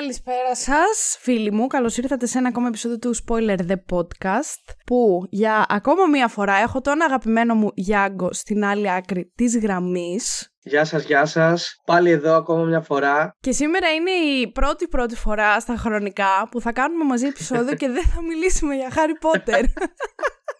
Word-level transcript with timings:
Καλησπέρα 0.00 0.54
σας 0.54 1.16
φίλοι 1.20 1.52
μου, 1.52 1.66
καλώς 1.66 1.96
ήρθατε 1.96 2.26
σε 2.26 2.38
ένα 2.38 2.48
ακόμα 2.48 2.68
επεισόδιο 2.68 2.98
του 2.98 3.14
Spoiler 3.14 3.58
The 3.58 3.76
Podcast 3.92 4.74
που 4.86 5.26
για 5.30 5.66
ακόμα 5.68 6.06
μία 6.06 6.28
φορά 6.28 6.54
έχω 6.54 6.80
τον 6.80 7.02
αγαπημένο 7.02 7.54
μου 7.54 7.70
Γιάγκο 7.74 8.32
στην 8.32 8.64
άλλη 8.64 8.90
άκρη 8.90 9.32
της 9.34 9.58
γραμμής 9.58 10.52
Γεια 10.58 10.84
σας, 10.84 11.04
γεια 11.04 11.24
σας. 11.24 11.80
Πάλι 11.84 12.10
εδώ 12.10 12.36
ακόμα 12.36 12.64
μια 12.64 12.80
φορά. 12.80 13.36
Και 13.40 13.52
σήμερα 13.52 13.90
είναι 13.92 14.10
η 14.10 14.52
πρώτη 14.52 14.88
πρώτη 14.88 15.16
φορά 15.16 15.60
στα 15.60 15.76
χρονικά 15.76 16.48
που 16.50 16.60
θα 16.60 16.72
κάνουμε 16.72 17.04
μαζί 17.04 17.26
επεισόδιο 17.26 17.74
και 17.80 17.88
δεν 17.88 18.04
θα 18.04 18.22
μιλήσουμε 18.22 18.74
για 18.74 18.88
Harry 18.94 19.26
Potter. 19.26 19.64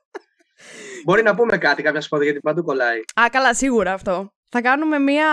Μπορεί 1.04 1.22
να 1.22 1.34
πούμε 1.34 1.58
κάτι 1.58 1.82
κάποια 1.82 2.00
σπόδια 2.00 2.24
γιατί 2.24 2.40
παντού 2.40 2.62
κολλάει. 2.62 2.98
Α, 3.20 3.28
καλά, 3.30 3.54
σίγουρα 3.54 3.92
αυτό. 3.92 4.30
Θα 4.48 4.60
κάνουμε 4.60 4.98
μια 4.98 5.26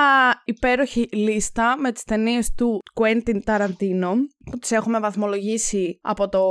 υπέροχη 0.46 1.08
λίστα 1.12 1.76
με 1.78 1.92
τις 1.92 2.04
ταινίες 2.04 2.54
του 2.58 2.80
Quentin 2.94 3.40
Tarantino 3.46 4.12
που 4.52 4.58
τις 4.60 4.72
έχουμε 4.72 5.00
βαθμολογήσει 5.00 6.00
από 6.02 6.30
το 6.30 6.42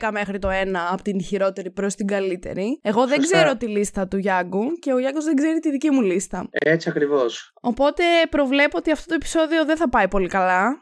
10 0.00 0.10
μέχρι 0.12 0.38
το 0.38 0.48
1 0.48 0.52
από 0.92 1.02
την 1.02 1.22
χειρότερη 1.22 1.70
προς 1.70 1.94
την 1.94 2.06
καλύτερη. 2.06 2.80
Εγώ 2.82 3.06
δεν 3.06 3.20
ξέρω 3.20 3.56
τη 3.56 3.66
λίστα 3.66 4.08
του 4.08 4.16
Γιάγκου 4.16 4.72
και 4.80 4.92
ο 4.92 4.98
Γιάγκος 4.98 5.24
δεν 5.24 5.34
ξέρει 5.34 5.58
τη 5.58 5.70
δική 5.70 5.90
μου 5.90 6.00
λίστα. 6.00 6.48
Έτσι 6.50 6.88
ακριβώς. 6.88 7.52
Οπότε 7.60 8.02
προβλέπω 8.30 8.78
ότι 8.78 8.90
αυτό 8.90 9.08
το 9.08 9.14
επεισόδιο 9.14 9.64
δεν 9.64 9.76
θα 9.76 9.88
πάει 9.88 10.08
πολύ 10.08 10.28
καλά. 10.28 10.68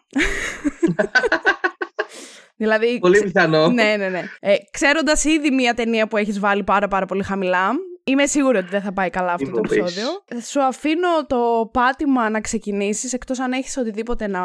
Δηλαδή, 2.56 2.98
πολύ 2.98 3.22
πιθανό. 3.22 3.68
Ναι, 3.70 3.94
ναι, 3.98 4.08
ναι. 4.08 4.22
Ε, 4.40 4.54
Ξέροντας 4.70 5.24
ήδη 5.24 5.50
μια 5.50 5.74
ταινία 5.74 6.06
που 6.06 6.16
έχεις 6.16 6.38
βάλει 6.38 6.64
πάρα, 6.64 6.88
πάρα 6.88 7.06
πολύ 7.06 7.22
χαμηλά, 7.22 7.70
Είμαι 8.04 8.26
σίγουρη 8.26 8.58
ότι 8.58 8.68
δεν 8.68 8.82
θα 8.82 8.92
πάει 8.92 9.10
καλά 9.10 9.32
αυτό 9.32 9.50
το 9.50 9.60
επεισόδιο. 9.64 10.06
Σου 10.46 10.62
αφήνω 10.62 11.26
το 11.26 11.70
πάτημα 11.72 12.30
να 12.30 12.40
ξεκινήσεις, 12.40 13.12
εκτός 13.12 13.38
αν 13.38 13.52
έχεις 13.52 13.76
οτιδήποτε 13.76 14.26
να 14.26 14.42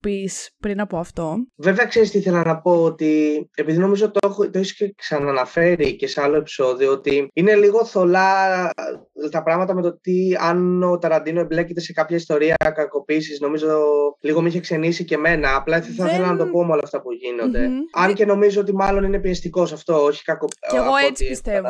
πεις 0.00 0.50
πριν 0.60 0.80
από 0.80 0.98
αυτό. 0.98 1.36
Βέβαια, 1.56 1.84
ξέρεις 1.84 2.10
τι 2.10 2.18
ήθελα 2.18 2.44
να 2.44 2.60
πω, 2.60 2.82
ότι 2.82 3.48
επειδή 3.54 3.78
νομίζω 3.78 4.10
το, 4.10 4.18
έχω, 4.28 4.50
το 4.50 4.58
έχεις 4.58 4.76
και 4.76 4.94
ξαναναφέρει 4.96 5.96
και 5.96 6.06
σε 6.06 6.22
άλλο 6.22 6.36
επεισόδιο, 6.36 6.92
ότι 6.92 7.28
είναι 7.32 7.54
λίγο 7.54 7.84
θολά 7.84 8.70
τα 9.28 9.42
πράγματα 9.42 9.74
με 9.74 9.82
το 9.82 9.98
τι 10.00 10.34
αν 10.40 10.82
ο 10.82 10.98
Ταραντίνο 10.98 11.40
εμπλέκεται 11.40 11.80
σε 11.80 11.92
κάποια 11.92 12.16
ιστορία 12.16 12.56
κακοποίησης. 12.74 13.40
Νομίζω 13.40 13.78
λίγο 14.20 14.42
με 14.42 14.48
είχε 14.48 14.60
ξενήσει 14.60 15.04
και 15.04 15.14
εμένα. 15.14 15.56
Απλά 15.56 15.82
θα 15.82 16.08
ήθελα 16.08 16.26
να 16.26 16.36
το 16.36 16.46
πω 16.46 16.64
με 16.64 16.72
όλα 16.72 16.82
αυτά 16.84 17.00
που 17.00 17.12
γίνονται. 17.12 17.68
Αν 17.92 18.14
και 18.14 18.26
νομίζω 18.26 18.60
ότι 18.60 18.74
μάλλον 18.74 19.04
είναι 19.04 19.18
πιεστικός 19.18 19.72
αυτό, 19.72 20.04
όχι 20.04 20.22
κακοποίηση. 20.24 20.66
Και 20.70 20.76
εγώ 20.76 20.96
έτσι 21.08 21.28
πιστεύω. 21.28 21.68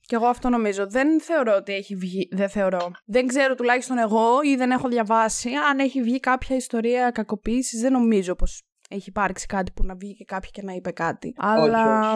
Και 0.00 0.14
εγώ 0.14 0.26
αυτό 0.26 0.48
νομίζω. 0.48 0.86
Δεν 0.88 1.20
θεωρώ 1.20 1.54
ότι 1.56 1.74
έχει 1.74 1.94
βγει. 1.94 2.28
Δεν 2.30 2.48
θεωρώ. 2.48 2.90
Δεν 3.04 3.26
ξέρω 3.26 3.54
τουλάχιστον 3.54 3.98
εγώ 3.98 4.26
ή 4.42 4.56
δεν 4.56 4.70
έχω 4.70 4.88
διαβάσει 4.88 5.50
αν 5.70 5.78
έχει 5.78 6.02
βγει 6.02 6.20
κάποια 6.20 6.56
ιστορία 6.56 7.10
κακοποίησης 7.10 7.80
δεν 7.80 7.92
νομίζω 7.92 8.34
πως 8.34 8.62
έχει 8.88 9.08
υπάρξει 9.08 9.46
κάτι 9.46 9.72
που 9.72 9.84
να 9.84 9.94
βγει 9.94 10.14
και 10.14 10.24
κάποιοι 10.24 10.50
και 10.50 10.62
να 10.62 10.72
είπε 10.72 10.90
κάτι. 10.90 11.34
Αλλά 11.36 12.14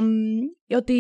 ότι 0.77 0.94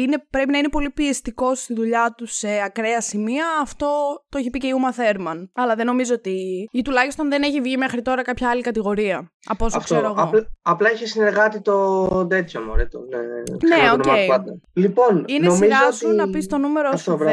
είναι, 0.00 0.16
πρέπει 0.30 0.50
να 0.50 0.58
είναι 0.58 0.68
πολύ 0.68 0.90
πιεστικός 0.90 1.60
στη 1.60 1.74
δουλειά 1.74 2.14
τους 2.16 2.36
σε 2.36 2.48
ακραία 2.64 3.00
σημεία, 3.00 3.44
αυτό 3.62 3.88
το 4.28 4.38
έχει 4.38 4.50
πει 4.50 4.58
και 4.58 4.66
η 4.66 4.72
Ούμα 4.74 4.92
Θέρμαν. 4.92 5.50
Αλλά 5.54 5.74
δεν 5.74 5.86
νομίζω 5.86 6.14
ότι. 6.14 6.68
ή 6.72 6.82
τουλάχιστον 6.82 7.28
δεν 7.28 7.42
έχει 7.42 7.60
βγει 7.60 7.76
μέχρι 7.76 8.02
τώρα 8.02 8.22
κάποια 8.22 8.50
άλλη 8.50 8.62
κατηγορία. 8.62 9.32
Από 9.46 9.64
όσο 9.64 9.76
αυτό, 9.76 9.94
ξέρω 9.94 10.14
εγώ. 10.16 10.46
απλά 10.62 10.92
είχε 10.92 11.06
συνεργάτη 11.06 11.60
το 11.60 12.26
τέτοιο 12.26 12.60
μωρέ. 12.60 12.86
Το, 12.86 12.98
ναι, 13.00 13.76
ναι 13.76 13.90
οκ. 13.92 14.02
Okay. 14.06 14.28
Λοιπόν, 14.72 15.24
είναι 15.26 15.50
σειρά 15.50 15.92
σου 15.92 16.08
να 16.08 16.30
πεις 16.30 16.46
το 16.46 16.58
νούμερο 16.58 16.96
σου 16.96 17.18
10. 17.20 17.26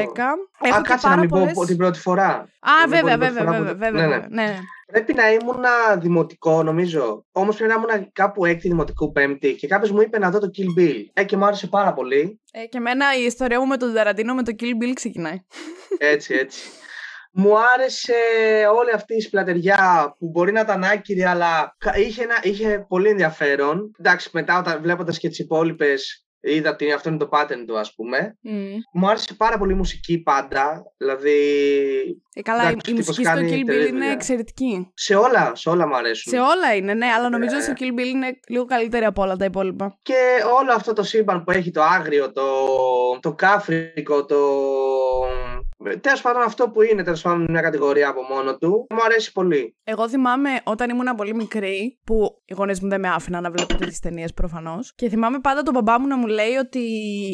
Έχω 0.61 0.77
Α, 0.77 0.81
κάτσε 0.81 1.09
να 1.09 1.17
μην 1.17 1.29
πω 1.29 1.65
την 1.65 1.77
πρώτη 1.77 1.99
φορά. 1.99 2.47
Α, 2.59 2.87
βέβαια, 2.87 3.17
βέβαια, 3.17 3.43
βέβαια, 3.43 3.73
βέβαια. 3.75 4.27
Ναι, 4.29 4.43
ναι. 4.43 4.57
Ναι. 4.93 5.03
Πρέπει 5.03 5.13
να 5.13 5.31
ήμουν 5.31 5.63
δημοτικό, 5.99 6.63
νομίζω. 6.63 7.25
Όμως 7.31 7.55
πρέπει 7.55 7.73
να 7.73 7.77
ήμουν 7.77 8.11
κάπου 8.11 8.45
έκτη 8.45 8.67
δημοτικού 8.67 9.11
πέμπτη 9.11 9.55
και 9.55 9.67
κάποιος 9.67 9.91
μου 9.91 10.01
είπε 10.01 10.19
να 10.19 10.29
δω 10.29 10.39
το 10.39 10.49
Kill 10.57 10.79
Bill. 10.79 11.05
Ε, 11.13 11.23
και 11.23 11.37
μου 11.37 11.45
άρεσε 11.45 11.67
πάρα 11.67 11.93
πολύ. 11.93 12.41
Ε, 12.51 12.65
και 12.65 12.77
εμένα 12.77 13.17
η 13.17 13.23
ιστορία 13.23 13.59
μου 13.59 13.67
με 13.67 13.77
τον 13.77 13.93
Ταραντίνο 13.93 14.33
με 14.33 14.43
το 14.43 14.55
Kill 14.59 14.83
Bill 14.83 14.91
ξεκινάει. 14.93 15.45
Έτσι, 15.97 16.33
έτσι. 16.33 16.61
Μου 17.35 17.57
άρεσε 17.73 18.13
όλη 18.77 18.91
αυτή 18.91 19.15
η 19.15 19.21
σπλατεριά 19.21 20.15
που 20.19 20.29
μπορεί 20.29 20.51
να 20.51 20.59
ήταν 20.59 20.83
άκυρη, 20.83 21.23
αλλά 21.23 21.75
είχε, 21.95 22.23
ένα, 22.23 22.39
είχε 22.41 22.85
πολύ 22.87 23.09
ενδιαφέρον. 23.09 23.91
Εντάξει, 23.99 24.29
μετά 24.33 24.59
όταν 24.59 24.81
βλέποντας 24.81 25.19
και 25.19 25.29
τις 25.29 25.39
υπόλοιπες, 25.39 26.25
είδα 26.43 26.69
ότι 26.69 26.91
αυτό 26.91 27.09
είναι 27.09 27.17
το 27.17 27.29
pattern 27.31 27.63
του, 27.67 27.79
ας 27.79 27.93
πούμε. 27.95 28.37
Mm. 28.45 28.49
Μου 28.93 29.09
άρεσε 29.09 29.33
πάρα 29.33 29.57
πολύ 29.57 29.71
η 29.73 29.75
μουσική 29.75 30.21
πάντα. 30.21 30.83
Δηλαδή. 30.97 31.37
Ε, 32.33 32.41
καλά, 32.41 32.71
η, 32.71 32.75
η 32.87 32.93
μουσική 32.93 33.23
στο 33.23 33.39
Kill 33.39 33.69
Bill 33.69 33.87
είναι 33.87 34.11
εξαιρετική. 34.11 34.91
Σε 34.93 35.15
όλα, 35.15 35.51
σε 35.55 35.69
όλα 35.69 35.87
μου 35.87 35.95
αρέσουν. 35.95 36.33
Σε 36.33 36.39
όλα 36.39 36.75
είναι, 36.75 36.93
ναι, 36.93 37.05
αλλά 37.05 37.29
νομίζω 37.29 37.55
ότι 37.55 37.63
στο 37.63 37.73
Kill 37.77 37.99
Bill 37.99 38.05
είναι 38.05 38.39
λίγο 38.47 38.65
καλύτερη 38.65 39.05
από 39.05 39.21
όλα 39.21 39.35
τα 39.35 39.45
υπόλοιπα. 39.45 39.97
Και 40.01 40.43
όλο 40.59 40.73
αυτό 40.73 40.93
το 40.93 41.03
σύμπαν 41.03 41.43
που 41.43 41.51
έχει 41.51 41.71
το 41.71 41.81
άγριο, 41.83 42.31
το, 42.31 42.43
το 43.19 43.33
κάφρικο, 43.33 44.25
το 44.25 44.37
Τέλος 46.01 46.21
πάντων, 46.21 46.41
αυτό 46.41 46.69
που 46.69 46.81
είναι 46.81 47.03
τέλος 47.03 47.21
πάντων 47.21 47.45
μια 47.49 47.61
κατηγορία 47.61 48.09
από 48.09 48.21
μόνο 48.21 48.57
του, 48.57 48.87
μου 48.89 49.03
αρέσει 49.05 49.31
πολύ. 49.31 49.75
Εγώ 49.83 50.09
θυμάμαι 50.09 50.49
όταν 50.63 50.89
ήμουν 50.89 51.15
πολύ 51.15 51.35
μικρή, 51.35 51.99
που 52.03 52.41
οι 52.45 52.53
γονείς 52.53 52.81
μου 52.81 52.89
δεν 52.89 52.99
με 52.99 53.09
άφηναν 53.09 53.43
να 53.43 53.51
βλέπω 53.51 53.75
τι 53.75 53.99
ταινίες 53.99 54.33
προφανώς. 54.33 54.93
Και 54.95 55.09
θυμάμαι 55.09 55.39
πάντα 55.39 55.61
τον 55.61 55.73
μπαμπά 55.73 55.99
μου 55.99 56.07
να 56.07 56.17
μου 56.17 56.27
λέει 56.27 56.55
ότι 56.55 56.81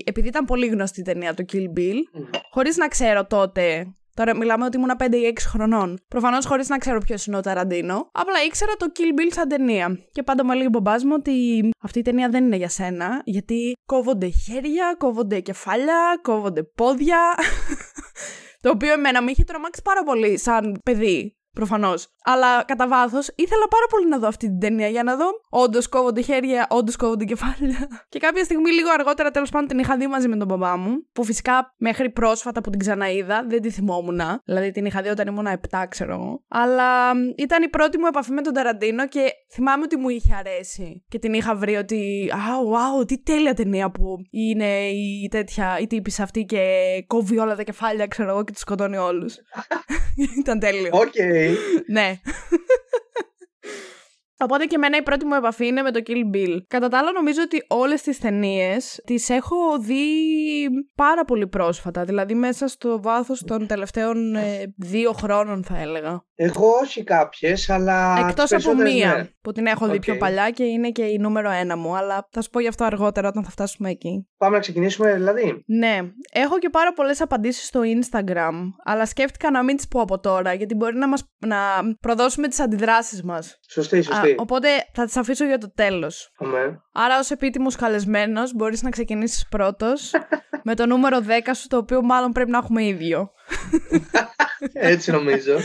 επειδή 0.05 0.27
ήταν 0.27 0.45
πολύ 0.45 0.67
γνωστή 0.67 0.99
η 0.99 1.03
ταινία 1.03 1.33
το 1.33 1.45
Kill 1.53 1.79
Bill, 1.79 1.95
mm. 1.95 2.39
χωρίς 2.51 2.77
να 2.77 2.87
ξέρω 2.87 3.25
τότε 3.25 3.93
Τώρα 4.19 4.35
μιλάμε 4.35 4.65
ότι 4.65 4.77
ήμουν 4.77 4.91
5 4.97 5.13
ή 5.13 5.33
6 5.35 5.39
χρονών. 5.39 5.99
Προφανώς 6.07 6.45
χωρίς 6.45 6.69
να 6.69 6.77
ξέρω 6.77 6.97
ποιος 6.99 7.25
είναι 7.25 7.37
ο 7.37 7.41
Ταραντίνο. 7.41 8.09
Απλά 8.11 8.43
ήξερα 8.45 8.71
το 8.77 8.85
Kill 8.95 9.19
Bill 9.19 9.31
σαν 9.31 9.47
ταινία. 9.47 9.99
Και 10.11 10.23
πάντα 10.23 10.45
μου 10.45 10.51
έλεγε 10.51 10.67
ο 10.67 10.69
μπαμπάς 10.69 11.03
μου 11.03 11.13
ότι 11.17 11.69
αυτή 11.81 11.99
η 11.99 12.01
ταινία 12.01 12.29
δεν 12.29 12.45
είναι 12.45 12.55
για 12.55 12.69
σένα. 12.69 13.21
Γιατί 13.25 13.73
κόβονται 13.85 14.27
χέρια, 14.27 14.95
κόβονται 14.97 15.39
κεφάλια, 15.39 16.19
κόβονται 16.21 16.63
πόδια. 16.63 17.19
Το 18.61 18.69
οποίο 18.69 18.91
εμένα 18.93 19.21
με 19.21 19.31
είχε 19.31 19.43
τρομάξει 19.43 19.81
πάρα 19.83 20.03
πολύ 20.03 20.39
σαν 20.39 20.81
παιδί. 20.83 21.38
Προφανώς. 21.53 22.07
Αλλά 22.23 22.63
κατά 22.63 22.87
βάθος 22.87 23.27
ήθελα 23.35 23.67
πάρα 23.67 23.85
πολύ 23.89 24.07
να 24.07 24.17
δω 24.17 24.27
αυτή 24.27 24.47
την 24.47 24.59
ταινία 24.59 24.87
για 24.87 25.03
να 25.03 25.15
δω. 25.15 25.25
Όντως 25.49 25.87
κόβονται 25.87 26.21
χέρια, 26.21 26.67
όντως 26.69 26.95
κόβονται 26.95 27.25
κεφάλια. 27.25 27.87
Και 28.11 28.19
κάποια 28.19 28.43
στιγμή, 28.43 28.71
λίγο 28.71 28.89
αργότερα, 28.91 29.31
τέλος 29.31 29.49
πάντων 29.49 29.67
την 29.67 29.79
είχα 29.79 29.97
δει 29.97 30.07
μαζί 30.07 30.27
με 30.27 30.37
τον 30.37 30.47
μπαμπά 30.47 30.77
μου. 30.77 31.07
Που 31.13 31.23
φυσικά 31.23 31.73
μέχρι 31.77 32.09
πρόσφατα 32.09 32.61
που 32.61 32.69
την 32.69 32.79
ξαναείδα 32.79 33.45
δεν 33.47 33.61
τη 33.61 33.69
θυμόμουν. 33.69 34.21
Δηλαδή 34.45 34.71
την 34.71 34.85
είχα 34.85 35.01
δει 35.01 35.09
όταν 35.09 35.27
ήμουν 35.27 35.47
7, 35.69 35.83
ξέρω 35.89 36.13
εγώ. 36.13 36.43
Αλλά 36.47 37.11
ήταν 37.37 37.63
η 37.63 37.69
πρώτη 37.69 37.97
μου 37.97 38.05
επαφή 38.05 38.31
με 38.31 38.41
τον 38.41 38.53
Ταραντίνο 38.53 39.07
και 39.07 39.31
θυμάμαι 39.53 39.83
ότι 39.83 39.97
μου 39.97 40.09
είχε 40.09 40.35
αρέσει. 40.39 41.05
Και 41.07 41.19
την 41.19 41.33
είχα 41.33 41.55
βρει 41.55 41.75
ότι. 41.75 42.31
Α, 42.33 42.39
wow, 42.39 43.07
τι 43.07 43.23
τέλεια 43.23 43.53
ταινία 43.53 43.91
που 43.91 44.15
είναι 44.29 44.87
η 44.87 45.27
τέτοια, 45.31 45.77
η 45.79 45.87
τύπισσα 45.87 46.21
αυτή 46.21 46.43
και 46.43 46.63
κόβει 47.07 47.39
όλα 47.39 47.55
τα 47.55 47.63
κεφάλια, 47.63 48.07
ξέρω 48.07 48.29
εγώ, 48.29 48.43
και 48.43 48.51
τους 48.51 48.61
σκοτώνει 48.61 48.97
όλους. 48.97 49.35
ήταν 50.39 50.59
τέλειο. 50.59 50.89
Οκ. 50.91 51.01
Okay. 51.01 51.38
Ναι. 51.87 52.19
Οπότε 54.41 54.65
και 54.65 54.75
εμένα 54.75 54.97
η 54.97 55.01
πρώτη 55.01 55.25
μου 55.25 55.35
επαφή 55.35 55.67
είναι 55.67 55.81
με 55.81 55.91
το 55.91 56.01
Kill 56.05 56.35
Bill. 56.35 56.57
Κατά 56.67 56.87
τα 56.87 56.97
άλλα, 56.97 57.11
νομίζω 57.11 57.41
ότι 57.41 57.65
όλες 57.67 58.01
τις 58.01 58.19
ταινίες 58.19 59.01
τις 59.05 59.29
έχω 59.29 59.55
δει 59.79 60.03
πάρα 60.95 61.25
πολύ 61.25 61.47
πρόσφατα. 61.47 62.03
Δηλαδή, 62.03 62.33
μέσα 62.33 62.67
στο 62.67 63.01
βάθος 63.01 63.43
των 63.43 63.67
τελευταίων 63.67 64.35
ε, 64.35 64.73
δύο 64.77 65.11
χρόνων, 65.11 65.63
θα 65.63 65.77
έλεγα. 65.81 66.23
Εγώ 66.35 66.67
όχι 66.81 67.03
κάποιες, 67.03 67.69
αλλά. 67.69 68.25
Εκτός 68.27 68.51
από 68.51 68.75
μία 68.75 69.15
ναι. 69.15 69.27
που 69.41 69.51
την 69.51 69.65
έχω 69.65 69.87
δει 69.87 69.99
πιο 69.99 70.17
παλιά 70.17 70.49
και 70.49 70.63
είναι 70.63 70.89
και 70.89 71.03
η 71.03 71.17
νούμερο 71.17 71.49
ένα 71.49 71.77
μου. 71.77 71.95
Αλλά 71.95 72.27
θα 72.31 72.41
σου 72.41 72.49
πω 72.49 72.59
γι' 72.59 72.67
αυτό 72.67 72.83
αργότερα 72.83 73.27
όταν 73.27 73.43
θα 73.43 73.49
φτάσουμε 73.49 73.89
εκεί. 73.89 74.27
Πάμε 74.37 74.55
να 74.55 74.61
ξεκινήσουμε, 74.61 75.13
δηλαδή. 75.13 75.63
Ναι. 75.65 75.97
Έχω 76.31 76.59
και 76.59 76.69
πάρα 76.69 76.93
πολλές 76.93 77.21
απαντήσεις 77.21 77.65
στο 77.65 77.81
Instagram. 77.83 78.53
Αλλά 78.83 79.05
σκέφτηκα 79.05 79.51
να 79.51 79.63
μην 79.63 79.75
τις 79.75 79.87
πω 79.87 80.01
από 80.01 80.19
τώρα, 80.19 80.53
γιατί 80.53 80.75
μπορεί 80.75 80.95
να, 80.95 81.07
μας, 81.07 81.23
να 81.37 81.57
προδώσουμε 81.99 82.47
τις 82.47 82.59
αντιδράσεις 82.59 83.23
μας. 83.23 83.59
Σωστή, 83.69 84.01
σωστή. 84.01 84.28
Οπότε 84.37 84.67
θα 84.93 85.05
τι 85.05 85.19
αφήσω 85.19 85.45
για 85.45 85.57
το 85.57 85.71
τέλος. 85.73 86.31
Άρα, 86.91 87.19
ως 87.19 87.31
επίτιμος 87.31 87.75
καλεσμένος, 87.75 88.53
μπορείς 88.53 88.81
να 88.81 88.89
ξεκινήσεις 88.89 89.47
πρώτος 89.49 90.11
με 90.67 90.75
το 90.75 90.85
νούμερο 90.85 91.17
10 91.27 91.51
σου, 91.55 91.67
το 91.67 91.77
οποίο 91.77 92.01
μάλλον 92.01 92.31
πρέπει 92.31 92.51
να 92.51 92.57
έχουμε 92.57 92.83
ίδιο. 92.83 93.31
Έτσι 94.73 95.11
νομίζω. 95.11 95.57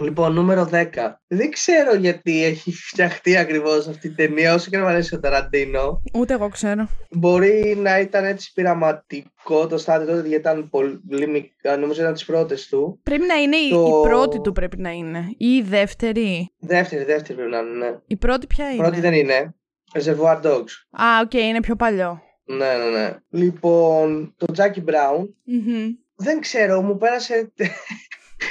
Λοιπόν, 0.00 0.32
νούμερο 0.32 0.68
10. 0.72 0.86
Δεν 1.26 1.50
ξέρω 1.50 1.94
γιατί 1.94 2.44
έχει 2.44 2.72
φτιαχτεί 2.72 3.36
ακριβώς 3.36 3.88
αυτή 3.88 4.06
η 4.06 4.10
ταινία, 4.10 4.54
όσο 4.54 4.70
και 4.70 4.76
να 4.76 4.82
μου 4.82 4.88
αρέσει 4.88 5.14
ο 5.14 5.20
Ταραντίνο. 5.20 6.02
Ούτε 6.14 6.34
εγώ 6.34 6.48
ξέρω. 6.48 6.88
Μπορεί 7.10 7.76
να 7.82 8.00
ήταν 8.00 8.24
έτσι 8.24 8.52
πειραματικό 8.54 9.66
το 9.66 9.78
στάδιο 9.78 10.06
τότε, 10.06 10.28
γιατί 10.28 10.48
ήταν 10.48 10.68
πολύ 10.70 11.26
μικρό. 11.28 11.76
Νομίζω 11.76 12.00
ήταν 12.00 12.12
τις 12.12 12.24
πρώτες 12.24 12.66
του. 12.68 13.00
Πρέπει 13.02 13.26
να 13.26 13.34
είναι 13.34 13.56
το... 13.70 13.86
η 13.86 14.08
πρώτη 14.08 14.40
του, 14.40 14.52
πρέπει 14.52 14.78
να 14.78 14.90
είναι. 14.90 15.24
Ή 15.36 15.54
η 15.54 15.62
δεύτερη. 15.62 16.50
Δεύτερη, 16.58 17.04
δεύτερη 17.04 17.34
πρέπει 17.34 17.50
να 17.50 17.58
είναι. 17.58 17.86
Ναι. 17.86 17.96
Η 18.06 18.16
πρώτη 18.16 18.46
ποια 18.46 18.70
είναι; 18.70 18.82
Πρώτη 18.82 19.00
δεν 19.00 19.12
είναι. 19.12 19.54
Reservoir 19.94 20.40
Dogs. 20.42 20.72
Α, 20.90 21.06
οκ, 21.22 21.30
okay, 21.30 21.34
είναι 21.34 21.60
πιο 21.60 21.76
παλιό. 21.76 22.22
Ναι, 22.44 22.56
ναι, 22.56 22.98
ναι. 22.98 23.16
Λοιπόν, 23.30 24.34
το 24.36 24.46
Jackie 24.56 24.84
Brown. 24.84 25.20
Mm-hmm. 25.20 25.86
Δεν 26.16 26.40
ξέρω, 26.40 26.82
μου 26.82 26.96
πέρασε 26.96 27.52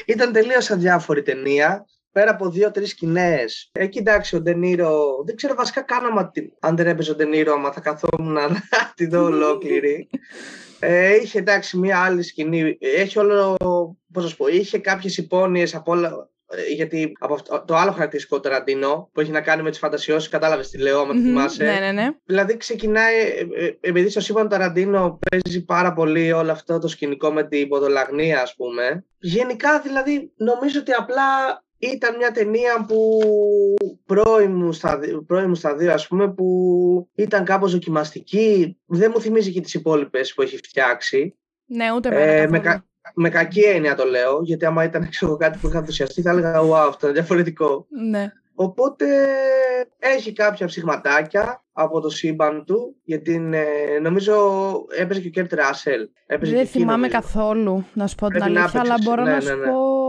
ήταν 0.05 0.31
τελείως 0.31 0.71
αδιάφορη 0.71 1.21
ταινία. 1.21 1.85
πέρα 2.11 2.31
από 2.31 2.49
δύο-τρεις 2.49 2.89
σκηνές. 2.89 3.69
Εκεί 3.73 3.97
εντάξει, 3.99 4.35
ο 4.35 4.41
Ντενίρο. 4.41 5.23
Δεν 5.25 5.35
ξέρω 5.35 5.55
βασικά 5.55 5.81
καν 5.81 6.05
άμα, 6.05 6.31
αν 6.59 6.75
δεν 6.75 6.87
έπαιζε 6.87 7.11
ο 7.11 7.15
Ντενίρο, 7.15 7.53
άμα 7.53 7.71
θα 7.71 7.79
καθόμουν 7.79 8.33
να 8.33 8.47
τη 8.95 9.07
δω 9.07 9.23
ολόκληρη. 9.23 10.09
Ε, 10.79 11.15
είχε 11.15 11.39
εντάξει 11.39 11.77
μία 11.77 11.99
άλλη 11.99 12.23
σκηνή. 12.23 12.77
Έχει 12.79 13.19
όλο. 13.19 13.55
Πώς 14.13 14.23
να 14.23 14.29
σου 14.29 14.37
πω, 14.37 14.47
είχε 14.47 14.77
κάποιες 14.77 15.17
υπόνοιες 15.17 15.75
από 15.75 15.91
όλα. 15.91 16.30
Ε, 16.51 16.73
γιατί 16.73 17.11
από 17.19 17.33
αυτό, 17.33 17.63
το 17.67 17.75
άλλο 17.75 17.91
χαρακτηριστικό 17.91 18.39
Ταραντίνο 18.39 19.09
που 19.13 19.21
έχει 19.21 19.31
να 19.31 19.41
κάνει 19.41 19.61
με 19.61 19.69
τις 19.69 19.79
φαντασιώσεις, 19.79 20.29
κατάλαβες 20.29 20.69
τι 20.69 20.77
λέω, 20.77 20.99
άμα 20.99 21.13
το 21.13 21.19
θυμάσαι. 21.19 21.63
Ναι, 21.63 21.79
ναι, 21.79 21.91
ναι. 21.91 22.07
Δηλαδή 22.25 22.57
ξεκινάει, 22.57 23.15
ε, 23.15 23.65
ε, 23.65 23.77
επειδή 23.79 24.09
στο 24.09 24.19
σύμπαν 24.19 24.49
Ταραντίνο 24.49 25.19
παίζει 25.29 25.65
πάρα 25.65 25.93
πολύ 25.93 26.31
όλο 26.31 26.51
αυτό 26.51 26.79
το 26.79 26.87
σκηνικό 26.87 27.31
με 27.31 27.43
την 27.43 27.67
ποδολαγνία, 27.67 28.41
ας 28.41 28.55
πούμε. 28.55 29.05
Γενικά 29.19 29.79
δηλαδή 29.79 30.31
νομίζω 30.35 30.79
ότι 30.79 30.91
απλά 30.91 31.23
ήταν 31.81 32.15
μια 32.15 32.31
ταινία 32.31 32.85
που 32.87 33.19
πρώιμου 34.05 34.71
στα, 34.71 35.75
δύο 35.77 35.93
ας 35.93 36.07
πούμε 36.07 36.33
που 36.33 37.09
ήταν 37.15 37.45
κάπως 37.45 37.71
δοκιμαστική 37.71 38.77
δεν 38.85 39.11
μου 39.13 39.21
θυμίζει 39.21 39.51
και 39.51 39.61
τις 39.61 39.73
υπόλοιπες 39.73 40.33
που 40.33 40.41
έχει 40.41 40.57
φτιάξει 40.57 41.35
ναι 41.65 41.85
ούτε 41.95 42.09
ε, 42.41 42.47
με, 42.47 42.59
κα, 42.59 42.85
με 43.13 43.29
κακή 43.29 43.61
έννοια 43.61 43.95
το 43.95 44.05
λέω 44.05 44.41
γιατί 44.43 44.65
άμα 44.65 44.83
ήταν 44.83 45.09
ξέρω, 45.09 45.37
κάτι 45.37 45.57
που 45.57 45.67
είχα 45.67 45.77
ενθουσιαστεί 45.77 46.21
θα 46.21 46.29
έλεγα 46.29 46.61
wow 46.61 46.87
αυτό 46.87 47.07
είναι 47.07 47.15
διαφορετικό 47.15 47.87
ναι. 47.89 48.31
οπότε 48.53 49.05
έχει 49.99 50.33
κάποια 50.33 50.65
ψηγματάκια 50.65 51.63
από 51.73 51.99
το 51.99 52.09
σύμπαν 52.09 52.65
του 52.65 52.95
γιατί 53.03 53.39
νομίζω 54.01 54.35
έπαιζε 54.97 55.19
και 55.19 55.27
ο 55.27 55.31
Κέρτ 55.31 55.53
Ράσελ 55.53 56.09
δεν 56.39 56.67
θυμάμαι 56.67 57.07
καθόλου 57.07 57.85
να 57.93 58.07
σου 58.07 58.15
πω 58.15 58.27
την 58.27 58.43
αλήθεια 58.43 58.79
αλλά 58.79 58.95
μπορώ 59.03 59.23
ναι, 59.23 59.31
να 59.31 59.41
σου 59.41 59.47
ναι, 59.47 59.55
ναι. 59.55 59.71
πω 59.71 60.01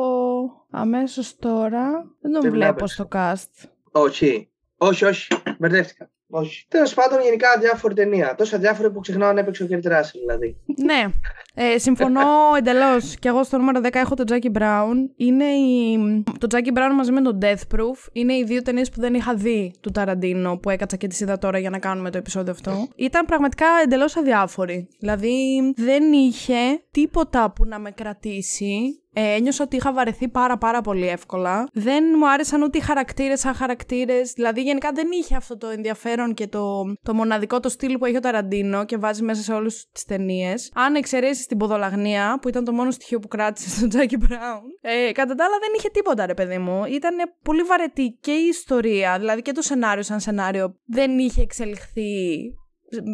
αμέσως 0.73 1.37
τώρα. 1.39 2.15
Δεν 2.21 2.33
τον 2.33 2.51
βλέπω 2.51 2.87
στο 2.87 3.09
cast. 3.13 3.69
Όχι. 3.91 4.51
Όχι, 4.77 5.05
όχι. 5.05 5.29
Μπερδεύτηκα. 5.59 6.11
Όχι. 6.29 6.67
Τέλος 6.69 6.95
πάντων, 6.95 7.21
γενικά 7.23 7.59
αδιάφορη 7.59 7.95
ταινία. 7.95 8.35
Τόσο 8.35 8.59
αδιάφορη 8.59 8.91
που 8.91 9.01
ξεχνάω 9.01 9.29
αν 9.29 9.39
έπαιξε 9.39 9.63
ο 9.63 9.67
Κέρτ 9.67 9.87
Ράσελ, 9.87 10.21
δηλαδή. 10.21 10.57
ναι. 10.85 11.11
Ε, 11.55 11.79
συμφωνώ 11.79 12.21
εντελώς. 12.59 13.17
Και 13.19 13.29
εγώ 13.29 13.45
στο 13.45 13.59
νούμερο 13.59 13.81
10 13.83 13.89
έχω 13.93 14.15
τον 14.15 14.27
Jackie 14.29 14.59
Brown. 14.59 14.95
Είναι 15.17 15.45
η... 15.45 15.99
Το 16.39 16.47
Jackie 16.51 16.79
Brown 16.79 16.93
μαζί 16.97 17.13
με 17.13 17.21
τον 17.21 17.39
Death 17.43 17.77
Proof 17.77 18.09
είναι 18.13 18.33
οι 18.35 18.45
δύο 18.45 18.63
ταινίες 18.63 18.91
που 18.91 19.01
δεν 19.01 19.15
είχα 19.15 19.35
δει 19.35 19.75
του 19.81 19.91
Ταραντίνο 19.91 20.57
που 20.57 20.71
έκατσα 20.71 20.97
και 20.97 21.07
τις 21.07 21.21
είδα 21.21 21.39
τώρα 21.39 21.59
για 21.59 21.71
να 21.71 21.79
κάνουμε 21.79 22.11
το 22.11 22.19
επεισόδιο 22.19 22.53
αυτό. 22.53 22.89
Ήταν 22.97 23.27
πραγματικά 23.27 23.67
εντελώς 23.85 24.17
αδιάφορη. 24.17 24.89
Δηλαδή 24.99 25.35
δεν 25.77 26.13
είχε 26.13 26.83
τίποτα 26.91 27.53
που 27.53 27.65
να 27.65 27.79
με 27.79 27.91
κρατήσει 27.91 29.03
ε, 29.15 29.35
ένιωσα 29.35 29.65
ότι 29.65 29.77
είχα 29.77 29.93
βαρεθεί 29.93 30.29
πάρα 30.29 30.59
πάρα 30.59 30.81
πολύ 30.81 31.09
εύκολα. 31.09 31.69
Δεν 31.73 32.05
μου 32.19 32.31
άρεσαν 32.31 32.63
ούτε 32.63 32.79
οι 32.79 32.81
χαρακτήρες 32.81 33.41
σαν 33.41 33.55
χαρακτήρες. 33.55 34.33
Δηλαδή, 34.33 34.63
γενικά 34.63 34.93
δεν 34.93 35.09
είχε 35.11 35.37
αυτό 35.37 35.57
το 35.57 35.69
ενδιαφέρον 35.69 36.35
και 36.35 36.47
το, 36.47 36.95
το 37.03 37.15
μοναδικό 37.15 37.61
το 37.61 37.69
στυλ 37.69 37.99
που 37.99 38.05
έχει 38.05 38.17
ο 38.17 38.21
Ταραντίνο 38.21 38.85
και 38.85 38.97
βάζει 38.97 39.23
μέσα 39.23 39.43
σε 39.43 39.53
όλε 39.53 39.69
τις 39.93 40.05
ταινίες. 40.05 40.71
Αν 40.75 40.95
εξαιρέσεις 40.95 41.42
την 41.47 41.57
ποδολαγνία, 41.57 42.39
που 42.41 42.49
ήταν 42.49 42.65
το 42.65 42.73
μόνο 42.73 42.91
στοιχείο 42.91 43.19
που 43.19 43.29
κράτησε 43.29 43.69
στον 43.69 43.89
Τζάκι 43.89 44.17
Μπράουν. 44.17 44.63
Ε, 44.81 45.13
κατά 45.13 45.35
τα 45.35 45.45
άλλα, 45.45 45.59
δεν 45.61 45.71
είχε 45.77 45.89
τίποτα, 45.89 46.27
ρε 46.27 46.35
παιδί 46.35 46.59
μου. 46.59 46.85
Ήταν 46.85 47.17
πολύ 47.43 47.63
βαρετή 47.63 48.19
και 48.21 48.33
η 48.33 48.47
ιστορία, 48.47 49.19
δηλαδή 49.19 49.43
και 49.43 49.53
το 49.53 49.63
σενάριο 49.63 50.03
σαν 50.03 50.21
σενάριο 50.21 50.75
δεν 50.87 51.19
είχε 51.19 51.43
εξελιχθεί 51.43 52.41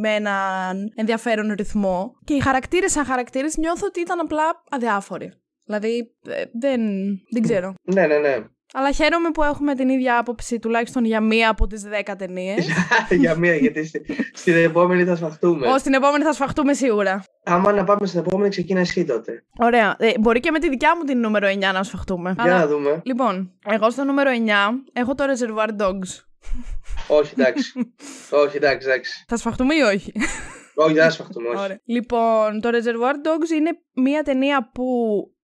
με 0.01 0.15
έναν 0.15 0.93
ενδιαφέρον 0.95 1.53
ρυθμό. 1.53 2.13
Και 2.25 2.35
οι 2.35 2.41
χαρακτήρες 2.41 2.93
σαν 2.93 3.05
χαρακτήρες 3.05 3.57
νιώθω 3.57 3.87
ότι 3.87 4.01
ήταν 4.01 4.21
απλά 4.21 4.65
αδιάφοροι. 4.71 5.33
Δηλαδή, 5.65 6.17
ε, 6.27 6.45
δεν, 6.59 6.81
δεν 7.33 7.43
ξέρω. 7.43 7.75
Ναι, 7.83 8.07
ναι, 8.07 8.19
ναι. 8.19 8.37
Αλλά 8.73 8.93
χαίρομαι 8.93 9.31
που 9.31 9.43
έχουμε 9.43 9.75
την 9.75 9.89
ίδια 9.89 10.19
άποψη 10.19 10.59
τουλάχιστον 10.59 11.05
για 11.05 11.21
μία 11.21 11.51
από 11.51 11.67
τις 11.67 11.83
δέκα 11.83 12.17
ταινίες. 12.17 12.69
για 13.21 13.35
μία, 13.35 13.55
γιατί 13.55 13.91
στην 14.33 14.55
επόμενη 14.57 15.05
θα 15.05 15.17
σφαχτούμε. 15.17 15.67
Ω, 15.67 15.79
στην 15.79 15.95
επόμενη 15.95 16.25
θα 16.25 16.33
σφαχτούμε 16.33 16.75
σίγουρα. 16.75 17.25
Άμα 17.45 17.73
να 17.73 17.85
πάμε 17.85 18.07
στην 18.07 18.21
επόμενη, 18.21 18.49
ξεκίνα 18.49 18.81
εσύ 18.81 19.05
τότε. 19.05 19.45
Ωραία. 19.59 19.97
Ε, 19.99 20.13
μπορεί 20.19 20.41
και 20.41 20.51
με 20.51 20.59
τη 20.59 20.69
δικιά 20.69 20.97
μου 20.97 21.05
την 21.05 21.19
νούμερο 21.19 21.49
9 21.49 21.59
να 21.59 21.83
σφαχτούμε. 21.83 22.35
Για 22.43 22.53
να 22.53 22.67
δούμε. 22.67 23.01
Λοιπόν, 23.05 23.53
εγώ 23.65 23.91
στο 23.91 24.05
νούμερο 24.05 24.31
9 24.31 24.35
έχω 24.93 25.15
το 25.15 25.25
Reservoir 25.25 25.69
Dogs. 25.83 26.25
όχι, 27.09 27.35
εντάξει. 27.37 27.73
όχι, 28.45 28.57
εντάξει, 28.57 28.89
εντάξει. 28.89 29.25
Θα 29.29 29.37
σφαχτούμε 29.37 29.75
ή 29.75 29.81
όχι; 29.81 30.13
όχι, 30.75 30.93
δεν 30.93 31.03
θα 31.05 31.11
σφαχτούμε, 31.11 31.49
όχι. 31.49 31.59
Ωραία. 31.59 31.81
Λοιπόν, 31.85 32.61
το 32.61 32.69
Reservoir 32.69 33.15
Dogs 33.27 33.51
είναι 33.57 33.71
μία 33.95 34.23
ταινία 34.23 34.71
που 34.75 34.85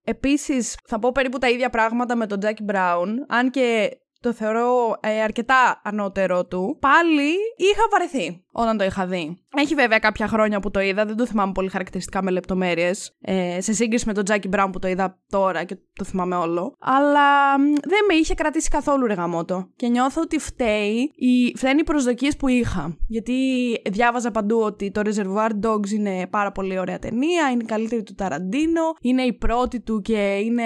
Επίσης, 0.05 0.77
θα 0.85 0.99
πω 0.99 1.13
περίπου 1.13 1.39
τα 1.39 1.51
ίδια 1.51 1.71
πράγματα 1.71 2.17
με 2.17 2.27
τον 2.27 2.39
Jackie 2.43 2.73
Brown, 2.73 3.09
αν 3.29 3.51
και 3.51 3.99
το 4.25 4.33
θεωρώ 4.33 4.97
ε, 5.01 5.23
αρκετά 5.23 5.81
ανώτερο 5.85 6.47
του, 6.47 6.77
πάλι 6.81 7.31
είχα 7.57 7.83
βαρεθεί 7.91 8.45
όταν 8.53 8.77
το 8.77 8.85
είχα 8.85 9.07
δει. 9.07 9.39
Έχει 9.57 9.75
βέβαια 9.75 9.99
κάποια 9.99 10.29
χρόνια 10.29 10.61
που 10.61 10.71
το 10.71 10.81
είδα, 10.81 11.05
δεν 11.05 11.17
το 11.17 11.27
θυμάμαι 11.27 11.53
πολύ 11.53 11.69
χαρακτηριστικά 11.69 12.23
με 12.23 12.31
λεπτομέρειες, 12.31 13.17
ε, 13.21 13.61
σε 13.61 13.73
σύγκριση 13.73 14.07
με 14.07 14.13
τον 14.13 14.25
Τζάκι 14.25 14.49
Μπράουν 14.49 14.71
που 14.71 14.79
το 14.79 14.89
είδα 14.89 15.19
τώρα 15.29 15.65
και 15.65 15.77
το 15.93 16.05
θυμάμαι 16.05 16.37
όλο. 16.37 16.75
Αλλά 16.79 17.57
δεν 17.83 18.05
με 18.09 18.15
είχε 18.15 18.35
κρατήσει 18.35 18.69
καθόλου 18.69 19.07
ρε 19.07 19.15
γαμώτο. 19.15 19.69
Και 19.77 19.89
νιώθω 19.89 20.21
ότι 20.21 20.39
φταίει, 20.39 21.13
οι, 21.15 21.57
φταίνουν 21.57 21.79
οι 21.79 21.85
προσδοκίες 21.85 22.37
που 22.37 22.49
είχα. 22.49 22.97
Γιατί 23.09 23.35
διάβαζα 23.91 24.31
παντού 24.31 24.61
ότι 24.61 24.91
το 24.91 25.03
Reservoir 25.05 25.51
Dogs 25.67 25.91
είναι 25.91 26.27
πάρα 26.27 26.53
πολύ 26.53 26.79
ωραία 26.79 26.99
ταινία, 26.99 27.51
είναι 27.53 27.63
η 27.63 27.67
καλύτερη 27.67 28.03
του 28.03 28.15
Ταραντίνο, 28.15 28.83
είναι 29.01 29.23
η 29.23 29.33
πρώτη 29.33 29.81
του 29.81 30.01
και 30.01 30.39
είναι 30.45 30.65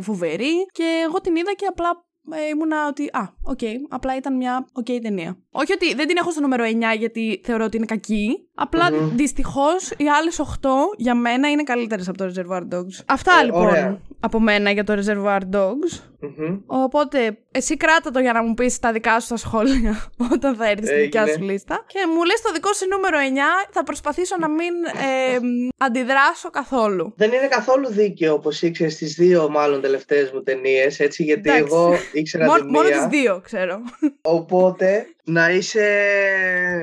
φοβερή. 0.00 0.66
Και 0.72 1.04
εγώ 1.08 1.20
την 1.20 1.36
είδα 1.36 1.52
και 1.52 1.66
απλά 1.66 2.06
ε, 2.32 2.48
ήμουνα 2.48 2.86
ότι, 2.88 3.08
α, 3.12 3.34
οκ, 3.42 3.58
okay, 3.62 3.74
απλά 3.88 4.16
ήταν 4.16 4.36
μια 4.36 4.66
οκ 4.72 4.86
okay 4.88 4.98
ταινία. 5.02 5.38
Όχι 5.50 5.72
ότι 5.72 5.94
δεν 5.94 6.06
την 6.06 6.16
έχω 6.16 6.30
στο 6.30 6.40
νούμερο 6.40 6.64
9 6.64 6.96
γιατί 6.98 7.40
θεωρώ 7.44 7.64
ότι 7.64 7.76
είναι 7.76 7.86
κακή. 7.86 8.47
Απλά 8.60 8.90
mm-hmm. 8.90 9.10
δυστυχώς 9.14 9.90
οι 9.96 10.08
άλλες 10.08 10.40
8 10.40 10.68
για 10.96 11.14
μένα 11.14 11.50
είναι 11.50 11.62
καλύτερες 11.62 12.08
από 12.08 12.18
το 12.18 12.32
Reservoir 12.34 12.74
Dogs. 12.74 13.02
Αυτά 13.06 13.32
ε, 13.40 13.44
λοιπόν 13.44 13.66
ωραία. 13.66 14.00
από 14.20 14.40
μένα 14.40 14.70
για 14.70 14.84
το 14.84 14.92
Reservoir 14.92 15.40
Dogs. 15.56 15.92
Mm-hmm. 16.22 16.60
Οπότε 16.66 17.38
εσύ 17.50 17.76
κράτα 17.76 18.10
το 18.10 18.20
για 18.20 18.32
να 18.32 18.42
μου 18.42 18.54
πεις 18.54 18.78
τα 18.78 18.92
δικά 18.92 19.20
σου 19.20 19.28
τα 19.28 19.36
σχόλια 19.36 20.10
όταν 20.34 20.54
θα 20.54 20.68
έρθεις 20.68 20.88
στη 20.88 20.98
δικιά 20.98 21.26
σου 21.26 21.42
λίστα. 21.42 21.84
Και 21.86 21.98
μου 22.14 22.24
λες 22.24 22.40
το 22.40 22.52
δικό 22.52 22.72
σου 22.72 22.88
νούμερο 22.88 23.18
9, 23.18 23.68
θα 23.70 23.82
προσπαθήσω 23.82 24.36
να 24.38 24.48
μην 24.48 24.74
ε, 24.84 25.38
αντιδράσω 25.76 26.50
καθόλου. 26.50 27.12
Δεν 27.16 27.32
είναι 27.32 27.46
καθόλου 27.46 27.88
δίκαιο 27.88 28.34
όπως 28.34 28.62
ήξερες 28.62 28.96
τις 28.96 29.14
δύο 29.14 29.48
μάλλον 29.50 29.80
τελευταίες 29.80 30.30
μου 30.32 30.42
ταινίες, 30.42 31.00
έτσι, 31.00 31.22
γιατί 31.22 31.50
εγώ 31.50 31.94
ήξερα 32.12 32.44
Μο, 32.44 32.52
Μόνο 32.64 32.88
τις 32.88 33.06
δύο 33.06 33.40
ξέρω. 33.44 33.80
Οπότε 34.22 35.06
να 35.28 35.50
είσαι, 35.50 35.86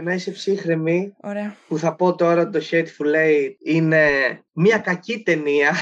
να 0.03 0.13
είσαι 0.13 0.31
ψύχρεμη. 0.31 1.13
Ωραία. 1.21 1.55
Που 1.67 1.77
θα 1.77 1.95
πω 1.95 2.15
τώρα 2.15 2.49
το 2.49 2.59
Hateful 2.71 3.15
Eight 3.15 3.51
είναι 3.63 4.09
μια 4.51 4.77
κακή 4.77 5.23
ταινία 5.23 5.75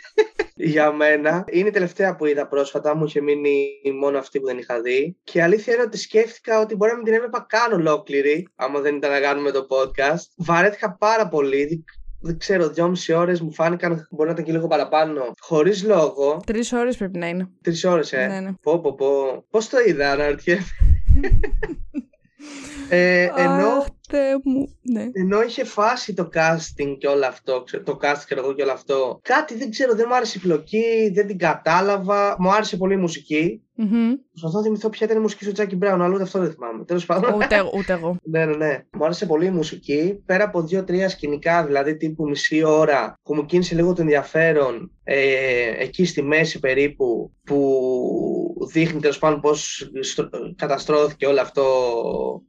για 0.54 0.92
μένα. 0.92 1.44
Είναι 1.50 1.68
η 1.68 1.72
τελευταία 1.72 2.16
που 2.16 2.26
είδα 2.26 2.48
πρόσφατα, 2.48 2.96
μου 2.96 3.04
είχε 3.04 3.20
μείνει 3.20 3.68
μόνο 4.00 4.18
αυτή 4.18 4.40
που 4.40 4.46
δεν 4.46 4.58
είχα 4.58 4.80
δει. 4.80 5.16
Και 5.24 5.38
η 5.38 5.40
αλήθεια 5.40 5.74
είναι 5.74 5.82
ότι 5.82 5.98
σκέφτηκα 5.98 6.60
ότι 6.60 6.76
μπορεί 6.76 6.90
να 6.90 6.96
μην 6.96 7.06
την 7.06 7.14
έβλεπα 7.14 7.46
καν 7.48 7.72
ολόκληρη, 7.72 8.48
άμα 8.54 8.80
δεν 8.80 8.96
ήταν 8.96 9.10
να 9.10 9.20
κάνουμε 9.20 9.50
το 9.50 9.66
podcast. 9.70 10.24
Βαρέθηκα 10.36 10.96
πάρα 10.96 11.28
πολύ. 11.28 11.84
Δεν 12.20 12.38
ξέρω, 12.38 12.68
δυόμιση 12.68 13.12
ώρες 13.12 13.40
μου 13.40 13.52
φάνηκαν. 13.52 14.08
Μπορεί 14.10 14.28
να 14.28 14.32
ήταν 14.32 14.44
και 14.44 14.52
λίγο 14.52 14.66
παραπάνω. 14.66 15.34
Χωρίς 15.40 15.84
λόγο. 15.84 16.40
Τρεις 16.46 16.72
ώρες 16.72 16.96
πρέπει 16.96 17.18
να 17.18 17.28
είναι. 17.28 17.48
Τρεις 17.62 17.84
ώρες, 17.84 18.12
ε. 18.12 18.26
Ναι, 18.26 18.40
ναι. 18.40 18.52
Πω, 18.62 18.80
πω, 18.80 18.94
πω. 18.94 19.44
Πώς 19.50 19.68
το 19.68 19.76
είδα, 19.86 20.10
αναρωτιέμαι. 20.10 20.64
Ε, 22.90 23.28
ενώ 23.36 23.84
μου. 24.44 24.78
Ναι. 24.82 25.08
Ενώ 25.12 25.42
είχε 25.42 25.64
φάσει 25.64 26.14
το 26.14 26.30
casting 26.34 26.96
και 26.98 27.06
όλο 27.06 27.26
αυτό, 27.26 27.64
το 27.84 27.98
cast 28.02 28.22
και 28.26 28.34
εγώ 28.38 28.54
και 28.54 28.62
όλο 28.62 28.72
αυτό. 28.72 29.20
Κάτι 29.22 29.54
δεν 29.54 29.70
ξέρω, 29.70 29.94
δεν 29.94 30.06
μου 30.08 30.14
άρεσε 30.14 30.38
η 30.38 30.40
πλοκή, 30.40 31.10
δεν 31.14 31.26
την 31.26 31.38
κατάλαβα. 31.38 32.36
Μου 32.38 32.52
άρεσε 32.52 32.76
πολύ 32.76 32.94
η 32.94 32.96
μουσική. 32.96 33.62
Mm-hmm. 33.78 34.18
Προσπαθώ 34.30 34.56
να 34.58 34.64
θυμηθώ 34.64 34.88
ποια 34.88 35.06
ήταν 35.06 35.18
η 35.18 35.20
μουσική 35.20 35.44
του 35.44 35.52
Τζάκι 35.52 35.76
Μπράουν, 35.76 36.02
αλλά 36.02 36.14
ούτε 36.14 36.22
αυτό 36.22 36.38
δεν 36.38 36.52
θυμάμαι. 36.52 36.84
Τέλος 36.84 37.06
πάντων. 37.06 37.34
Ούτε, 37.34 37.62
ούτε 37.78 37.92
εγώ. 37.92 38.16
ναι, 38.30 38.44
ναι, 38.44 38.56
ναι. 38.56 38.84
Μου 38.92 39.04
άρεσε 39.04 39.26
πολύ 39.26 39.46
η 39.46 39.50
μουσική. 39.50 40.22
Πέρα 40.26 40.44
από 40.44 40.62
δύο-τρία 40.62 41.08
σκηνικά, 41.08 41.64
δηλαδή 41.64 41.96
τύπου 41.96 42.28
μισή 42.28 42.62
ώρα, 42.64 43.14
που 43.22 43.34
μου 43.34 43.44
κίνησε 43.44 43.74
λίγο 43.74 43.92
το 43.92 44.02
ενδιαφέρον 44.02 44.92
ε, 45.04 45.16
εκεί 45.78 46.04
στη 46.04 46.22
μέση 46.22 46.58
περίπου, 46.58 47.32
που 47.44 48.47
δείχνει 48.66 49.00
τέλος 49.00 49.18
πάντων 49.18 49.40
πώς 49.40 49.90
καταστρώθηκε 50.56 51.26
όλο 51.26 51.40
αυτό 51.40 51.64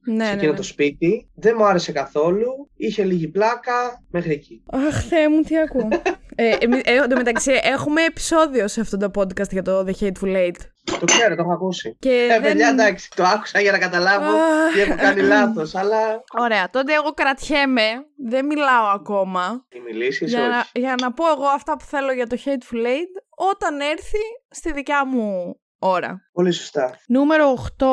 ναι, 0.05 0.23
σε 0.23 0.29
ναι, 0.29 0.35
εκείνο 0.35 0.51
ναι, 0.51 0.57
το 0.57 0.63
σπίτι. 0.63 1.29
Δεν 1.35 1.55
μου 1.57 1.65
άρεσε 1.65 1.91
καθόλου. 1.91 2.69
Είχε 2.75 3.03
λίγη 3.03 3.27
πλάκα 3.27 4.03
μέχρι 4.09 4.31
εκεί. 4.31 4.63
Αχ, 4.71 5.03
Θεέ 5.03 5.29
μου, 5.29 5.41
τι 5.41 5.59
ακούω. 5.59 5.87
ε, 6.35 6.47
ε, 6.83 6.95
εν 6.95 7.15
μεταξύ, 7.15 7.51
έχουμε 7.63 8.03
επεισόδιο 8.03 8.67
σε 8.67 8.81
αυτό 8.81 8.97
το 8.97 9.11
podcast 9.15 9.49
για 9.49 9.61
το 9.61 9.85
The 9.87 10.03
Hateful 10.03 10.35
Eight. 10.35 10.55
Το 10.99 11.05
ξέρω, 11.05 11.35
το 11.35 11.41
έχω 11.41 11.53
ακούσει. 11.53 11.95
Και 11.99 12.09
ε, 12.09 12.27
δεν... 12.27 12.41
παιδιά, 12.41 12.67
εντάξει, 12.67 13.09
το 13.15 13.23
άκουσα 13.23 13.61
για 13.61 13.71
να 13.71 13.77
καταλάβω 13.77 14.31
τι 14.73 14.79
έχω 14.81 14.95
κάνει 14.95 15.21
λάθος, 15.21 15.75
αλλά. 15.75 16.23
Ωραία, 16.39 16.69
τότε 16.69 16.93
εγώ 16.93 17.11
κρατιέμαι, 17.11 18.05
δεν 18.27 18.45
μιλάω 18.45 18.85
ακόμα. 18.93 19.65
Τι 19.69 19.79
μιλήσεις, 19.79 20.29
για, 20.29 20.47
να, 20.47 20.79
για 20.81 20.95
να 21.01 21.13
πω 21.13 21.23
εγώ 21.31 21.45
αυτά 21.45 21.77
που 21.77 21.85
θέλω 21.85 22.11
για 22.11 22.27
το 22.27 22.37
Hateful 22.45 22.85
Eight 22.85 23.13
όταν 23.51 23.79
έρθει 23.79 24.23
στη 24.49 24.71
δικιά 24.71 25.05
μου 25.05 25.59
ώρα. 25.79 26.21
Πολύ 26.31 26.51
σωστά. 26.51 26.97
Νούμερο 27.07 27.53
8. 27.77 27.85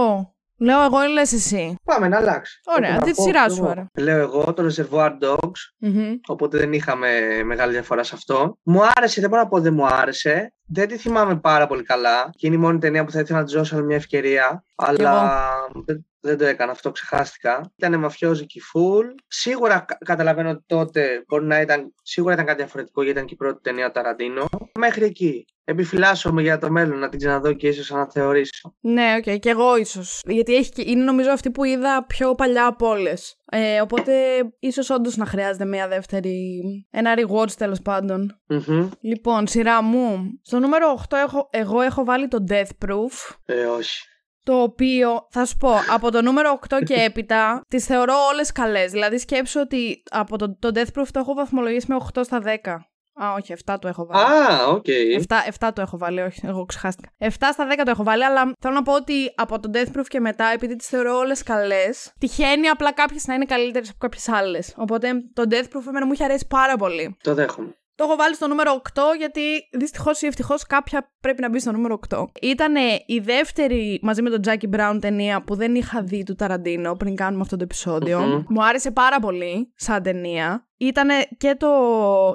Λέω 0.59 0.83
εγώ 0.83 1.05
ή 1.05 1.09
λες 1.09 1.33
εσύ. 1.33 1.75
Πάμε 1.85 2.09
να 2.09 2.17
αλλάξει. 2.17 2.61
Ωραία, 2.77 2.91
Έχω 2.91 2.99
να 2.99 3.05
τι 3.05 3.11
τη 3.11 3.17
πω 3.17 3.23
σειρά 3.23 3.47
κι 3.47 3.53
σου 3.53 3.61
εγώ. 3.63 3.71
άρα. 3.71 3.91
Λέω 3.99 4.19
εγώ 4.21 4.53
το 4.55 4.67
Reservoir 4.67 5.11
Dogs, 5.23 5.61
Μμμ. 5.79 6.13
οπότε 6.27 6.59
δεν 6.59 6.73
είχαμε 6.73 7.09
μεγάλη 7.45 7.73
διαφορά 7.73 8.03
σε 8.03 8.15
αυτό. 8.15 8.59
Μου 8.63 8.81
άρεσε, 8.95 9.21
δεν 9.21 9.31
μπορώ 9.31 9.43
να 9.43 9.49
πω 9.49 9.61
δεν 9.61 9.75
μου 9.75 9.87
άρεσε. 9.87 10.53
Δεν 10.69 10.89
τη 10.89 10.97
θυμάμαι 10.97 11.37
πάρα 11.37 11.67
πολύ 11.67 11.83
καλά. 11.83 12.31
Και 12.37 12.47
είναι 12.47 12.57
η 12.57 12.59
μόνη 12.59 12.79
ταινία 12.79 13.05
που 13.05 13.11
θα 13.11 13.21
ήθελα 13.21 13.39
να 13.39 13.45
τη 13.45 13.55
δώσω 13.57 13.77
άλλη 13.77 13.85
μια 13.85 13.97
ευκαιρία. 13.97 14.65
Αλλά 14.75 15.41
δεν, 15.85 16.07
δεν 16.21 16.39
το 16.39 16.45
έκανα 16.45 16.73
αυτό, 16.73 16.91
ξεχάστηκα. 16.91 17.73
Ήταν 17.77 17.99
μαφιόζικη 18.01 18.61
full. 18.75 19.05
Σίγουρα 19.27 19.79
κα- 19.79 19.99
καταλαβαίνω 20.05 20.51
ότι 20.51 20.63
τότε 20.67 21.25
μπορεί 21.29 21.45
να 21.45 21.61
ήταν, 21.61 21.95
σίγουρα 22.03 22.33
ήταν 22.35 22.47
κάτι 22.47 22.59
διαφορετικό 22.59 23.03
γιατί 23.03 23.17
ήταν 23.19 23.29
και 23.29 23.35
η 23.35 23.37
πρώτη 23.37 23.61
ταινία 23.63 23.91
Ταραντίνο. 23.91 24.45
Μέχρι 24.79 25.05
εκεί. 25.05 25.45
Επιφυλάσσομαι 25.69 26.43
για 26.43 26.59
το 26.59 26.71
μέλλον 26.71 26.99
να 26.99 27.09
την 27.09 27.19
ξαναδώ 27.19 27.53
και 27.53 27.69
ίσως 27.69 27.93
αναθεωρήσω. 27.93 28.75
Ναι, 28.81 29.15
οκ, 29.17 29.39
και 29.39 29.51
εγώ 29.51 29.77
ίσως. 29.77 30.21
Γιατί 30.25 30.55
έχει, 30.55 30.71
και- 30.71 30.83
είναι 30.87 31.05
νομίζω 31.05 31.31
αυτή 31.31 31.51
που 31.51 31.65
είδα 31.65 32.05
πιο 32.07 32.35
παλιά 32.35 32.67
από 32.67 32.89
όλες. 32.89 33.37
Ε, 33.51 33.81
οπότε 33.81 34.13
ίσως 34.59 34.91
όντως 34.91 35.17
να 35.17 35.27
χρειάζεται 35.27 35.65
μια 35.65 35.89
δεύτερη. 35.89 36.61
Ένα 36.91 37.15
rewatch 37.17 37.51
τέλος 37.51 37.83
πάντων. 37.83 38.41
Μμμ. 38.47 38.89
Λοιπόν, 39.01 39.47
σειρά 39.47 39.83
μου. 39.83 40.19
Στο 40.43 40.59
νούμερο 40.59 41.01
8 41.09 41.17
έχω, 41.17 41.49
εγώ 41.51 41.81
έχω 41.81 42.05
βάλει 42.05 42.29
το 42.29 42.45
Death 42.49 42.87
Proof. 42.87 43.35
Ε, 43.45 43.65
όχι. 43.65 44.01
Το 44.43 44.63
οποίο, 44.63 45.27
θα 45.31 45.45
σου 45.45 45.57
πω, 45.57 45.71
από 45.91 46.11
το 46.11 46.23
νούμερο 46.23 46.59
8 46.69 46.77
και 46.85 46.95
έπειτα, 47.09 47.61
τις 47.69 47.85
θεωρώ 47.85 48.15
όλες 48.33 48.53
καλές. 48.53 48.91
Δηλαδή 48.91 49.19
σκέψω 49.19 49.61
ότι 49.61 50.03
από 50.11 50.39
το, 50.39 50.57
το 50.59 50.71
Death 50.75 51.01
Proof 51.01 51.07
το 51.13 51.19
έχω 51.19 51.35
βαθμολογήσει 51.35 51.87
με 51.89 51.97
8 52.15 52.21
στα 52.25 52.43
10. 52.45 52.77
Α, 53.25 53.33
όχι, 53.33 53.55
7 53.65 53.77
το 53.81 53.89
έχω 53.89 54.07
βάλει. 54.07 54.25
Α, 54.25 54.67
οκ. 54.67 54.85
7, 55.29 55.67
7 55.67 55.71
το 55.75 55.81
έχω 55.81 55.99
βάλει, 55.99 56.21
όχι, 56.21 56.41
εγώ 56.45 56.65
ξεχάστηκα. 56.65 57.09
7 57.19 57.29
στα 57.29 57.67
10 57.67 57.83
το 57.85 57.91
έχω 57.91 58.03
βάλει, 58.03 58.25
αλλά 58.25 58.53
θέλω 58.61 58.75
να 58.75 58.83
πω 58.83 58.95
ότι 58.95 59.33
από 59.35 59.61
το 59.61 59.71
Death 59.75 59.97
Proof 59.97 60.05
και 60.09 60.21
μετά, 60.21 60.45
επειδή 60.47 60.77
τις 60.77 60.89
θεωρώ 60.89 61.17
όλες 61.17 61.43
καλές, 61.43 62.13
τυχαίνει 62.19 62.69
απλά 62.69 62.93
κάποιες 62.93 63.27
να 63.27 63.35
είναι 63.35 63.45
καλύτερες 63.45 63.89
από 63.89 63.99
κάποιες 63.99 64.29
άλλες. 64.29 64.75
Οπότε 64.77 65.09
το 65.33 65.43
Death 65.51 65.77
Proof 65.77 65.87
εμένα 65.89 66.07
μου 66.07 66.13
είχε 66.13 66.25
αρέσει 66.25 66.47
πάρα 66.49 66.77
πολύ. 66.77 67.17
Το 67.23 67.35
δέχομαι. 67.35 67.77
Το 67.97 68.05
έχω 68.05 68.17
βάλει 68.17 68.35
στο 68.35 68.47
νούμερο 68.47 68.83
8 68.95 69.01
γιατί 69.19 69.41
δυστυχώς 69.73 70.23
ή 70.23 70.27
ευτυχώς 70.27 70.63
κάποια 70.67 71.13
πρέπει 71.21 71.41
να 71.41 71.49
μπει 71.49 71.61
στο 71.61 71.73
νούμερο 71.73 71.99
8. 72.09 72.25
Ήταν 72.41 72.75
η 73.07 73.19
δεύτερη 73.19 73.99
μαζί 74.03 74.23
με 74.23 74.31
τον 74.31 74.41
Jackie 74.45 74.75
Brown 74.77 74.99
ταινία 75.01 75.43
που 75.43 75.55
δεν 75.55 75.75
είχα 75.75 76.03
δει 76.03 76.23
του 76.23 76.35
Ταραντίνο 76.35 76.93
πριν 76.93 77.15
κάνουμε 77.17 77.43
αυτό 77.43 77.57
το 77.57 77.63
επεισόδιο. 77.63 78.21
Μμμ. 78.21 78.43
Μου 78.49 78.65
άρεσε 78.65 78.91
πάρα 78.91 79.19
πολύ 79.21 79.73
σαν 79.77 80.03
ταινία. 80.03 80.69
Ήταν 80.79 81.09
και 81.37 81.55
το 81.59 81.69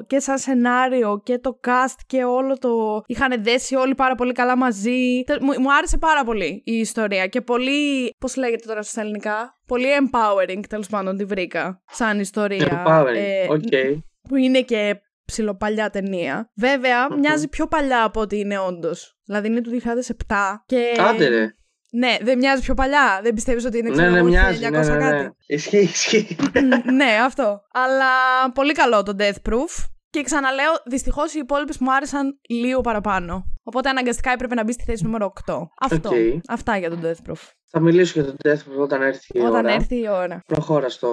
και 0.08 0.20
σαν 0.20 0.38
σενάριο 0.38 1.22
και 1.26 1.38
το 1.38 1.60
cast 1.68 1.96
και 2.08 2.24
όλο 2.24 2.58
το. 2.58 3.02
Είχαν 3.06 3.44
δέσει 3.44 3.76
όλοι 3.76 3.96
πάρα 3.96 4.16
πολύ 4.16 4.32
καλά 4.32 4.58
μαζί. 4.58 5.24
Τε- 5.26 5.42
Μου, 5.42 5.62
μου 5.62 5.74
άρεσε 5.74 5.98
πάρα 5.98 6.24
πολύ 6.24 6.62
η 6.66 6.72
ιστορία 6.74 7.28
και 7.28 7.42
πολύ. 7.42 8.14
Πώς 8.20 8.36
λέγεται 8.36 8.68
τώρα 8.68 8.82
στα 8.82 9.02
ελληνικά. 9.02 9.60
Πολύ 9.68 9.86
empowering 10.02 10.60
τέλος 10.70 10.88
πάντων 10.88 11.18
τη 11.18 11.26
βρήκα 11.26 11.82
σαν 11.92 12.20
ιστορία. 12.20 12.84
Empowering. 12.86 13.16
Ε, 13.16 13.48
Οκ. 13.50 14.00
που 14.30 14.36
είναι 14.36 14.62
και 14.62 15.02
ψιλοπαλιά 15.32 15.90
ταινία. 15.90 16.52
Βέβαια, 16.56 17.08
Μμμ. 17.12 17.20
μοιάζει 17.20 17.48
πιο 17.48 17.68
παλιά 17.68 18.04
από 18.04 18.20
ό,τι 18.22 18.40
είναι 18.40 18.60
όντως. 18.60 19.18
Δηλαδή 19.26 19.48
είναι 19.48 19.62
του 19.62 19.82
2007. 20.28 20.36
Και... 20.66 20.96
Άντε 21.00 21.28
ρε. 21.28 21.56
Ναι, 21.94 22.18
δεν 22.22 22.38
μοιάζει 22.38 22.62
πιο 22.62 22.74
παλιά. 22.74 23.20
Δεν 23.24 23.34
πιστεύεις 23.34 23.66
ότι 23.66 23.78
είναι 23.78 23.90
Ναι, 23.90 23.96
ξέρω 23.96 24.10
ναι, 24.12 24.18
εγώ, 24.18 24.28
μοιάζει. 24.28 24.66
1900 24.68 24.72
Ναι, 24.72 24.80
ναι, 24.80 24.96
ναι. 24.96 25.10
κάτι. 25.10 25.36
Ισχύει, 25.46 25.78
ισχύει. 25.78 26.36
Μ, 26.54 26.92
ναι, 26.94 27.12
αυτό. 27.26 27.62
Αλλά 27.72 28.08
πολύ 28.54 28.74
καλό 28.74 29.04
το 29.04 29.16
Death 29.20 29.50
Proof. 29.50 29.86
Και 30.10 30.22
ξαναλέω, 30.24 30.72
δυστυχώς 30.86 31.34
οι 31.34 31.40
υπόλοιπες 31.40 31.78
μου 31.78 31.94
άρεσαν 31.94 32.40
λίγο 32.50 32.82
παραπάνω. 32.82 33.44
Οπότε 33.64 33.90
αναγκαστικά 33.90 34.32
έπρεπε 34.32 34.56
να 34.56 34.64
μπει 34.64 34.72
στη 34.72 34.84
θέση 34.84 35.04
νούμερο 35.04 35.34
8. 35.46 35.56
Αυτό. 35.82 36.10
Οκ. 36.10 36.16
Αυτά 36.48 36.78
για 36.78 36.90
τον 36.90 37.02
Death 37.04 37.30
Proof. 37.32 37.40
Θα 37.70 37.80
μιλήσω 37.80 38.22
για 38.22 38.32
το 38.32 38.36
Death 38.44 38.54
Proof 38.72 38.82
όταν 38.82 39.02
έρθει 39.02 39.38
η 39.38 39.40
Όταν 39.40 39.66
ώρα. 39.66 39.74
έρθει 39.74 39.96
η 39.96 40.10
ώρα. 40.10 40.40
Προχώρα 40.48 40.90
στο, 40.90 41.12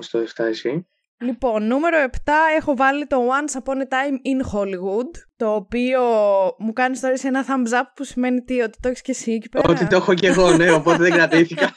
στο 0.00 0.18
7 0.36 0.44
εσύ. 0.44 0.86
Λοιπόν, 1.20 1.66
νούμερο 1.66 1.96
7 2.12 2.16
έχω 2.58 2.76
βάλει 2.76 3.06
το 3.06 3.16
Once 3.28 3.58
Upon 3.58 3.76
a 3.76 3.88
Time 3.88 4.16
in 4.26 4.54
Hollywood, 4.54 5.10
το 5.36 5.54
οποίο 5.54 6.00
μου 6.58 6.72
κάνει 6.72 6.98
τώρα 6.98 7.16
σε 7.16 7.28
ένα 7.28 7.44
thumbs 7.48 7.80
up 7.80 7.84
που 7.94 8.04
σημαίνει 8.04 8.40
τι, 8.40 8.60
ότι 8.60 8.78
το 8.80 8.88
έχεις 8.88 9.02
και 9.02 9.10
εσύ 9.10 9.32
εκεί 9.32 9.48
πέρα. 9.48 9.68
Ότι 9.68 9.86
το 9.86 9.96
έχω 9.96 10.14
και 10.14 10.26
εγώ, 10.26 10.50
ναι, 10.50 10.70
οπότε 10.70 10.96
δεν 10.96 11.12
κρατήθηκα. 11.12 11.70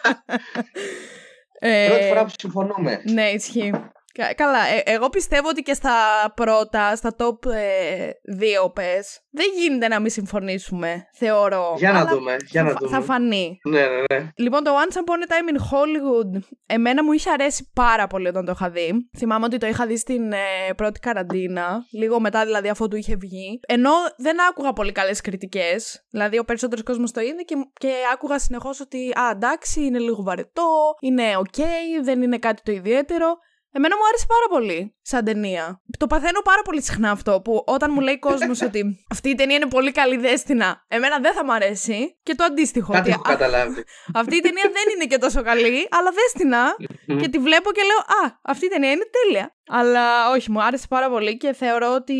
Ε, 1.63 1.87
Πρώτη 1.87 2.07
φορά 2.07 2.23
που 2.23 2.31
συμφωνούμε. 2.37 3.01
Ναι, 3.11 3.29
ισχύει. 3.29 3.73
Κα- 4.13 4.33
Καλά, 4.33 4.59
ε, 4.67 4.81
εγώ 4.85 5.09
πιστεύω 5.09 5.47
ότι 5.49 5.61
και 5.61 5.73
στα 5.73 5.93
πρώτα, 6.35 6.95
στα 6.95 7.15
top 7.17 7.51
ε, 7.51 8.09
δύο 8.23 8.69
πες, 8.69 9.19
δεν 9.29 9.45
γίνεται 9.57 9.87
να 9.87 9.99
μην 9.99 10.09
συμφωνήσουμε, 10.09 11.07
θεωρώ. 11.13 11.73
Για 11.77 11.91
να 11.91 11.99
Αλλά 11.99 12.09
δούμε, 12.09 12.35
για 12.49 12.63
να 12.63 12.69
θα, 12.69 12.75
δούμε. 12.79 12.91
θα 12.97 13.01
φανεί. 13.01 13.59
Ναι, 13.63 13.79
ναι, 13.79 14.17
ναι. 14.19 14.31
Λοιπόν, 14.35 14.63
το 14.63 14.71
Once 14.71 14.93
Upon 14.95 14.99
a 14.99 15.31
Time 15.31 15.55
in 15.55 15.59
Hollywood, 15.61 16.41
εμένα 16.65 17.03
μου 17.03 17.11
είχε 17.11 17.29
αρέσει 17.29 17.69
πάρα 17.73 18.07
πολύ 18.07 18.27
όταν 18.27 18.45
το 18.45 18.51
είχα 18.51 18.69
δει. 18.69 19.09
Θυμάμαι 19.17 19.45
ότι 19.45 19.57
το 19.57 19.67
είχα 19.67 19.85
δει 19.85 19.97
στην 19.97 20.31
ε, 20.31 20.37
πρώτη 20.75 20.99
καραντίνα, 20.99 21.85
λίγο 21.91 22.19
μετά 22.19 22.45
δηλαδή 22.45 22.69
αφού 22.69 22.87
του 22.87 22.95
είχε 22.95 23.15
βγει. 23.15 23.59
Ενώ 23.67 23.91
δεν 24.17 24.37
άκουγα 24.49 24.73
πολύ 24.73 24.91
καλές 24.91 25.21
κριτικές, 25.21 26.05
δηλαδή 26.09 26.37
ο 26.39 26.43
περισσότερος 26.43 26.83
κόσμος 26.83 27.11
το 27.11 27.21
είδε 27.21 27.41
και, 27.41 27.55
και 27.79 27.93
άκουγα 28.13 28.39
συνεχώς 28.39 28.79
ότι 28.79 29.11
«Α, 29.19 29.29
εντάξει, 29.31 29.81
είναι 29.85 29.99
λίγο 29.99 30.23
βαρετό, 30.23 30.95
είναι 31.01 31.35
οκ, 31.37 31.55
δεν 32.03 32.21
είναι 32.21 32.37
κάτι 32.37 32.61
το 32.61 32.71
ιδιαίτερο». 32.71 33.37
Εμένα 33.73 33.95
μου 33.95 34.01
άρεσε 34.07 34.25
πάρα 34.27 34.47
πολύ 34.49 34.95
σαν 35.01 35.25
ταινία. 35.25 35.81
Το 35.97 36.07
παθαίνω 36.07 36.41
πάρα 36.41 36.61
πολύ 36.61 36.81
συχνά 36.81 37.11
αυτό 37.11 37.41
που 37.41 37.63
όταν 37.67 37.91
μου 37.93 37.99
λέει 38.01 38.19
κόσμος 38.19 38.61
ότι 38.67 39.05
αυτή 39.09 39.29
η 39.29 39.35
ταινία 39.35 39.55
είναι 39.55 39.67
πολύ 39.67 39.91
καλή 39.91 40.17
δες 40.17 40.43
τηνα, 40.43 40.85
εμένα 40.87 41.19
δεν 41.19 41.33
θα 41.33 41.45
μ' 41.45 41.51
αρέσει. 41.51 42.19
Και 42.23 42.35
το 42.35 42.43
αντίστοιχο. 42.43 42.91
Κάτι 42.91 43.09
ότι 43.09 43.09
έχω 43.11 43.37
καταλάβει. 43.37 43.83
αυτή 44.13 44.35
η 44.35 44.39
ταινία 44.39 44.63
δεν 44.63 44.83
είναι 44.95 45.05
και 45.05 45.17
τόσο 45.17 45.41
καλή, 45.41 45.87
αλλά 45.91 46.11
δες 46.19 46.40
τηνα. 46.40 46.75
και 47.21 47.29
τη 47.29 47.37
βλέπω 47.37 47.71
και 47.71 47.81
λέω 47.81 47.97
Α, 47.97 48.39
αυτή 48.41 48.65
η 48.65 48.69
ταινία 48.69 48.91
είναι 48.91 49.07
τέλεια. 49.17 49.55
Αλλά 49.73 50.29
όχι, 50.35 50.51
μου 50.51 50.63
άρεσε 50.63 50.85
πάρα 50.89 51.09
πολύ 51.09 51.37
και 51.37 51.53
θεωρώ 51.53 51.93
ότι 51.95 52.13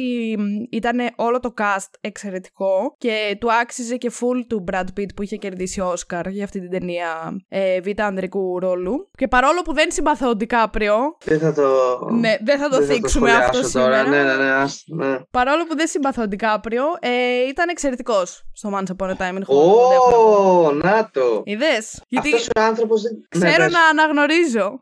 ήταν 0.71 0.97
όλο 1.15 1.39
το 1.39 1.53
cast 1.57 1.89
εξαιρετικό 2.01 2.95
και 2.97 3.37
του 3.39 3.53
άξιζε 3.53 3.95
και 3.97 4.11
full 4.19 4.41
του 4.47 4.63
Brad 4.71 4.85
Pitt 4.99 5.05
που 5.15 5.21
είχε 5.23 5.35
κερδίσει 5.35 5.81
Oscar 5.85 6.23
για 6.29 6.43
αυτή 6.43 6.59
την 6.59 6.69
ταινία 6.69 7.41
ε, 7.49 7.81
β' 7.81 8.01
ανδρικού 8.01 8.59
ρόλου. 8.59 9.09
Και 9.17 9.27
παρόλο 9.27 9.61
που 9.61 9.73
δεν 9.73 9.91
συμπαθώ 9.91 10.27
τον 10.27 10.37
Ντικάπριο, 10.37 10.95
Δεν 11.25 11.39
θα 11.39 11.53
το. 11.53 11.63
ναι, 12.11 12.35
δεν 12.43 12.59
θα 12.59 12.69
το 12.69 12.77
δεν 12.77 12.87
θα 12.87 12.93
θίξουμε 12.93 13.29
σχολιάσω 13.29 13.59
αυτό 13.59 13.79
τώρα. 13.79 13.95
σήμερα. 14.03 14.09
Ναι, 14.23 14.23
ναι, 14.23 14.43
ναι. 14.43 14.51
ας- 14.51 14.83
ναι. 14.87 15.19
Παρόλο 15.31 15.63
που 15.65 15.75
δεν 15.75 15.87
συμπαθώ 15.87 16.19
τον 16.21 16.29
Ντικάπριο, 16.29 16.83
ε, 16.99 17.09
ήταν 17.49 17.69
εξαιρετικός 17.69 18.43
στο 18.53 18.69
Once 18.73 18.95
Upon 18.97 19.09
a 19.09 19.13
Time 19.13 19.33
in 19.37 19.41
Hollywood. 19.41 19.91
έχω 19.93 20.09
να 20.09 20.15
πω. 20.15 20.63
Ω, 20.65 20.71
να 20.71 21.09
το. 21.13 21.41
Είδες; 21.45 22.03
Γιατί 22.07 22.27
Αυτός 22.33 22.47
ο 22.55 22.61
άνθρωπος 22.61 23.01
δεν... 23.01 23.11
Ναι, 23.37 23.45
ξέρω 23.49 23.63
πες. 23.63 23.71
να 23.73 23.79
αναγνωρίζω. 23.85 24.79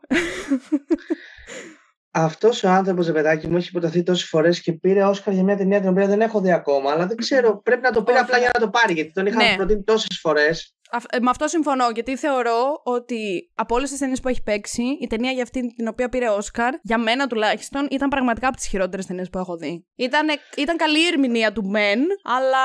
Αυτός 2.12 2.64
ο 2.64 2.68
άνθρωπος, 2.68 3.06
ρε 3.06 3.12
παιδάκι 3.12 3.46
μου, 3.48 3.56
έχει 3.56 3.68
υποταθεί 3.68 4.02
τόσες 4.02 4.28
φορές 4.28 4.60
και 4.60 4.72
πήρε 4.72 5.04
Όσκαρ 5.04 5.34
για 5.34 5.42
μια 5.42 5.56
ταινία 5.56 5.80
την 5.80 5.88
οποία 5.88 6.06
δεν 6.06 6.20
έχω 6.20 6.40
δει 6.40 6.52
ακόμα. 6.52 6.90
Αλλά 6.92 7.06
δεν 7.06 7.16
ξέρω, 7.16 7.62
πρέπει 7.62 7.82
να 7.82 7.90
το 7.90 8.02
πήρε 8.02 8.16
Όχι. 8.16 8.24
απλά 8.26 8.38
για 8.38 8.50
να 8.54 8.60
το 8.60 8.70
πάρει. 8.70 8.92
Γιατί 8.92 9.12
τον 9.12 9.26
είχα 9.26 9.36
Ναι. 9.36 9.54
προτείνει 9.56 9.82
τόσες 9.82 10.18
φορές. 10.20 10.74
Αυ- 10.92 11.14
ε, 11.14 11.18
με 11.20 11.30
αυτό 11.30 11.48
συμφωνώ, 11.48 11.84
γιατί 11.94 12.16
θεωρώ 12.16 12.80
ότι 12.84 13.50
από 13.54 13.74
όλες 13.74 13.90
τις 13.90 13.98
ταινίες 13.98 14.20
που 14.20 14.28
έχει 14.28 14.42
παίξει, 14.42 14.82
η 15.00 15.06
ταινία 15.06 15.30
για 15.30 15.42
αυτή 15.42 15.74
την 15.74 15.88
οποία 15.88 16.08
πήρε 16.08 16.28
Όσκαρ, 16.28 16.74
για 16.82 16.98
μένα 16.98 17.26
τουλάχιστον, 17.26 17.86
ήταν 17.90 18.08
πραγματικά 18.08 18.46
από 18.48 18.56
τις 18.56 18.66
χειρότερες 18.66 19.06
ταινίες 19.06 19.30
που 19.30 19.38
έχω 19.38 19.56
δει. 19.56 19.86
Ήταν, 19.96 20.26
ήταν 20.56 20.76
καλή 20.76 20.98
η 20.98 21.06
ερμηνεία 21.06 21.52
του 21.52 21.64
Μεν, 21.64 22.00
αλλά 22.22 22.64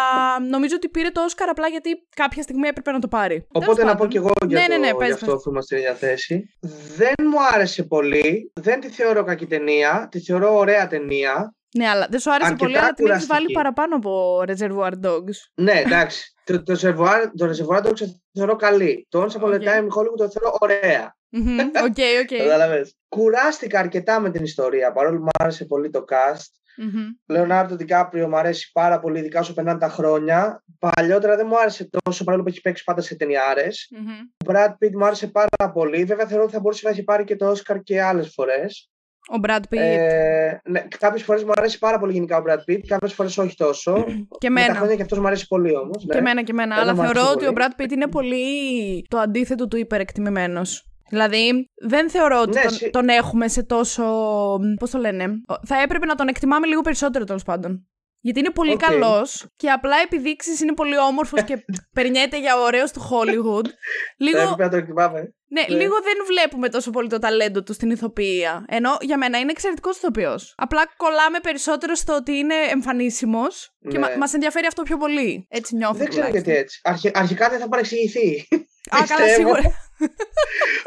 νομίζω 0.50 0.76
ότι 0.76 0.90
πήρε 0.90 1.10
το 1.10 1.24
Όσκαρ 1.24 1.50
απλά 1.50 1.68
γιατί 1.68 1.90
κάποια 2.16 2.42
στιγμή 2.42 2.68
έπρεπε 2.68 2.92
να 2.92 3.00
το 3.00 3.08
πάρει. 3.08 3.46
Οπότε 3.52 3.66
Τέλος 3.66 3.78
να 3.78 3.86
πάντων. 3.86 3.98
πω 4.08 4.08
κι 4.12 4.18
εγώ 4.18 4.32
για, 4.48 4.60
Ναι, 4.60 4.66
ναι, 4.68 4.78
ναι, 4.78 4.90
το, 4.92 4.96
πες, 4.98 5.06
για 5.08 5.16
αυτό 5.16 5.32
πες. 5.34 5.42
που 5.44 5.50
είμαστε 5.50 5.76
στην 5.76 5.78
ίδια 5.78 5.94
θέση. 5.96 6.44
Δεν 6.98 7.28
μου 7.32 7.38
άρεσε 7.54 7.84
πολύ. 7.84 8.52
Δεν 8.54 8.80
τη 8.80 8.90
θεωρώ 8.90 9.24
κακή 9.24 9.46
ταινία. 9.46 10.08
Τη 10.12 10.20
θεωρώ 10.20 10.56
ωραία 10.58 10.88
ταινία. 10.88 11.56
Ναι, 11.78 11.88
αλλά 11.88 12.08
δεν 12.10 12.20
σου 12.20 12.32
άρεσε 12.34 12.50
Αρκετά 12.52 12.66
πολύ, 12.66 12.78
αλλά 12.78 12.94
την 12.94 13.08
έχεις 13.08 13.26
κουραστική. 13.26 13.34
βάλει 13.34 13.52
παραπάνω 13.54 13.96
από 13.96 14.44
Reservoir 14.48 14.92
Dogs. 15.06 15.38
Ναι, 15.56 15.82
εντάξει. 15.86 16.34
το, 16.44 16.64
το, 16.64 16.74
Reservoir- 16.82 17.30
το 17.38 17.46
Reservoir 17.50 17.84
Dogs 17.86 17.98
το 17.98 18.06
θεωρώ 18.34 18.56
καλή. 18.56 19.06
Το 19.10 19.22
Once 19.24 19.42
Upon 19.42 19.50
a 19.50 19.54
Οκ. 19.54 19.62
Time 19.62 19.66
in 19.66 20.00
Hollywood 20.00 20.18
το 20.18 20.30
θεωρώ 20.30 20.58
ωραία. 20.60 21.16
Μμμ, 21.30 21.60
Οκ, 21.60 21.98
οκ. 22.22 22.38
Κατάλαβες. 22.38 22.96
Κουράστηκα 23.10 23.80
αρκετά 23.80 24.20
με 24.20 24.30
την 24.32 24.44
ιστορία, 24.44 24.92
παρόλο 24.92 25.18
που 25.18 25.24
μου 25.24 25.30
άρεσε 25.40 25.66
πολύ 25.66 25.90
το 25.90 26.06
cast. 26.12 26.46
Μμμ. 26.78 27.04
Λεωνάρντο 27.26 27.76
Ντικάπριο 27.76 28.28
μου 28.30 28.38
αρέσει 28.38 28.72
πάρα 28.72 29.00
πολύ, 29.00 29.20
ειδικά 29.20 29.40
όσο 29.40 29.54
περνάνε 29.54 29.80
τα 29.80 29.90
χρόνια. 29.90 30.64
Παλιότερα 30.80 31.36
δεν 31.36 31.46
μου 31.50 31.60
άρεσε 31.60 31.90
τόσο, 32.04 32.24
παρόλο 32.24 32.44
που 32.44 32.50
έχει 32.50 32.62
παίξει 32.62 32.84
πάντα 32.84 33.02
σε 33.02 33.16
ταινιάρες. 33.16 33.88
Μμμ. 33.92 34.10
Ο 34.48 34.52
Brad 34.54 34.70
Pitt 34.70 34.92
μου 34.92 35.06
άρεσε 35.06 35.28
πάρα 35.28 35.72
πολύ. 35.72 36.04
Βέβαια 36.04 36.26
θεωρώ 36.26 36.44
ότι 36.44 36.54
θα 36.54 36.60
μπορούσε 36.60 36.82
να 36.84 36.90
έχει 36.92 37.04
πάρει 37.04 37.24
και 37.24 37.36
το 37.36 37.52
Oscar 37.52 37.78
και 37.84 38.02
άλλες 38.02 38.32
φορές. 38.34 38.90
Ο 39.32 39.40
Brad 39.48 39.60
Pitt. 39.60 39.78
Ε, 39.78 40.58
ναι, 40.64 40.88
κάποιες 41.00 41.24
φορές 41.24 41.44
μου 41.44 41.52
αρέσει 41.56 41.80
πάρα 41.80 42.00
πολύ 42.00 42.14
γενικά 42.14 42.38
ο 42.38 42.44
Brad 42.48 42.72
Pitt, 42.72 42.80
κάποιες 42.88 43.14
φορές 43.14 43.38
όχι 43.38 43.56
τόσο. 43.56 44.06
και 44.40 44.50
Με 44.50 44.60
τα 44.60 44.62
εμένα. 44.66 44.76
χρόνια 44.76 44.96
και 44.96 45.02
αυτός 45.02 45.20
μου 45.20 45.28
αρέσει 45.28 45.48
πολύ 45.48 45.76
όμως. 45.76 46.06
Και 46.10 46.18
εμένα 46.18 46.42
και 46.44 46.52
εμένα. 46.52 46.76
Εμένα 46.76 46.82
Αλλά 46.82 46.94
μου 46.96 47.02
άρεσε 47.02 47.14
θεωρώ 47.14 47.32
ότι 47.32 47.48
ο 47.48 47.54
πολύ. 47.54 47.66
Brad 47.78 47.82
Pitt 47.82 47.92
είναι 47.92 48.08
πολύ 48.08 48.46
το 49.10 49.18
αντίθετο 49.18 49.68
του 49.68 49.78
υπερεκτιμημένος. 49.78 50.90
Δηλαδή, 51.10 51.70
δεν 51.88 52.10
θεωρώ 52.10 52.42
ότι 52.42 52.58
Ναι, 52.58 52.62
τον, 52.64 52.72
συ- 52.72 52.90
τον 52.92 53.10
έχουμε 53.10 53.48
σε 53.48 53.64
τόσο. 53.64 54.04
Πώς 54.80 54.90
το 54.92 54.98
λένε. 54.98 55.28
Θα 55.66 55.82
έπρεπε 55.82 56.06
να 56.06 56.16
τον 56.16 56.28
εκτιμάμε 56.28 56.68
λίγο 56.68 56.82
περισσότερο 56.82 57.24
τέλος 57.24 57.44
πάντων. 57.44 57.88
Γιατί 58.20 58.40
είναι 58.40 58.50
πολύ 58.52 58.72
Οκ. 58.72 58.80
καλός 58.80 59.48
και 59.56 59.70
απλά 59.70 59.96
επειδή 60.06 60.62
είναι 60.62 60.74
πολύ 60.74 60.98
όμορφος 61.00 61.44
και 61.44 61.66
περνιέται 61.96 62.40
για 62.40 62.58
ωραίος 62.60 62.92
του 62.92 63.02
Hollywood. 63.02 63.66
λίγο, 64.18 64.38
Πρέπει 64.46 64.62
να 64.62 64.70
το 64.70 64.76
εκτιμάμε. 64.76 65.34
Ναι, 65.56 65.62
ναι. 65.76 65.82
λίγο 65.82 65.96
δεν 66.04 66.14
βλέπουμε 66.28 66.70
τόσο 66.70 66.90
πολύ 66.92 67.10
το 67.10 67.20
ταλέντο 67.20 67.64
του 67.64 67.74
στην 67.74 67.90
ηθοποιία. 67.90 68.66
Ενώ 68.68 68.98
για 69.02 69.18
μένα 69.18 69.40
είναι 69.40 69.52
εξαιρετικός 69.52 69.98
ηθοποιός. 69.98 70.54
Απλά 70.58 70.82
κολλάμε 70.98 71.40
περισσότερο 71.40 71.96
στο 71.96 72.16
ότι 72.16 72.32
είναι 72.32 72.56
εμφανίσιμος 72.72 73.76
και 73.90 73.98
Ναι. 73.98 74.00
μας 74.00 74.16
μας 74.18 74.34
ενδιαφέρει 74.34 74.66
αυτό 74.66 74.82
πιο 74.84 74.98
πολύ. 74.98 75.48
Έτσι 75.50 75.76
νιώθω. 75.76 75.94
Δεν 75.98 76.10
ξέρω 76.10 76.26
τουλάχιστον. 76.26 76.54
γιατί 76.54 76.64
έτσι. 76.64 76.80
Αρχι, 76.84 77.12
αρχικά 77.14 77.50
δεν 77.50 77.60
θα 77.60 77.68
παρεξηγηθεί. 77.70 78.48
Α, 78.90 78.98
καλά, 79.08 79.24
πιστεύω. 79.24 79.36
σίγουρα. 79.36 79.62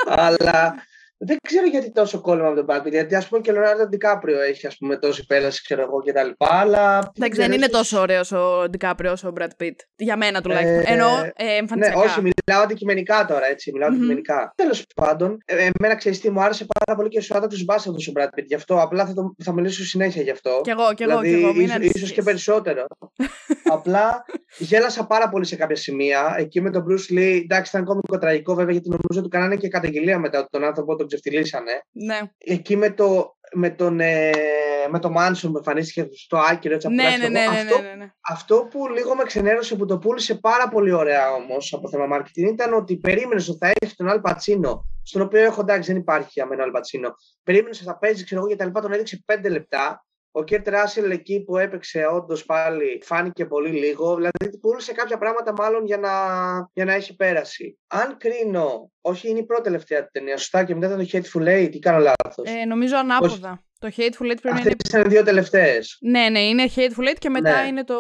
Αλλά 0.26 0.74
δεν 1.20 1.36
ξέρω 1.46 1.66
γιατί 1.66 1.92
τόσο 1.92 2.20
κόλλημα 2.20 2.48
με 2.50 2.54
τον 2.62 2.66
Brad 2.68 2.86
Pitt. 2.86 2.90
Γιατί 2.90 3.14
ας 3.14 3.28
πούμε 3.28 3.40
και 3.40 3.50
ο 3.52 3.54
Leonardo 3.54 3.94
DiCaprio 3.94 4.38
έχει 4.48 4.66
ας 4.66 4.76
πούμε 4.76 4.96
τόση 4.96 5.26
πέραση, 5.26 5.62
ξέρω 5.62 5.82
εγώ 5.82 5.98
κτλ. 5.98 6.30
Αλλά. 6.38 7.12
Εντάξει, 7.16 7.40
δεν 7.40 7.52
είναι 7.52 7.66
τόσο 7.66 8.00
ωραίος 8.00 8.32
ο 8.32 8.64
Ντικάπριο 8.70 9.12
όσο 9.12 9.28
ο 9.28 9.32
Brad 9.38 9.62
Pitt. 9.62 9.74
Για 9.96 10.16
μένα 10.16 10.40
τουλάχιστον. 10.40 10.78
Ε, 10.78 10.82
Ενώ 10.86 11.06
ε, 11.34 11.44
Ναι, 11.44 11.50
εμφανισιακά. 11.52 11.98
όχι, 12.00 12.20
μιλάω 12.20 12.62
αντικειμενικά 12.62 13.24
τώρα, 13.28 13.46
έτσι. 13.46 13.70
Μιλάω 13.72 13.88
Μμμ. 13.88 13.94
αντικειμενικά. 13.96 14.52
Τέλος 14.56 14.84
πάντων, 14.94 15.38
ε, 15.44 15.54
εμένα 15.54 15.94
ξέρεις 15.96 16.20
τι 16.20 16.30
μου 16.30 16.40
άρεσε 16.42 16.66
πάρα 16.78 16.98
πολύ 16.98 17.08
και 17.08 17.20
στους 17.20 17.36
άδοξου 17.36 17.64
μπάσταδου 17.64 17.96
ο 18.08 18.12
Brad 18.20 18.38
Pitt. 18.38 18.44
Γι' 18.46 18.54
αυτό 18.54 18.80
απλά 18.80 19.06
θα, 19.06 19.12
το, 19.12 19.34
θα 19.44 19.52
μιλήσω 19.52 19.84
συνέχεια 19.84 20.22
γι' 20.22 20.30
αυτό. 20.30 20.60
Κι 20.62 20.70
εγώ, 20.70 20.94
κι 20.94 21.02
εγώ, 21.02 21.20
δηλαδή, 21.20 21.38
κι 21.38 21.42
εγώ. 21.44 21.52
Μην 21.52 21.60
ίσως- 21.62 21.74
ανησυχείς. 21.74 22.02
ίσως 22.02 22.12
και 22.12 22.22
περισσότερο. 22.22 22.86
Απλά 23.76 24.24
γέλασα 24.58 25.06
πάρα 25.06 25.28
πολύ 25.28 25.44
σε 25.46 25.56
κάποια 25.56 25.76
σημεία. 25.76 26.34
Εκεί 26.38 26.60
με 26.60 26.70
τον 26.70 26.84
Bruce 26.88 27.12
Lee, 27.18 27.40
εντάξει, 27.42 27.70
ήταν 27.74 27.84
κόμικο 27.86 28.18
τραγικό 28.18 28.54
βέβαια, 28.54 28.72
γιατί 28.72 28.88
νομίζω 28.88 29.20
ότι 29.20 29.28
κάνανε 29.28 29.56
και 29.56 29.68
καταγγελία 29.68 30.18
μετά 30.18 30.38
ότι 30.38 30.48
τον 30.50 30.64
άνθρωπο 30.64 30.96
τον 30.96 31.07
ξεφτυλίσανε. 31.08 31.72
Ναι, 31.90 32.20
Εκεί 32.38 32.76
με, 32.76 32.90
το, 32.90 33.36
με 33.52 33.70
τον, 33.70 34.00
ε, 34.00 34.30
με 34.90 34.98
το 34.98 35.12
Manson 35.16 35.48
που 35.50 35.56
εμφανίστηκε 35.56 36.08
στο 36.12 36.36
άκυρο 36.36 36.74
έτσι 36.74 36.88
ναι, 36.88 37.02
απλά, 37.02 37.16
ναι, 37.16 37.24
ξέρω 37.24 37.32
ναι, 37.32 37.40
εγώ. 37.40 37.52
ναι, 37.52 37.58
αυτό, 37.60 37.80
ναι, 37.82 37.88
ναι, 37.88 37.94
ναι. 37.94 38.12
αυτό 38.28 38.68
που 38.70 38.88
λίγο 38.88 39.14
με 39.14 39.22
ξενέρωσε 39.22 39.76
που 39.76 39.86
το 39.86 39.98
πούλησε 39.98 40.34
πάρα 40.34 40.68
πολύ 40.68 40.92
ωραία 40.92 41.32
όμως 41.32 41.72
από 41.72 41.88
θέμα 41.88 42.18
marketing 42.18 42.52
ήταν 42.52 42.74
ότι 42.74 42.96
περίμενε 42.96 43.42
ότι 43.48 43.58
θα 43.58 43.72
έχει 43.80 43.94
τον 43.94 44.08
Αλ 44.08 44.20
Πατσίνο, 44.20 44.84
στον 45.02 45.22
οποίο 45.22 45.40
έχω 45.40 45.60
εντάξει 45.60 45.92
δεν 45.92 46.00
υπάρχει 46.00 46.28
για 46.32 46.46
μένα 46.46 46.62
Αλ 46.62 46.70
Πατσίνο. 46.70 47.14
Περίμενε 47.42 47.74
ότι 47.74 47.84
θα 47.84 47.98
παίζει, 47.98 48.24
ξέρω 48.24 48.40
εγώ, 48.40 48.50
και 48.50 48.56
τα 48.56 48.64
λοιπά, 48.64 48.80
τον 48.80 48.92
έδειξε 48.92 49.22
πέντε 49.24 49.48
λεπτά. 49.48 50.06
Ο 50.30 50.44
Κέρτ 50.44 50.68
Ράσελ 50.68 51.10
εκεί 51.10 51.42
που 51.44 51.56
έπαιξε 51.56 52.06
όντως 52.12 52.44
πάλι 52.44 53.00
φάνηκε 53.04 53.46
πολύ 53.46 53.68
λίγο. 53.70 54.14
Δηλαδή 54.16 54.58
πούλησε 54.60 54.92
κάποια 54.92 55.18
πράγματα 55.18 55.52
μάλλον 55.52 55.84
για 55.86 55.98
να, 55.98 56.10
για 56.72 56.84
να 56.84 56.92
έχει 56.92 57.16
πέραση. 57.16 57.78
Αν 57.86 58.16
κρίνω, 58.16 58.90
όχι 59.00 59.28
είναι 59.28 59.38
η 59.38 59.44
πρώτη 59.44 59.62
τελευταία 59.62 60.02
του 60.02 60.08
ταινία, 60.12 60.36
σωστά 60.36 60.64
και 60.64 60.74
μετά 60.74 60.86
ήταν 60.86 60.98
το 60.98 61.18
Hateful 61.18 61.48
Eight, 61.48 61.68
ή 61.72 61.78
κάνω 61.78 61.98
λάθος. 61.98 62.44
Ε, 62.60 62.64
νομίζω 62.64 62.96
ανάποδα. 62.96 63.62
Το 63.78 63.88
Hateful 63.96 64.02
Eight 64.30 64.36
πρέπει 64.42 64.42
να 64.44 64.50
Αυτές 64.54 64.64
είναι. 64.72 64.74
ήταν 64.88 65.04
οι 65.04 65.08
δύο 65.08 65.22
τελευταίες. 65.22 65.98
Ναι, 66.00 66.28
ναι, 66.28 66.40
είναι 66.40 66.64
Hateful 66.76 67.08
Eight 67.10 67.16
και 67.18 67.28
μετά 67.30 67.60
Ναι. 67.62 67.66
είναι 67.68 67.84
το, 67.84 67.96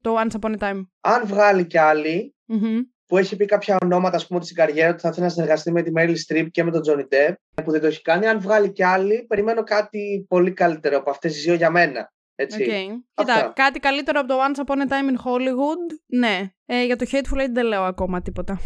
το 0.00 0.16
Once 0.18 0.40
Upon 0.40 0.50
a 0.58 0.58
Time. 0.58 0.80
Αν 1.00 1.22
βγάλει 1.26 1.66
κι 1.66 1.78
άλλη, 1.78 2.34
Μμμ. 2.44 2.78
που 3.06 3.18
έχει 3.18 3.36
πει 3.36 3.44
κάποια 3.44 3.76
ονόματα 3.82 4.16
ας 4.16 4.26
πούμε, 4.26 4.42
στην 4.44 4.56
καριέρα 4.56 4.94
του, 4.94 5.00
θα 5.00 5.08
ήθελε 5.08 5.26
να 5.26 5.32
συνεργαστεί 5.32 5.72
με 5.72 5.82
τη 5.82 5.90
Meryl 5.96 6.14
Streep 6.26 6.46
και 6.50 6.64
με 6.64 6.70
τον 6.70 6.80
Johnny 6.88 7.14
Depp, 7.14 7.34
που 7.62 7.70
δεν 7.70 7.80
το 7.80 7.86
έχει 7.86 8.02
κάνει. 8.02 8.26
Αν 8.26 8.40
βγάλει 8.40 8.72
κι 8.72 8.82
άλλη, 8.82 9.24
περιμένω 9.28 9.62
κάτι 9.62 10.24
πολύ 10.28 10.52
καλύτερο 10.52 10.96
από 10.96 11.10
αυτές 11.10 11.32
τις 11.32 11.42
δύο 11.42 11.54
για 11.54 11.70
μένα. 11.70 12.12
Έτσι. 12.40 12.62
Οκ. 12.62 12.68
Κοίτα, 13.14 13.34
Αυτά. 13.34 13.52
κάτι 13.54 13.78
καλύτερο 13.78 14.20
από 14.20 14.28
το 14.28 14.34
Once 14.38 14.64
Upon 14.66 14.74
a 14.76 14.90
Time 14.90 15.10
in 15.10 15.16
Hollywood. 15.24 15.96
Ναι. 16.06 16.50
Ε, 16.66 16.84
για 16.84 16.96
το 16.96 17.06
Hateful 17.10 17.38
Eight 17.42 17.50
δεν 17.52 17.64
λέω 17.66 17.82
ακόμα 17.82 18.22
τίποτα. 18.22 18.58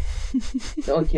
Οκ. 0.99 1.09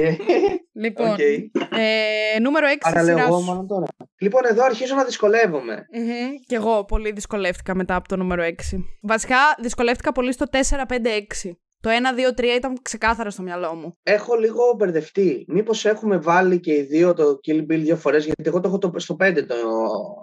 Λοιπόν, 0.74 1.10
Οκ. 1.12 1.20
ε, 1.20 2.39
νούμερο 2.41 2.67
6 2.67 2.75
Άρα 2.82 3.00
στη 3.00 3.05
λέω 3.05 3.15
σειράς 3.17 3.27
εγώ 3.27 3.39
σου. 3.39 3.46
μόνο 3.46 3.65
τώρα. 3.65 3.86
Λοιπόν, 4.17 4.41
εδώ 4.46 4.63
αρχίζω 4.63 4.96
να 4.96 5.03
δυσκολεύομαι. 5.03 5.86
Μμμ. 5.94 6.29
Κι 6.48 6.55
εγώ 6.55 6.86
πολύ 6.86 7.12
δυσκολεύτηκα 7.12 7.75
μετά 7.75 7.96
από 7.96 8.08
το 8.08 8.15
νούμερο 8.15 8.44
6. 8.44 8.51
Βασικά 9.01 9.38
δυσκολεύτηκα 9.62 10.12
πολύ 10.12 10.32
στο 10.34 10.46
4-5-6. 10.51 11.51
Το 11.86 11.92
1-2-3 12.38 12.44
ήταν 12.44 12.77
ξεκάθαρα 12.82 13.30
στο 13.30 13.41
μυαλό 13.41 13.76
μου. 13.76 13.98
Έχω 14.04 14.36
λίγο 14.36 14.74
μπερδευτεί. 14.78 15.45
Μήπως 15.48 15.86
έχουμε 15.86 16.17
βάλει 16.17 16.60
και 16.60 16.74
οι 16.74 16.82
δύο 16.82 17.13
το 17.13 17.39
Kill 17.48 17.60
Bill 17.60 17.80
δύο 17.80 17.95
φορές, 17.95 18.26
γιατί 18.26 18.43
εγώ 18.45 18.60
το 18.60 18.67
έχω 18.67 18.78
το, 18.78 18.93
στο 18.95 19.17
5 19.19 19.43
το, 19.48 19.56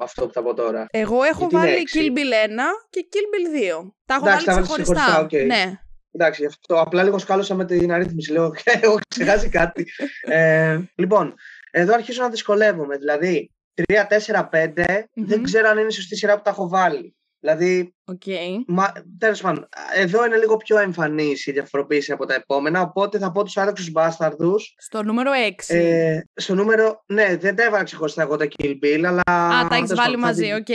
αυτό 0.01 0.27
που 0.27 0.33
θα 0.33 0.43
πω 0.43 0.55
τώρα. 0.55 0.87
Εγώ 0.91 1.23
έχω 1.23 1.39
Γιατί 1.39 1.55
είναι 1.55 1.65
βάλει 1.65 1.77
έξι. 1.81 1.99
Kill 2.01 2.19
Bill 2.19 2.49
1 2.49 2.51
και 2.91 3.07
Kill 3.13 3.17
Bill 3.17 3.83
2. 3.83 3.93
Τα 4.07 4.15
έχω 4.15 4.27
Εντάξει, 4.27 4.47
τα 4.47 4.53
βάλεις 4.53 4.69
βάλεις 4.69 4.69
ξεχωριστά. 4.69 4.95
ξεχωριστά, 4.95 5.39
οκ. 5.39 5.47
Ναι. 5.47 5.79
Εντάξει, 6.11 6.41
γι' 6.41 6.47
αυτό 6.47 6.81
απλά 6.81 7.03
λίγο 7.03 7.19
σκάλωσα 7.19 7.55
με 7.55 7.65
την 7.65 7.93
αρίθμηση. 7.93 8.33
Λέω, 8.33 8.53
έχω 8.83 8.99
ξεχάσει 9.09 9.49
κάτι. 9.49 9.87
ε, 10.23 10.79
λοιπόν, 10.95 11.35
εδώ 11.71 11.95
αρχίζω 11.95 12.23
να 12.23 12.29
δυσκολεύομαι. 12.29 12.97
Δηλαδή, 12.97 13.51
3-4-5, 13.75 15.05
δεν 15.15 15.43
ξέρω 15.43 15.69
αν 15.69 15.79
είναι 15.79 15.87
η 15.87 15.93
σωστή 15.93 16.17
σειρά 16.17 16.37
που 16.37 16.43
τα 16.43 16.51
έχω 16.51 16.69
βάλει. 16.69 17.17
Δηλαδή, 17.45 17.95
Οκ. 18.05 18.23
μα, 18.67 18.93
τέλος 19.19 19.41
πάντων, 19.41 19.69
εδώ 19.95 20.25
είναι 20.27 20.37
λίγο 20.37 20.57
πιο 20.57 20.79
εμφανής 20.79 21.47
η 21.47 21.53
διαφοροποίηση 21.53 22.13
από 22.13 22.27
τα 22.27 22.35
επόμενα, 22.35 22.81
οπότε 22.81 23.19
θα 23.19 23.33
πω 23.33 23.45
τους 23.45 23.57
άδοξους 23.57 23.91
μπάσταρδους. 23.91 24.75
Στο 24.79 25.03
νούμερο 25.03 25.31
6. 25.33 25.75
Ε, 25.75 26.21
στο 26.35 26.55
νούμερο, 26.55 27.03
ναι, 27.07 27.37
δεν 27.37 27.57
τα 27.57 27.63
έβαλα 27.65 27.83
ξεχωριστά 27.83 28.23
εγώ 28.23 28.37
τα 28.37 28.49
Kill 28.57 28.71
Bill, 28.83 29.03
αλλά... 29.07 29.21
Α, 29.21 29.67
τα 29.69 29.75
έχεις 29.75 29.89
τέλος 29.89 30.05
βάλει 30.05 30.15
πάντων, 30.15 30.21
θα 30.21 30.27
μαζί, 30.27 30.43
δει- 30.45 30.53
οκ. 30.55 30.69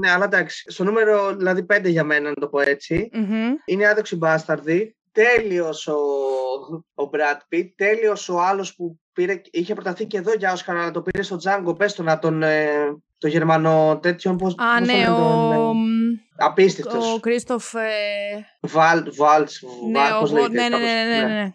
Ναι, 0.00 0.10
αλλά 0.10 0.24
εντάξει, 0.24 0.64
στο 0.70 0.84
νούμερο, 0.84 1.36
δηλαδή 1.36 1.66
5 1.72 1.80
για 1.84 2.04
μένα, 2.04 2.28
να 2.28 2.34
το 2.34 2.46
πω 2.48 2.60
έτσι, 2.60 3.10
Μμμ. 3.12 3.52
είναι 3.64 3.86
άδοξοι 3.88 4.16
μπάσταρδοι. 4.16 4.96
Τέλειος 5.12 5.86
ο, 5.86 5.96
ο 6.94 7.10
Brad 7.12 7.54
Pitt, 7.54 7.66
τέλειος 7.76 8.28
ο 8.28 8.40
άλλος 8.40 8.74
που 8.74 9.00
πήρε, 9.12 9.40
είχε 9.50 9.74
προταθεί 9.74 10.06
και 10.06 10.16
εδώ 10.18 10.32
για 10.32 10.52
Όσκαρ, 10.52 10.76
αλλά 10.76 10.90
το 10.90 11.02
πήρε 11.02 11.22
στο 11.22 11.36
Django, 11.44 11.76
πες 11.78 11.92
το 11.94 12.02
να 12.02 12.18
τον, 12.18 12.42
ε, 12.42 12.68
το 13.18 13.28
Γερμανό 13.28 13.98
τέτοιον, 14.02 14.36
πώς, 14.36 14.52
Α, 14.52 14.56
πώς 14.78 14.86
το 14.88 14.92
ναι, 14.92 14.92
λένε 14.98 15.06
τον, 15.06 15.52
ε, 15.52 15.56
ο. 15.56 15.70
απίστευτος. 15.70 15.72
Ο 15.72 15.72
Κρίστοφ. 15.72 15.74
ε, 15.74 15.74
Βαλ, 15.74 15.74
Βάλτς, 15.74 15.76
Ναι, 15.76 15.95
Βαλ, 18.60 18.98
ο 20.16 20.20
πώς 20.20 20.30
Γο- 20.30 20.36
λέγεται, 20.36 20.52
ναι, 20.54 20.68
ναι, 20.68 20.68
κάπως, 20.68 20.80
ναι, 20.88 21.20
ναι, 21.20 21.34
ναι. 21.34 21.52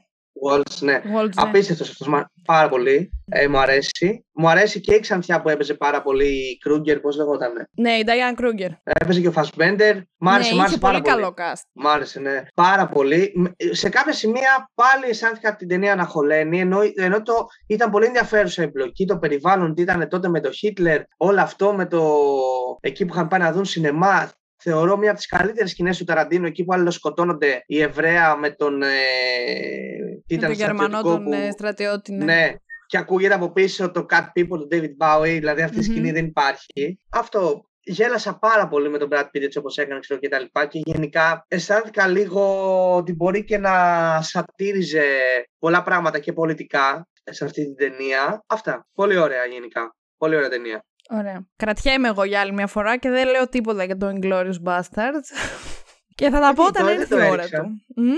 Waltz, 0.49 0.79
ναι. 0.79 1.01
Waltz, 1.17 1.23
ναι. 1.35 1.41
Απίστευτος 1.41 1.89
αυτός, 1.89 2.07
μα- 2.07 2.29
πάρα 2.45 2.69
πολύ. 2.69 3.11
Ε, 3.29 3.47
μου 3.47 3.57
αρέσει. 3.59 4.25
Μου 4.31 4.49
αρέσει 4.49 4.79
και 4.81 4.93
η 4.93 4.99
ξανθιά 4.99 5.41
που 5.41 5.49
έπαιζε 5.49 5.73
πάρα 5.73 6.01
πολύ, 6.01 6.27
η 6.27 6.57
Κρούγκερ, 6.57 6.99
πώς 6.99 7.15
λεγότανε. 7.15 7.65
Ναι, 7.71 7.91
η 7.91 8.03
Diane 8.07 8.41
Kruger. 8.41 8.69
Έπαιζε 8.83 9.21
και 9.21 9.27
ο 9.27 9.31
Φασμπέντερ. 9.31 9.95
Μ' 10.17 10.29
άρεσε, 10.29 10.49
ναι, 10.49 10.55
μ' 10.55 10.59
άρεσε 10.59 10.73
είχε 10.75 10.83
πάρα 10.83 11.01
πολύ 11.01 11.13
πολύ. 11.13 11.23
καλό 11.33 11.33
cast. 11.37 11.61
Μ' 11.73 11.87
άρεσε, 11.87 12.19
ναι. 12.19 12.41
Πάρα 12.55 12.87
πολύ. 12.87 13.31
Μ- 13.35 13.45
Σε 13.71 13.89
κάποια 13.89 14.13
σημεία 14.13 14.71
πάλι 14.73 15.05
αισθάνθηκα 15.09 15.55
την 15.55 15.67
ταινία 15.67 15.95
να 15.95 16.05
χωλαίνει, 16.05 16.59
ενώ, 16.59 16.79
ενώ 16.95 17.21
το 17.21 17.33
ήταν 17.67 17.91
πολύ 17.91 18.05
ενδιαφέρουσα 18.05 18.61
η 18.61 18.65
εμπλοκή, 18.65 19.05
το 19.05 19.17
περιβάλλον 19.17 19.73
τι 19.73 19.81
ήταν 19.81 20.07
τότε 20.09 20.29
με 20.29 20.39
το 20.41 20.51
Χίτλερ, 20.51 21.01
όλο 21.17 21.41
αυτό 21.41 21.73
με 21.73 21.85
το. 21.85 22.15
εκεί 22.81 23.05
που 23.05 23.13
είχαν 23.13 23.27
πάει 23.27 23.39
να 23.39 23.51
δουν 23.51 23.65
σινεμά. 23.65 24.31
Θεωρώ 24.63 24.97
μία 24.97 25.09
από 25.09 25.17
τις 25.17 25.27
καλύτερες 25.27 25.69
σκηνές 25.71 25.97
του 25.97 26.03
Ταραντίνο, 26.03 26.47
εκεί 26.47 26.63
που 26.63 26.73
αλληλοσκοτώνονται 26.73 27.63
η 27.65 27.81
Εβραία 27.81 28.35
με 28.35 28.49
τον. 28.49 28.81
Ε, 28.81 28.87
τι 30.27 30.35
Με 30.35 30.37
ήταν 30.37 30.49
τον 30.49 30.51
Γερμανό 30.51 30.87
στρατιωτικό 30.87 31.13
τον 31.13 31.23
που- 31.23 31.33
ε, 31.33 31.51
στρατιώτη. 31.51 32.11
Ναι. 32.13 32.25
ναι. 32.25 32.53
Και 32.85 32.97
ακούγεται 32.97 33.33
από 33.33 33.51
πίσω 33.51 33.91
το 33.91 34.05
Cat 34.09 34.21
People 34.23 34.47
του 34.59 34.67
David 34.71 34.91
Bowie, 34.99 35.23
δηλαδή 35.39 35.61
αυτή 35.61 35.79
η 35.79 35.83
σκηνή 35.83 36.07
Μμμ. 36.07 36.13
δεν 36.13 36.25
υπάρχει. 36.25 36.99
Αυτό. 37.11 37.65
Γέλασα 37.83 38.37
πάρα 38.37 38.67
πολύ 38.67 38.89
με 38.89 38.97
τον 38.97 39.09
Brad 39.11 39.23
Pitt 39.23 39.41
έτσι 39.41 39.57
όπως 39.57 39.77
έκανε 39.77 39.99
ξέρω, 39.99 40.19
και 40.19 40.29
τα 40.29 40.39
λοιπά 40.39 40.65
και 40.65 40.81
γενικά 40.83 41.45
αισθάνθηκα 41.47 42.07
λίγο 42.07 42.43
ότι 42.95 43.13
μπορεί 43.13 43.43
και 43.43 43.57
να 43.57 43.71
σατήριζε 44.21 45.03
πολλά 45.59 45.83
πράγματα 45.83 46.19
και 46.19 46.33
πολιτικά 46.33 47.07
σε 47.23 47.45
αυτή 47.45 47.63
την 47.63 47.75
ταινία. 47.75 48.43
Αυτά. 48.47 48.87
Πολύ 48.93 49.17
ωραία 49.17 49.45
γενικά. 49.45 49.95
Πολύ 50.17 50.35
ωραία 50.35 50.49
ταινία. 50.49 50.83
Ωραία. 51.11 51.47
Κρατιέμαι 51.55 52.07
εγώ 52.07 52.23
για 52.23 52.39
άλλη 52.39 52.53
μια 52.53 52.67
φορά 52.67 52.97
και 52.97 53.09
δεν 53.09 53.27
λέω 53.29 53.47
τίποτα 53.49 53.83
για 53.83 53.97
το 53.97 54.07
Inglourious 54.15 54.63
Bastards. 54.65 55.27
και 56.17 56.29
θα 56.29 56.39
τα 56.39 56.39
Γιατί, 56.39 56.55
πω 56.55 56.65
όταν 56.65 56.81
τώρα 56.83 56.85
δεν 56.85 56.99
έρθει 57.01 57.09
το 57.09 57.17
η 57.17 57.21
ώρα 57.29 57.33
έριξα. 57.41 57.61
του. 57.61 57.85
Μμ; 57.95 58.09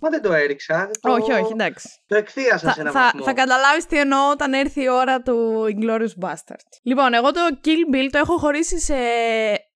Μα 0.00 0.08
δεν 0.10 0.22
το 0.22 0.32
έριξα. 0.32 0.76
δεν 0.78 0.90
Το... 1.00 1.12
Όχι, 1.12 1.32
όχι, 1.32 1.52
εντάξει. 1.52 1.88
Το 2.06 2.16
εκθίασα 2.16 2.66
Θα, 2.66 2.72
σε 2.72 2.80
ένα 2.80 2.90
θα, 2.90 3.00
βαθμό. 3.00 3.24
θα 3.24 3.32
καταλάβεις 3.32 3.86
τι 3.86 3.98
εννοώ 3.98 4.30
όταν 4.30 4.52
έρθει 4.52 4.82
η 4.82 4.88
ώρα 4.88 5.22
του 5.22 5.64
Inglourious 5.76 6.26
Bastard. 6.26 6.66
Λοιπόν, 6.82 7.14
εγώ 7.14 7.30
το 7.32 7.40
Kill 7.64 7.94
Bill 7.94 8.08
το 8.10 8.18
έχω 8.18 8.36
χωρίσει 8.38 8.78
σε... 8.80 8.94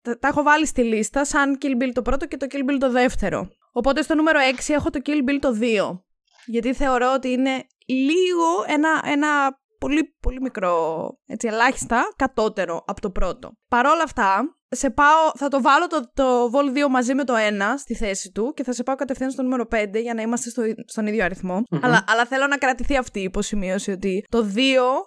Τα, 0.03 0.19
τα 0.19 0.29
έχω 0.29 0.43
βάλει 0.43 0.67
στη 0.67 0.83
λίστα 0.83 1.25
σαν 1.25 1.59
Kill 1.63 1.83
Bill 1.83 1.91
το 1.93 2.03
πρώτο 2.03 2.27
και 2.27 2.37
το 2.37 2.47
Kill 2.51 2.71
Bill 2.71 2.77
το 2.81 2.91
δεύτερο. 2.91 3.49
Οπότε 3.73 4.03
στο 4.03 4.15
νούμερο 4.15 4.39
6 4.67 4.75
έχω 4.75 4.91
το 4.91 5.01
Kill 5.07 5.31
Bill 5.31 5.39
το 5.41 5.59
2. 5.95 5.99
Γιατί 6.47 6.75
θεωρώ 6.75 7.13
ότι 7.15 7.29
είναι 7.31 7.67
λίγο 7.87 8.65
ένα, 8.67 9.03
ένα 9.05 9.59
πολύ 9.79 10.17
πολύ 10.21 10.41
μικρό, 10.41 11.07
έτσι 11.27 11.47
ελάχιστα, 11.47 12.13
κατώτερο 12.17 12.85
από 12.87 13.01
το 13.01 13.11
πρώτο. 13.11 13.53
Παρ' 13.69 13.87
όλα 13.87 14.03
αυτά, 14.03 14.57
σε 14.69 14.91
πάω, 14.91 15.31
θα 15.37 15.49
το 15.49 15.63
βάλω 15.63 15.87
το, 15.87 16.11
το 16.15 16.51
Vol 16.53 16.85
2 16.87 16.89
μαζί 16.91 17.15
με 17.15 17.25
το 17.25 17.35
1 17.37 17.39
στη 17.79 17.95
θέση 17.95 18.31
του 18.33 18.53
και 18.57 18.65
θα 18.65 18.73
σε 18.73 18.83
πάω 18.83 18.95
κατευθείαν 18.95 19.31
στο 19.31 19.43
νούμερο 19.43 19.65
5 19.73 20.01
για 20.03 20.15
να 20.15 20.23
είμαστε 20.23 20.51
στο, 20.51 20.63
στον 20.87 21.07
ίδιο 21.07 21.25
αριθμό. 21.25 21.55
Μμμ. 21.71 21.85
Αλλά, 21.85 22.05
αλλά 22.09 22.27
θέλω 22.27 22.47
να 22.47 22.57
κρατηθεί 22.57 22.97
αυτή 22.97 23.21
η 23.21 23.23
υποσημείωση 23.23 23.91
ότι 23.91 24.25
το 24.29 24.47
2 24.55 24.59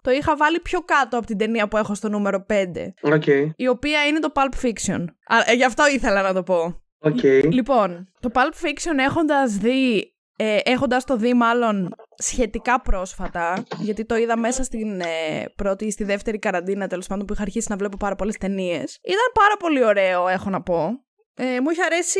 το 0.01 0.11
είχα 0.11 0.35
βάλει 0.35 0.59
πιο 0.59 0.79
κάτω 0.79 1.17
από 1.17 1.25
την 1.25 1.37
ταινία 1.37 1.67
που 1.67 1.77
έχω 1.77 1.95
στο 1.95 2.09
νούμερο 2.09 2.45
5, 2.49 2.53
Οκ. 3.01 3.25
η 3.55 3.67
οποία 3.67 4.05
είναι 4.05 4.19
το 4.19 4.31
Pulp 4.33 4.65
Fiction. 4.65 5.05
Α, 5.25 5.37
ε, 5.45 5.53
γι' 5.53 5.65
αυτό 5.65 5.87
ήθελα 5.87 6.21
να 6.21 6.33
το 6.33 6.43
πω. 6.43 6.81
Οκ. 6.99 7.23
Λοιπόν, 7.51 8.11
το 8.19 8.29
Pulp 8.33 8.65
Fiction 8.65 8.97
έχοντας 8.97 9.53
δει, 9.53 10.13
ε, 10.35 10.57
έχοντας 10.63 11.03
το 11.03 11.15
δει 11.15 11.33
μάλλον 11.33 11.95
σχετικά 12.21 12.81
πρόσφατα, 12.81 13.63
γιατί 13.79 14.05
το 14.05 14.15
είδα 14.15 14.37
μέσα 14.37 14.63
στην 14.63 15.01
ε, 15.01 15.45
πρώτη 15.55 15.85
ή 15.85 15.91
στη 15.91 16.03
δεύτερη 16.03 16.39
καραντίνα 16.39 16.87
τέλος 16.87 17.07
πάντων 17.07 17.25
που 17.25 17.33
είχα 17.33 17.41
αρχίσει 17.41 17.67
να 17.69 17.75
βλέπω 17.75 17.97
πάρα 17.97 18.15
πολλές 18.15 18.37
ταινίες. 18.37 18.99
Ήταν 19.03 19.31
πάρα 19.33 19.57
πολύ 19.59 19.83
ωραίο, 19.83 20.27
έχω 20.27 20.49
να 20.49 20.61
πω. 20.61 21.03
Ε, 21.41 21.61
μου 21.61 21.69
είχε 21.69 21.83
αρέσει 21.83 22.19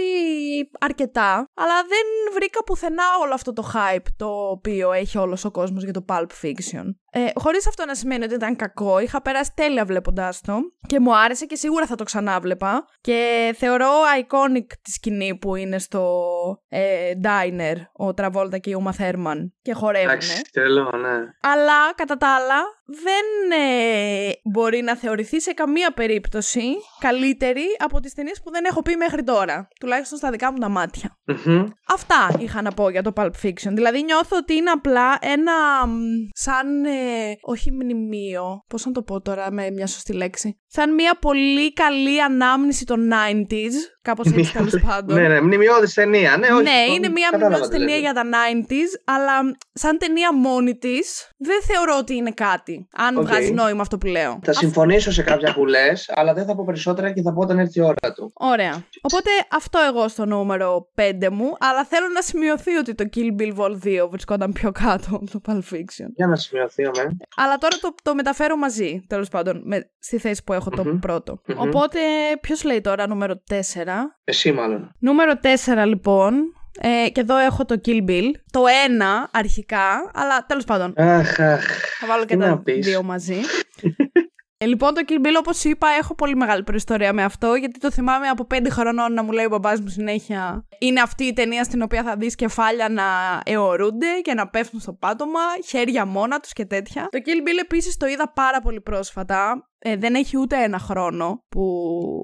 αρκετά, 0.79 1.45
αλλά 1.53 1.75
δεν 1.87 2.33
βρήκα 2.33 2.63
πουθενά 2.63 3.03
όλο 3.21 3.33
αυτό 3.33 3.53
το 3.53 3.71
hype 3.73 4.05
το 4.15 4.49
οποίο 4.49 4.91
έχει 4.91 5.17
όλος 5.17 5.45
ο 5.45 5.51
κόσμος 5.51 5.83
για 5.83 5.93
το 5.93 6.05
Pulp 6.07 6.27
Fiction. 6.41 6.85
Ε, 7.11 7.25
χωρίς 7.35 7.67
αυτό 7.67 7.85
να 7.85 7.95
σημαίνει 7.95 8.23
ότι 8.23 8.33
ήταν 8.33 8.55
κακό, 8.55 8.99
είχα 8.99 9.21
περάσει 9.21 9.51
τέλεια 9.55 9.85
βλέποντάς 9.85 10.41
το 10.41 10.59
και 10.87 10.99
μου 10.99 11.17
άρεσε 11.17 11.45
και 11.45 11.55
σίγουρα 11.55 11.85
θα 11.85 11.95
το 11.95 12.03
ξανάβλεπα 12.03 12.85
και 13.01 13.51
θεωρώ 13.57 13.89
iconic 14.19 14.65
τη 14.81 14.91
σκηνή 14.91 15.37
που 15.37 15.55
είναι 15.55 15.79
στο 15.79 16.23
ε, 16.69 17.11
diner 17.23 17.75
ο 17.93 18.13
Τραβόλτα 18.13 18.57
και 18.57 18.69
η 18.69 18.83
Uma 18.85 19.01
Thurman 19.01 19.37
και 19.61 19.73
χορεύουν. 19.73 20.09
Εντάξει, 20.09 20.41
τρελό, 20.51 20.91
ναι. 21.01 21.17
Αλλά 21.41 21.93
κατά 21.95 22.17
τα 22.17 22.35
άλλα 22.35 22.63
δεν 22.85 23.59
ε, 23.59 24.31
μπορεί 24.43 24.81
να 24.81 24.95
θεωρηθεί 24.95 25.41
σε 25.41 25.51
καμία 25.51 25.91
περίπτωση 25.91 26.63
καλύτερη 26.99 27.65
από 27.77 27.99
τις 27.99 28.13
ταινίες 28.13 28.41
που 28.43 28.51
δεν 28.51 28.65
έχω 28.65 28.81
πει 28.81 28.95
μέχρι 28.95 29.23
τώρα. 29.23 29.67
Τουλάχιστον 29.79 30.17
στα 30.17 30.31
δικά 30.31 30.51
μου 30.51 30.57
τα 30.57 30.69
ματια 30.69 31.18
Μμμ. 31.45 31.65
Αυτά 31.87 32.35
είχα 32.39 32.61
να 32.61 32.71
πω 32.71 32.89
για 32.89 33.03
το 33.03 33.11
Pulp 33.15 33.31
Fiction. 33.43 33.71
Δηλαδή 33.73 34.03
νιώθω 34.03 34.37
ότι 34.37 34.53
είναι 34.53 34.69
απλά 34.69 35.17
ένα 35.21 35.87
μ, 35.87 35.99
σαν, 36.33 36.85
ε, 36.85 37.35
όχι 37.41 37.71
μνημείο, 37.71 38.63
πώς 38.67 38.85
να 38.85 38.91
το 38.91 39.03
πω 39.03 39.21
τώρα 39.21 39.51
με 39.51 39.71
μια 39.71 39.87
σωστή 39.87 40.13
λέξη, 40.13 40.59
σαν 40.67 40.93
μια 40.93 41.17
πολύ 41.19 41.73
καλή 41.73 42.21
ανάμνηση 42.21 42.85
των 42.85 43.09
90s, 43.13 43.73
κάπως 44.09 44.27
έτσι 44.33 44.53
τέλος 44.53 44.75
πάντων. 44.87 45.15
Ναι, 45.21 45.27
ναι, 45.27 45.41
μνημειώδης 45.41 45.93
ταινία. 45.93 46.37
Ναι, 46.37 46.47
όχι, 46.47 46.63
Ναι, 46.63 46.85
το- 46.87 46.93
είναι 46.93 47.09
μια 47.09 47.27
κατάλαβα 47.31 47.57
μνημειώδης 47.57 47.67
τι 47.67 47.77
ταινία 47.77 47.95
λέτε. 47.95 47.99
για 47.99 48.13
τα 48.13 48.23
90s, 48.23 48.91
αλλά 49.15 49.31
σαν 49.73 49.97
ταινία 49.97 50.33
μόνη 50.33 50.77
της 50.77 51.29
δεν 51.37 51.59
θεωρώ 51.63 51.97
ότι 51.99 52.15
είναι 52.15 52.31
κάτι. 52.31 52.87
Αν 52.95 53.17
Οκ. 53.17 53.25
βγάζει 53.27 53.51
νόημα 53.51 53.81
αυτό 53.81 53.97
που 53.97 54.07
λέω. 54.07 54.39
Θα 54.43 54.53
συμφωνήσω 54.53 55.11
σε 55.11 55.21
κάποια 55.23 55.53
που 55.53 55.65
λες, 55.65 56.11
αλλά 56.15 56.33
δεν 56.33 56.45
θα 56.45 56.55
πω 56.55 56.63
περισσότερα 56.65 57.11
και 57.11 57.21
θα 57.21 57.33
πω 57.33 57.41
όταν 57.41 57.59
έρθει 57.59 57.79
η 57.79 57.81
ώρα 57.83 58.13
του. 58.15 58.31
Ωραία. 58.33 58.83
Οπότε 59.01 59.29
αυτό 59.51 59.79
εγώ 59.89 60.07
στο 60.07 60.25
νούμερο 60.25 60.89
5 60.95 61.29
μου, 61.31 61.55
αλλά 61.59 61.85
θέλω 61.85 62.07
να 62.13 62.21
σημειωθεί 62.21 62.75
ότι 62.75 62.95
το 62.95 63.05
Kill 63.15 63.41
Bill 63.41 63.55
Vol 63.57 63.71
2 64.03 64.07
βρισκόταν 64.09 64.51
πιο 64.51 64.71
κάτω 64.71 65.15
από 65.15 65.25
το 65.31 65.41
Pulp 65.47 65.75
Fiction. 65.75 66.07
Για 66.15 66.27
να 66.27 66.35
σημειωθεί, 66.35 66.83
με. 66.83 67.17
Αλλά 67.35 67.57
τώρα 67.57 67.77
το, 67.81 67.95
το 68.03 68.15
μεταφέρω 68.15 68.57
μαζί, 68.57 69.01
τέλος 69.07 69.29
πάντων, 69.29 69.61
με, 69.65 69.91
στη 69.99 70.17
θέση 70.17 70.43
που 70.43 70.53
έχω 70.53 70.69
το 70.69 70.85
Μμμ. 70.85 70.99
πρώτο. 70.99 71.41
Μμμ. 71.47 71.59
Οπότε, 71.59 71.99
ποιος 72.41 72.63
λέει 72.63 72.81
τώρα 72.81 73.07
νούμερο 73.07 73.43
4. 73.49 73.53
Εσύ, 74.23 74.51
μάλλον. 74.51 74.95
Νούμερο 74.99 75.33
4 75.41 75.85
λοιπόν. 75.85 76.33
Ε, 76.81 77.09
και 77.09 77.21
εδώ 77.21 77.37
έχω 77.37 77.65
το 77.65 77.81
Kill 77.85 78.09
Bill. 78.09 78.23
Το 78.51 78.61
1 78.63 79.29
αρχικά, 79.31 80.11
αλλά 80.13 80.45
τέλος 80.47 80.63
πάντων 80.63 80.93
Αχ, 80.97 81.39
αχ. 81.39 81.65
θα 81.99 82.07
βάλω 82.07 82.25
και 82.25 82.33
Τι 82.35 82.41
τα 82.41 82.47
να 82.47 82.59
πεις. 82.59 82.85
δύο 82.85 83.03
μαζί. 83.03 83.35
Ε, 84.61 84.65
λοιπόν, 84.65 84.93
το 84.93 85.01
Kill 85.07 85.25
Bill, 85.25 85.35
όπως 85.39 85.63
είπα, 85.63 85.87
έχω 85.99 86.15
πολύ 86.15 86.35
μεγάλη 86.35 86.63
προϊστορία 86.63 87.13
με 87.13 87.23
αυτό, 87.23 87.55
γιατί 87.55 87.79
το 87.79 87.91
θυμάμαι 87.91 88.27
από 88.27 88.45
πέντε 88.45 88.69
χρονών 88.69 89.13
να 89.13 89.23
μου 89.23 89.31
λέει 89.31 89.45
ο 89.45 89.49
μπαμπάς 89.49 89.79
μου 89.81 89.87
συνέχεια. 89.87 90.65
Είναι 90.79 91.01
αυτή 91.01 91.23
η 91.23 91.33
ταινία 91.33 91.63
στην 91.63 91.81
οποία 91.81 92.03
θα 92.03 92.15
δεις 92.15 92.35
κεφάλια 92.35 92.89
να 92.89 93.03
αιωρούνται 93.45 94.07
και 94.21 94.33
να 94.33 94.47
πέφτουν 94.49 94.79
στο 94.79 94.93
πάτωμα, 94.93 95.39
χέρια 95.65 96.05
μόνα 96.05 96.39
τους 96.39 96.53
και 96.53 96.65
τέτοια. 96.65 97.07
Το 97.11 97.19
Kill 97.25 97.47
Bill 97.47 97.59
επίσης 97.61 97.97
το 97.97 98.05
είδα 98.05 98.31
πάρα 98.33 98.61
πολύ 98.61 98.81
πρόσφατα. 98.81 99.69
Ε, 99.79 99.95
δεν 99.95 100.15
έχει 100.15 100.37
ούτε 100.37 100.63
ένα 100.63 100.79
χρόνο 100.79 101.43
που, 101.49 101.63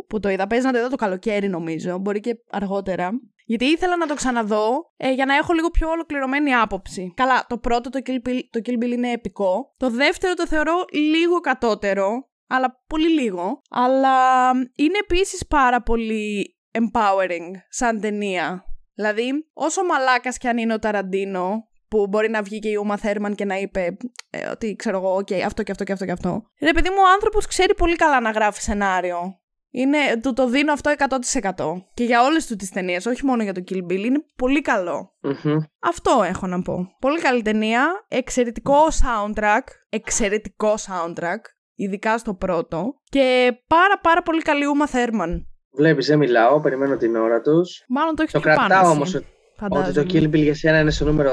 που 0.09 0.19
το 0.19 0.29
είδα. 0.29 0.47
Παίζει 0.47 0.65
να 0.65 0.71
το 0.71 0.77
είδα 0.77 0.89
το 0.89 0.95
καλοκαίρι, 0.95 1.47
νομίζω. 1.47 1.97
Μπορεί 1.97 2.19
και 2.19 2.35
αργότερα. 2.49 3.09
Γιατί 3.47 3.65
ήθελα 3.65 3.97
να 3.97 4.07
το 4.07 4.13
ξαναδώ 4.13 4.91
ε, 4.97 5.11
για 5.11 5.25
να 5.25 5.35
έχω 5.35 5.53
λίγο 5.53 5.69
πιο 5.69 5.89
ολοκληρωμένη 5.89 6.55
άποψη. 6.55 7.13
Καλά, 7.15 7.45
το 7.49 7.57
πρώτο, 7.57 7.89
το 7.89 7.99
Kill, 8.05 8.27
Bill, 8.27 8.39
το 8.49 8.59
Kill 8.65 8.83
Bill 8.83 8.91
είναι 8.91 9.11
επικό. 9.11 9.73
Το 9.77 9.89
δεύτερο 9.89 10.33
το 10.33 10.47
θεωρώ 10.47 10.85
λίγο 10.91 11.39
κατώτερο, 11.39 12.29
αλλά 12.47 12.83
πολύ 12.87 13.09
λίγο. 13.09 13.61
Αλλά 13.69 14.49
είναι 14.75 14.97
επίσης 15.01 15.47
πάρα 15.47 15.81
πολύ 15.81 16.57
empowering 16.71 17.51
σαν 17.69 17.99
ταινία. 17.99 18.63
Δηλαδή, 18.93 19.49
όσο 19.53 19.83
μαλάκας 19.83 20.37
κι 20.37 20.47
αν 20.47 20.57
είναι 20.57 20.73
ο 20.73 20.79
Ταραντίνο, 20.79 21.67
που 21.87 22.07
μπορεί 22.07 22.29
να 22.29 22.41
βγει 22.41 22.59
και 22.59 22.69
η 22.69 22.75
Ούμα 22.75 22.97
Θέρμαν 22.97 23.35
και 23.35 23.45
να 23.45 23.55
είπε 23.55 23.97
ε, 24.29 24.49
ότι 24.49 24.75
ξέρω 24.75 24.97
εγώ, 24.97 25.15
οκ, 25.15 25.31
αυτό 25.45 25.63
και 25.63 25.71
αυτό 25.71 25.83
και 25.83 25.91
αυτό 25.91 26.05
και 26.05 26.11
αυτό. 26.11 26.43
Ρε 26.61 26.71
παιδί 26.71 26.89
μου, 26.89 26.95
ο 26.99 27.13
άνθρωπος 27.13 27.45
ξέρει 27.45 27.75
πολύ 27.75 27.95
καλά 27.95 28.19
να 28.19 28.29
γράφει 28.29 28.61
σενάριο. 28.61 29.39
Είναι, 29.77 29.97
του 30.21 30.33
το 30.33 30.47
δίνω 30.47 30.73
αυτό 30.73 30.93
100%. 30.97 31.83
Και 31.93 32.03
για 32.03 32.23
όλες 32.23 32.47
του 32.47 32.55
τις 32.55 32.69
ταινίες, 32.69 33.05
όχι 33.05 33.25
μόνο 33.25 33.43
για 33.43 33.53
το 33.53 33.63
Kill 33.69 33.91
Bill, 33.91 34.03
είναι 34.05 34.23
πολύ 34.35 34.61
καλό. 34.61 35.13
Μμμ. 35.21 35.57
Αυτό 35.79 36.23
έχω 36.27 36.47
να 36.47 36.61
πω. 36.61 36.87
Πολύ 36.99 37.19
καλή 37.19 37.41
ταινία, 37.41 38.05
εξαιρετικό 38.07 38.77
soundtrack, 38.87 39.63
εξαιρετικό 39.89 40.73
soundtrack, 40.87 41.41
ειδικά 41.75 42.17
στο 42.17 42.33
πρώτο, 42.33 43.01
και 43.09 43.53
πάρα 43.67 43.99
πάρα 44.01 44.21
πολύ 44.21 44.41
καλή 44.41 44.63
Uma 44.77 44.95
Thurman. 44.95 45.41
Βλέπεις, 45.77 46.07
δεν 46.07 46.17
μιλάω, 46.17 46.59
περιμένω 46.59 46.97
την 46.97 47.15
ώρα 47.15 47.41
τους. 47.41 47.83
Μάλλον 47.87 48.15
το 48.15 48.21
έχεις 48.21 48.33
Το 48.33 48.39
πιο 48.39 48.53
πάνω 48.53 48.67
κρατάω 48.67 48.85
εσύ, 48.85 48.95
όμως 48.95 49.15
ότι 49.15 49.25
φαντάζομαι. 49.57 50.03
το 50.03 50.13
Kill 50.13 50.23
Bill 50.23 50.43
για 50.43 50.55
σένα 50.55 50.79
είναι 50.79 50.91
στο 50.91 51.05
νούμερο 51.05 51.31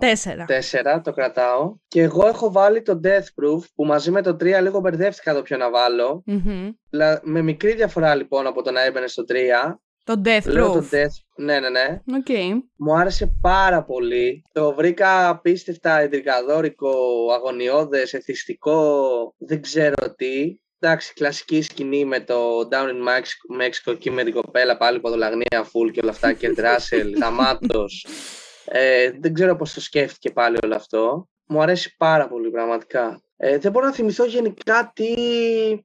Τέσσερα. 0.00 0.44
4, 0.96 1.00
το 1.04 1.12
κρατάω. 1.12 1.74
Και 1.88 2.02
εγώ 2.02 2.26
έχω 2.26 2.52
βάλει 2.52 2.82
το 2.82 3.00
Death 3.04 3.08
Proof 3.42 3.60
που 3.74 3.84
μαζί 3.84 4.10
με 4.10 4.22
το 4.22 4.30
3 4.30 4.60
λίγο 4.62 4.80
μπερδεύτηκα 4.80 5.34
το 5.34 5.42
ποιο 5.42 5.56
να 5.56 5.70
βάλω. 5.70 6.22
Μμμ. 6.26 6.68
Δηλα- 6.90 7.20
Με 7.24 7.42
μικρή 7.42 7.74
διαφορά 7.74 8.14
λοιπόν 8.14 8.46
από 8.46 8.62
το 8.62 8.70
να 8.70 8.82
έμπαινε 8.84 9.06
στο 9.06 9.24
3. 9.28 9.80
Το 10.04 10.20
Death 10.24 10.44
Λέω 10.44 10.72
Proof. 10.72 10.72
το 10.72 10.86
Death. 10.92 11.44
Ναι, 11.44 11.60
ναι, 11.60 11.68
ναι. 11.68 12.00
Οκ. 12.16 12.62
Μου 12.76 12.96
άρεσε 12.98 13.38
πάρα 13.40 13.84
πολύ. 13.84 14.42
Το 14.52 14.74
βρήκα 14.74 15.28
απίστευτα 15.28 15.98
ιντριγκαδόρικο, 15.98 16.92
αγωνιώδες, 17.34 18.12
εθιστικό, 18.12 19.08
δεν 19.38 19.62
ξέρω 19.62 20.14
τι. 20.16 20.56
Εντάξει, 20.84 21.12
κλασική 21.14 21.62
σκηνή 21.62 22.04
με 22.04 22.20
το 22.20 22.68
Down 22.70 22.86
in 22.88 23.08
Mex- 23.08 23.62
Mexico 23.62 23.92
εκεί 23.92 24.10
με 24.10 24.24
την 24.24 24.32
κοπέλα 24.32 24.76
πάλι 24.76 25.00
ποδολαγνία 25.00 25.62
full 25.64 25.90
και 25.92 26.00
όλα 26.02 26.10
αυτά 26.10 26.32
και 26.32 26.52
Ράσελ, 26.56 27.12
γαμάτος. 27.20 28.06
Ε, 28.64 29.10
δεν 29.20 29.34
ξέρω 29.34 29.56
πώς 29.56 29.74
το 29.74 29.80
σκέφτηκε 29.80 30.30
πάλι 30.30 30.58
όλο 30.62 30.74
αυτό. 30.74 31.28
Μου 31.46 31.62
αρέσει 31.62 31.96
πάρα 31.96 32.28
πολύ 32.28 32.50
πραγματικά. 32.50 33.22
Ε, 33.36 33.58
δεν 33.58 33.72
μπορώ 33.72 33.86
να 33.86 33.92
θυμηθώ 33.92 34.24
γενικά 34.24 34.92
τι, 34.94 35.14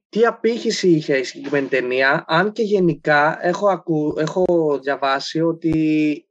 τι 0.08 0.26
απήχηση 0.26 0.88
είχε 0.88 1.16
η 1.16 1.22
συγκεκριμένη 1.22 1.66
ταινία. 1.66 2.24
Αν 2.28 2.52
και 2.52 2.62
γενικά 2.62 3.38
έχω, 3.46 3.68
ακου, 3.68 4.14
έχω 4.18 4.44
διαβάσει 4.82 5.40
ότι 5.40 5.72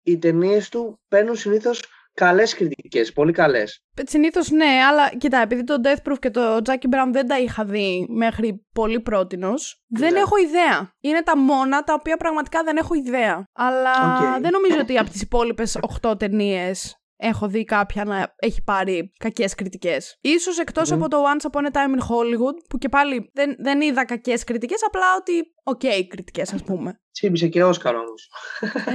οι 0.03 0.17
ταινίες 0.17 0.69
του 0.69 0.99
παίρνουν 1.07 1.35
συνήθως 1.35 1.83
καλές 2.21 2.53
κριτικές, 2.55 3.13
πολύ 3.13 3.31
καλές. 3.31 3.83
Συνήθως 4.05 4.49
ναι, 4.49 4.65
αλλά 4.89 5.09
κοιτά, 5.17 5.37
επειδή 5.41 5.63
το 5.63 5.75
Death 5.83 6.11
Proof 6.11 6.19
και 6.19 6.29
το 6.29 6.55
Jackie 6.65 6.89
Brown 6.95 7.09
δεν 7.11 7.27
τα 7.27 7.39
είχα 7.39 7.65
δει 7.65 8.05
μέχρι 8.09 8.65
πολύ 8.73 8.99
πρότινος, 8.99 9.83
δεν 9.87 10.13
Ναι. 10.13 10.19
έχω 10.19 10.37
ιδέα. 10.37 10.91
Είναι 10.99 11.23
τα 11.23 11.37
μόνα 11.37 11.83
τα 11.83 11.93
οποία 11.93 12.17
πραγματικά 12.17 12.63
δεν 12.63 12.77
έχω 12.77 12.93
ιδέα. 12.93 13.43
Αλλά 13.53 13.91
Οκ. 14.35 14.41
δεν 14.41 14.51
νομίζω 14.51 14.79
ότι 14.79 14.97
από 14.97 15.09
τις 15.09 15.21
υπόλοιπες 15.21 15.77
8 16.01 16.17
ταινίες 16.19 16.95
έχω 17.19 17.47
δει 17.47 17.63
κάποια 17.63 18.03
να 18.03 18.33
έχει 18.35 18.63
πάρει 18.63 19.11
κακές 19.19 19.55
κριτικές. 19.55 20.17
Ίσως 20.21 20.59
εκτός 20.59 20.91
Μμμ. 20.91 20.97
από 20.99 21.09
το 21.09 21.17
Once 21.23 21.45
Upon 21.51 21.61
a 21.65 21.71
Time 21.71 21.99
in 21.99 22.01
Hollywood, 22.09 22.55
που 22.69 22.77
και 22.77 22.89
πάλι 22.89 23.29
δεν, 23.33 23.55
δεν 23.59 23.81
είδα 23.81 24.05
κακές 24.05 24.43
κριτικές, 24.43 24.79
απλά 24.87 25.05
ότι 25.19 25.31
οκ 25.63 26.07
κριτικές 26.07 26.53
ας 26.53 26.63
πούμε. 26.63 26.99
Τσίμπησε 27.11 27.47
και 27.47 27.63
Όσκαρ 27.63 27.95
όμως. 27.95 28.29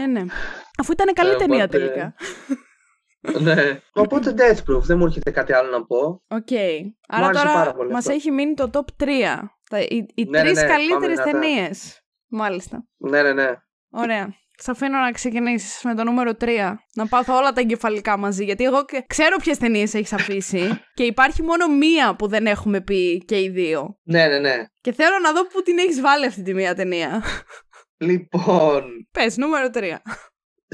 ε, 0.03 0.07
ναι. 0.07 0.21
Αφού 0.79 0.93
ήταν 0.93 1.13
καλή 1.15 1.31
Ε, 1.31 1.37
ταινία 1.37 1.65
οπότε- 1.65 1.79
τελικά. 1.79 2.15
Ναι. 3.41 3.81
Οπότε 3.93 4.35
Death 4.37 4.71
Proof, 4.71 4.81
δεν 4.83 4.99
μου 4.99 5.05
έρχεται 5.07 5.31
κάτι 5.31 5.53
άλλο 5.53 5.71
να 5.71 5.85
πω. 5.85 6.23
Οκ. 6.29 6.49
Άρα 7.09 7.27
άρεσε 7.27 7.45
πάρα 7.45 7.59
τώρα 7.63 7.75
πολύ 7.75 7.91
μας 7.91 7.99
αυτό. 7.99 8.13
έχει 8.13 8.31
μείνει 8.31 8.55
το 8.55 8.71
top 8.73 9.05
3. 9.05 9.09
Τα, 9.71 9.81
οι 9.81 10.07
οι 10.15 10.25
Ναι, 10.25 10.39
ναι, 10.39 10.45
τρεις 10.45 10.61
ναι, 10.61 10.67
καλύτερες 10.67 11.17
πάμε 11.19 11.31
δυνατά. 11.31 11.31
ταινίες. 11.31 12.03
Μάλιστα. 12.29 12.85
Ναι, 12.97 13.23
ναι, 13.23 13.33
ναι. 13.33 13.51
Ωραία. 13.91 14.35
Σ' 14.57 14.69
αφήνω 14.69 14.99
να 14.99 15.11
ξεκινήσεις 15.11 15.83
με 15.85 15.95
το 15.95 16.05
νούμερο 16.05 16.33
3. 16.41 16.75
Να 16.95 17.07
πάθω 17.07 17.37
όλα 17.37 17.53
τα 17.53 17.61
εγκεφαλικά 17.61 18.17
μαζί. 18.17 18.45
Γιατί 18.45 18.65
εγώ 18.65 18.85
και- 18.85 19.05
ξέρω 19.07 19.37
ποιες 19.37 19.59
ταινίες 19.59 19.95
έχεις 19.95 20.13
αφήσει. 20.13 20.69
και 20.95 21.03
υπάρχει 21.03 21.43
μόνο 21.43 21.69
μία 21.69 22.17
που 22.17 22.27
δεν 22.29 22.47
έχουμε 22.47 22.81
πει 22.81 23.19
και 23.27 23.41
οι 23.41 23.49
δύο. 23.49 23.99
Ναι, 24.03 24.27
ναι, 24.27 24.39
ναι. 24.39 24.65
Και 24.81 24.93
θέλω 24.93 25.19
να 25.23 25.33
δω 25.33 25.47
πού 25.47 25.63
την 25.63 25.79
έχεις 25.79 26.01
βάλει 26.01 26.27
αυτή 26.27 26.43
τη 26.43 26.55
μία 26.55 26.75
ταινία. 26.75 27.23
Λοιπόν, 27.97 28.85
Πες, 29.13 29.37
νούμερο 29.37 29.69
3. 29.75 29.81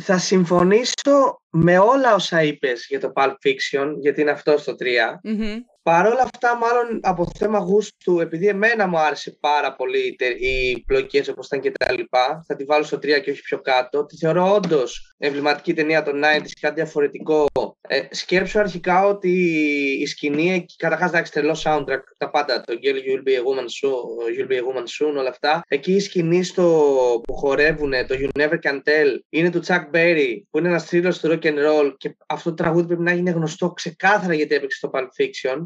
Θα 0.01 0.19
συμφωνήσω 0.19 1.43
με 1.51 1.79
όλα 1.79 2.15
όσα 2.15 2.43
είπες 2.43 2.87
για 2.89 3.01
το 3.01 3.13
Pulp 3.15 3.35
Fiction, 3.45 3.95
γιατί 4.01 4.21
είναι 4.21 4.31
αυτό 4.31 4.59
στο 4.59 4.75
3. 4.79 4.85
Παρ' 5.89 6.07
όλα 6.07 6.23
αυτά, 6.23 6.57
μάλλον 6.57 7.01
από 7.03 7.31
θέμα 7.39 7.59
γούστου, 7.59 8.21
επειδή 8.21 8.47
εμένα 8.49 8.87
μου 8.87 8.99
άρεσε 8.99 9.37
πάρα 9.41 9.75
πολύ 9.75 10.07
η 10.07 10.15
τε- 10.17 10.41
οι 10.41 10.85
πλοκές 10.87 11.29
όπως 11.29 11.47
ήταν 11.47 11.61
και 11.61 11.71
τα 11.79 11.93
λοιπά, 11.93 12.45
θα 12.47 12.57
τη 12.57 12.65
βάλω 12.65 12.85
στο 12.85 12.97
3 12.97 13.19
και 13.19 13.31
όχι 13.31 13.43
πιο 13.43 13.61
κάτω. 13.61 14.07
Τη 14.07 14.17
θεωρώ 14.17 14.55
όντως 14.55 15.15
εμβληματική 15.19 15.75
ταινία 15.75 16.03
των 16.03 16.21
90s, 16.25 16.51
κάτι 16.61 16.75
διαφορετικό. 16.75 17.47
Ε, 17.89 18.01
σκέψω 18.11 18.59
αρχικά 18.59 19.07
ότι 19.07 19.31
η 20.01 20.07
σκηνή, 20.07 20.53
εκεί- 20.53 20.77
καταρχάς 20.77 21.09
εντάξει 21.11 21.33
τρελό 21.33 21.57
soundtrack, 21.65 22.03
τα 22.19 22.31
πάντα, 22.31 22.61
το 22.61 22.75
Girl 22.83 22.97
You'll 22.97 23.29
Be 23.29 23.33
a 23.33 23.43
Woman 23.49 23.67
Soon, 23.79 24.39
You'll 24.39 24.51
Be 24.53 24.57
a 24.57 24.63
Woman 24.63 24.85
Soon, 24.85 25.17
όλα 25.19 25.29
αυτά. 25.29 25.63
Εκεί 25.69 25.93
η 25.93 26.01
σκηνή 26.01 26.43
στο, 26.45 26.65
που 27.27 27.35
χορεύουν, 27.35 27.91
το 27.91 28.15
You 28.21 28.41
Never 28.41 28.59
Can 28.63 28.75
Tell, 28.77 29.19
είναι 29.29 29.51
του 29.51 29.61
Chuck 29.67 29.85
Berry, 29.95 30.37
που 30.51 30.59
είναι 30.59 30.69
ένας 30.69 30.85
θρύλος 30.85 31.19
του 31.21 31.29
rock 31.29 31.47
and 31.47 31.57
roll 31.69 31.95
και 31.97 32.17
αυτό 32.27 32.49
το 32.49 32.55
τραγούδι 32.63 32.87
πρέπει 32.87 33.03
να 33.03 33.13
γίνει 33.13 33.31
γνωστό 33.31 33.71
ξεκάθαρα 33.71 34.35
γιατί 34.35 34.55
έπαιξε 34.55 34.77
στο 34.79 34.91
Pulp 34.93 35.09
Fiction. 35.23 35.65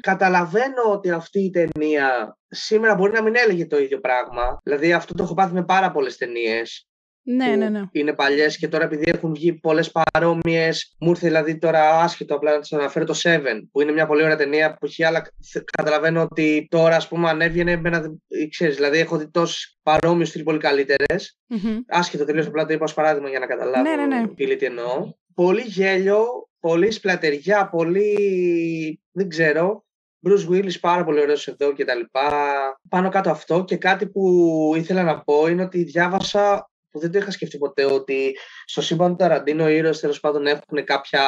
Καταλαβαίνω 0.00 0.82
ότι 0.92 1.10
αυτή 1.10 1.40
η 1.40 1.50
ταινία 1.50 2.36
σήμερα 2.48 2.94
μπορεί 2.94 3.12
να 3.12 3.22
μην 3.22 3.36
έλεγε 3.36 3.66
το 3.66 3.78
ίδιο 3.78 4.00
πράγμα. 4.00 4.60
Δηλαδή 4.62 4.92
αυτό 4.92 5.14
το 5.14 5.22
έχω 5.22 5.34
πάθει 5.34 5.52
με 5.52 5.64
πάρα 5.64 5.90
πολλές 5.90 6.16
ταινίες. 6.16 6.84
Ναι, 7.22 7.46
ναι, 7.46 7.68
ναι. 7.68 7.82
Είναι 7.92 8.12
παλιές 8.12 8.56
και 8.56 8.68
τώρα 8.68 8.84
επειδή 8.84 9.10
έχουν 9.14 9.34
βγει 9.34 9.52
πολλές 9.52 9.90
παρόμοιες. 9.90 10.94
Μου 11.00 11.10
ήρθε 11.10 11.26
δηλαδή 11.26 11.58
τώρα 11.58 12.00
άσχετο 12.00 12.34
απλά 12.34 12.56
να 12.56 12.62
σα 12.62 12.76
αναφέρω 12.76 13.04
το 13.04 13.14
Seven, 13.22 13.60
που 13.72 13.80
είναι 13.80 13.92
μια 13.92 14.06
πολύ 14.06 14.22
ωραία 14.22 14.36
ταινία 14.36 14.70
που 14.74 14.86
έχει 14.86 15.04
άλλα. 15.04 15.28
Καταλαβαίνω 15.76 16.22
ότι 16.22 16.66
τώρα 16.70 16.96
ας 16.96 17.08
πούμε 17.08 17.28
ανέβαινε 17.28 17.76
με 17.76 17.88
ένα. 17.88 18.18
Ξέρεις, 18.50 18.76
δηλαδή 18.76 18.98
έχω 18.98 19.16
δει 19.16 19.30
τόσες 19.30 19.78
παρόμοιου 19.82 20.26
στυλ 20.26 20.42
πολύ 20.42 20.58
καλύτερες. 20.58 21.38
Mm-hmm. 21.54 21.78
Άσχετο 21.88 22.24
τελείως 22.24 22.46
απλά 22.46 22.66
το 22.66 22.72
είπα 22.72 22.84
ως 22.84 22.94
παράδειγμα 22.94 23.28
για 23.28 23.38
να 23.38 23.46
καταλάβω 23.46 23.82
ναι, 23.82 23.96
ναι, 23.96 24.16
ναι. 24.16 24.56
τι 24.56 24.66
εννοώ. 24.66 25.12
Πολύ 25.34 25.62
γέλιο, 25.62 26.49
πολύ 26.60 26.90
σπλατεριά, 26.90 27.68
πολύ. 27.68 29.00
δεν 29.10 29.28
ξέρω. 29.28 29.84
Bruce 30.26 30.48
Willis 30.50 30.80
πάρα 30.80 31.04
πολύ 31.04 31.20
ωραίος 31.20 31.48
εδώ 31.48 31.72
και 31.72 31.84
τα 31.84 31.94
λοιπά. 31.94 32.30
Πάνω 32.88 33.08
κάτω 33.08 33.30
αυτό 33.30 33.64
και 33.64 33.76
κάτι 33.76 34.06
που 34.08 34.72
ήθελα 34.76 35.02
να 35.02 35.20
πω 35.20 35.46
είναι 35.46 35.62
ότι 35.62 35.82
διάβασα 35.82 36.69
που 36.90 36.98
δεν 36.98 37.10
το 37.12 37.18
είχα 37.18 37.30
σκεφτεί 37.30 37.58
ποτέ 37.58 37.84
ότι 37.84 38.36
στο 38.64 38.80
σύμπαν 38.80 39.10
του 39.10 39.16
Ταραντίνο 39.16 39.70
οι 39.70 39.76
ήρωες 39.76 40.00
τέλος 40.00 40.20
πάντων 40.20 40.46
έχουν 40.46 40.84
κάποια 40.84 41.22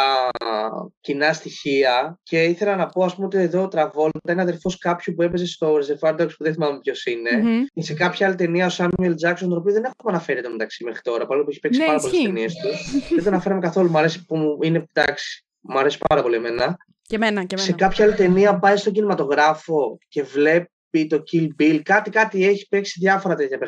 κοινά 1.00 1.32
στοιχεία. 1.32 2.18
Και 2.22 2.42
ήθελα 2.42 2.76
να 2.76 2.86
πω 2.86 3.04
ας 3.04 3.14
πούμε 3.14 3.26
ότι 3.26 3.38
εδώ 3.38 3.62
ο 3.62 3.68
Τραβόλτα 3.68 4.32
είναι 4.32 4.42
αδερφός 4.42 4.78
κάποιου 4.78 5.14
που 5.14 5.22
έπαιζε 5.22 5.46
στο 5.46 5.74
Reservoir 5.76 6.12
Dogs 6.12 6.34
που 6.36 6.44
δεν 6.44 6.52
θυμάμαι 6.52 6.78
ποιος 6.78 7.04
είναι 7.04 7.30
mm-hmm. 7.44 7.82
σε 7.82 7.94
κάποια 7.94 8.26
άλλη 8.26 8.36
ταινία 8.36 8.66
ο 8.66 8.70
Samuel 8.76 9.10
Jackson 9.10 9.36
τον 9.38 9.56
οποίο 9.56 9.72
δεν 9.72 9.84
έχουμε 9.84 10.12
αναφέρει 10.12 10.42
το 10.42 10.50
μεταξύ 10.50 10.84
μέχρι 10.84 11.00
τώρα 11.00 11.26
παρόλο 11.26 11.44
που 11.44 11.50
έχει 11.50 11.60
παίξει 11.60 11.78
ναι, 11.78 11.86
πάρα 11.86 11.98
πολλές 11.98 12.22
ταινίες 12.22 12.54
του. 12.54 12.68
Δεν 13.14 13.24
τον 13.24 13.32
αναφέραμε 13.32 13.60
καθόλου 13.60 13.90
μου 13.90 13.98
αρέσει 13.98 14.24
που 14.24 14.58
είναι 14.62 14.84
εντάξει 14.92 15.44
μου 15.60 15.78
αρέσει 15.78 15.98
πάρα 16.08 16.22
πολύ 16.22 16.36
εμένα. 16.36 16.76
Και 17.02 17.14
εμένα, 17.14 17.44
και 17.44 17.54
εμένα. 17.54 17.70
Σε 17.70 17.72
κάποια 17.72 18.04
άλλη 18.04 18.14
ταινία 18.14 18.58
πάει 18.58 18.76
στον 18.76 18.92
κινηματογράφο 18.92 19.98
και 20.08 20.22
βλέπει 20.22 21.06
το 21.08 21.22
Kill 21.32 21.48
Bill, 21.58 21.80
κάτι, 21.82 22.10
κάτι 22.10 22.46
έχει 22.46 22.68
παίξει 22.68 22.98
διάφορα 23.00 23.34
τέτοια 23.34 23.58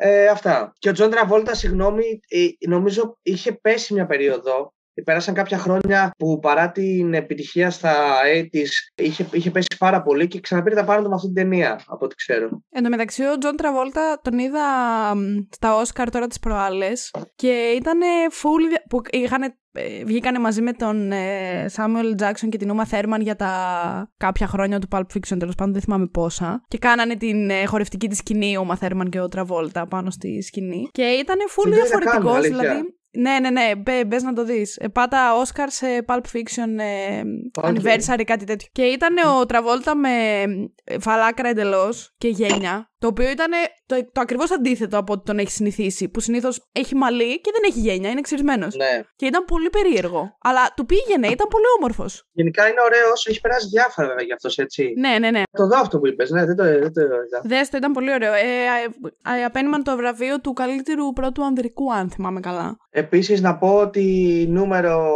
Ε, 0.00 0.26
αυτά. 0.26 0.72
Και 0.78 0.88
ο 0.88 0.92
Τζον 0.92 1.10
Τραβόλτα, 1.10 1.54
συγγνώμη, 1.54 2.20
ε, 2.28 2.68
νομίζω 2.68 3.18
είχε 3.22 3.52
πέσει 3.52 3.94
μια 3.94 4.06
περίοδο. 4.06 4.72
Πέρασαν 5.04 5.34
κάποια 5.34 5.58
χρόνια 5.58 6.10
που 6.18 6.38
παρά 6.38 6.70
την 6.72 7.14
επιτυχία 7.14 7.70
στα 7.70 7.94
80's 8.34 9.02
είχε, 9.02 9.26
είχε 9.32 9.50
πέσει 9.50 9.76
πάρα 9.78 10.02
πολύ 10.02 10.28
και 10.28 10.40
ξαναπήρε 10.40 10.74
τα 10.74 10.84
πάνω 10.84 11.02
του 11.02 11.08
με 11.08 11.14
αυτή 11.14 11.26
την 11.26 11.36
ταινία, 11.36 11.80
από 11.86 12.04
ό,τι 12.04 12.14
ξέρω. 12.14 12.48
Εν 12.70 12.82
τω 12.82 12.88
μεταξύ, 12.88 13.24
ο 13.24 13.38
Τζον 13.38 13.56
Τραβόλτα 13.56 14.20
τον 14.22 14.38
είδα 14.38 14.64
στα 15.50 15.76
Όσκαρ 15.76 16.10
τώρα 16.10 16.26
τις 16.26 16.38
προάλλες 16.38 17.10
και 17.34 17.74
ήταν 17.76 18.00
full. 18.32 18.80
που 18.88 19.00
είχαν 19.10 19.42
ε, 19.42 19.56
βγήκανε 20.04 20.38
μαζί 20.38 20.62
με 20.62 20.72
τον 20.72 21.12
Σάμουελ 21.66 22.14
Τζάξον 22.14 22.50
και 22.50 22.58
την 22.58 22.70
Ούμα 22.70 22.86
Θέρμαν 22.86 23.20
για 23.20 23.36
τα 23.36 23.52
κάποια 24.16 24.46
χρόνια 24.46 24.78
του 24.78 24.88
Pulp 24.90 25.00
Fiction, 25.14 25.38
τέλος 25.38 25.54
πάντων 25.54 25.72
δεν 25.72 25.82
θυμάμαι 25.82 26.06
πόσα. 26.06 26.64
Και 26.68 26.78
κάνανε 26.78 27.16
την 27.16 27.50
ε, 27.50 27.64
χορευτική 27.64 28.08
της 28.08 28.18
σκηνή 28.18 28.56
ο 28.56 28.60
Ούμα 28.60 28.76
Θέρμαν 28.76 29.08
και 29.08 29.20
ο 29.20 29.28
Τραβόλτα 29.28 29.86
πάνω 29.86 30.10
στη 30.10 30.42
σκηνή. 30.42 30.88
Και 30.92 31.02
ήταν 31.02 31.36
full 31.56 31.72
διαφορετικός, 31.72 32.40
δηλαδή. 32.40 32.96
Ναι, 33.10 33.38
ναι, 33.38 33.50
ναι, 33.50 33.74
μπε 34.06 34.20
να 34.22 34.32
το 34.32 34.44
δεις. 34.44 34.76
Ε, 34.76 34.88
πάτα 34.88 35.32
Oscar 35.42 35.66
σε 35.66 35.86
Pulp 36.06 36.36
Fiction 36.36 36.78
ε, 36.78 37.22
anniversary, 37.62 38.22
κάτι 38.24 38.44
τέτοιο. 38.44 38.68
Και 38.72 38.82
ήταν 38.82 39.14
ο 39.38 39.46
Τραβόλτα 39.46 39.96
με 39.96 40.10
φαλάκρα 41.00 41.48
εντελώς 41.48 42.14
και 42.18 42.28
γένια. 42.28 42.90
Το 42.98 43.06
οποίο 43.06 43.30
ήταν 43.30 43.50
το, 43.86 44.08
το 44.12 44.20
ακριβώς 44.20 44.50
αντίθετο 44.50 44.98
από 44.98 45.12
ό,τι 45.12 45.24
τον 45.24 45.38
έχει 45.38 45.50
συνηθίσει. 45.50 46.08
Που 46.08 46.20
συνήθως 46.20 46.68
έχει 46.72 46.94
μαλλί 46.94 47.40
και 47.40 47.50
δεν 47.54 47.70
έχει 47.70 47.78
γένια, 47.78 48.10
είναι 48.10 48.18
εξυρισμένο. 48.18 48.66
Ναι. 48.76 49.02
Και 49.16 49.26
ήταν 49.26 49.44
πολύ 49.44 49.70
περίεργο. 49.70 50.36
Αλλά 50.40 50.72
του 50.76 50.86
πήγαινε, 50.86 51.26
ήταν 51.26 51.48
πολύ 51.48 51.64
όμορφος. 51.78 52.22
Γενικά 52.32 52.68
είναι 52.68 52.80
ωραίο, 52.84 53.08
έχεις 53.26 53.40
περάσει 53.40 53.66
διάφορα 53.68 54.08
βέβαια 54.08 54.24
γι' 54.24 54.32
αυτός, 54.32 54.58
έτσι. 54.58 54.92
Ναι, 54.96 55.18
ναι, 55.18 55.30
ναι. 55.30 55.42
Το 55.50 55.66
δω 55.66 55.78
αυτό 55.78 55.98
που 55.98 56.06
είπες, 56.06 56.30
ναι, 56.30 56.44
δεν 56.44 56.56
το 56.56 56.64
δεν 56.64 56.92
το 56.92 57.00
Δες 57.42 57.68
το, 57.68 57.76
ήταν 57.76 57.92
πολύ 57.92 58.12
ωραίο. 58.12 58.32
Ε, 58.32 58.42
ε, 59.40 59.44
απένιμαν 59.44 59.82
το 59.82 59.96
βραβείο 59.96 60.40
του 60.40 60.52
καλύτερου 60.52 61.12
πρώτου 61.12 61.44
ανδρικού, 61.44 61.94
αν 61.94 62.10
θυμάμαι 62.10 62.40
καλά. 62.40 62.76
Επίσης 62.90 63.40
να 63.40 63.56
πω 63.56 63.74
ότι 63.74 64.46
νούμερο. 64.48 65.12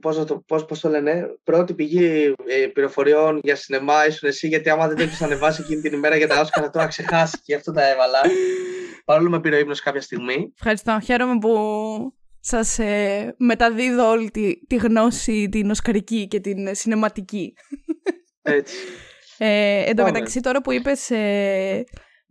Πώς 0.00 0.24
το, 0.26 0.42
πώς, 0.46 0.64
πώς 0.64 0.80
το 0.80 0.88
λένε, 0.88 1.26
πρώτη 1.44 1.74
πηγή 1.74 2.34
ε, 2.46 2.66
πληροφοριών 2.66 3.40
για 3.42 3.56
σινεμά 3.56 4.06
ήσουν 4.06 4.28
εσύ, 4.28 4.48
γιατί 4.48 4.70
άμα 4.70 4.88
δεν 4.88 4.96
το 4.96 5.02
έχεις 5.02 5.22
ανεβάσει 5.22 5.60
εκείνη 5.64 5.80
την 5.80 5.92
ημέρα 5.92 6.16
για 6.16 6.28
τα 6.28 6.40
Όσκαρα, 6.40 6.70
το 6.70 6.80
ξεχάσει 6.92 7.38
και 7.44 7.54
αυτό 7.54 7.72
τα 7.72 7.88
έβαλα. 7.88 8.20
Παρόλο 9.04 9.30
με 9.30 9.40
πήρε 9.40 9.58
ύπνος 9.58 9.80
κάποια 9.80 10.00
στιγμή. 10.00 10.52
Ευχαριστώ. 10.54 10.98
Χαίρομαι 11.04 11.38
που 11.38 11.54
σας 12.40 12.78
ε, 12.78 13.34
μεταδίδω 13.38 14.08
όλη 14.10 14.30
τη, 14.30 14.66
τη 14.66 14.76
γνώση 14.76 15.48
την 15.48 15.70
οσκαρική 15.70 16.26
και 16.28 16.40
την 16.40 16.66
ε, 16.66 16.74
σινεματική. 16.74 17.54
Έτσι. 18.42 18.74
Ε, 19.38 19.82
εν 19.88 19.96
τω 19.96 20.02
μεταξύ 20.02 20.40
τώρα 20.40 20.60
που 20.60 20.72
είπες 20.72 21.10
ε, 21.10 21.84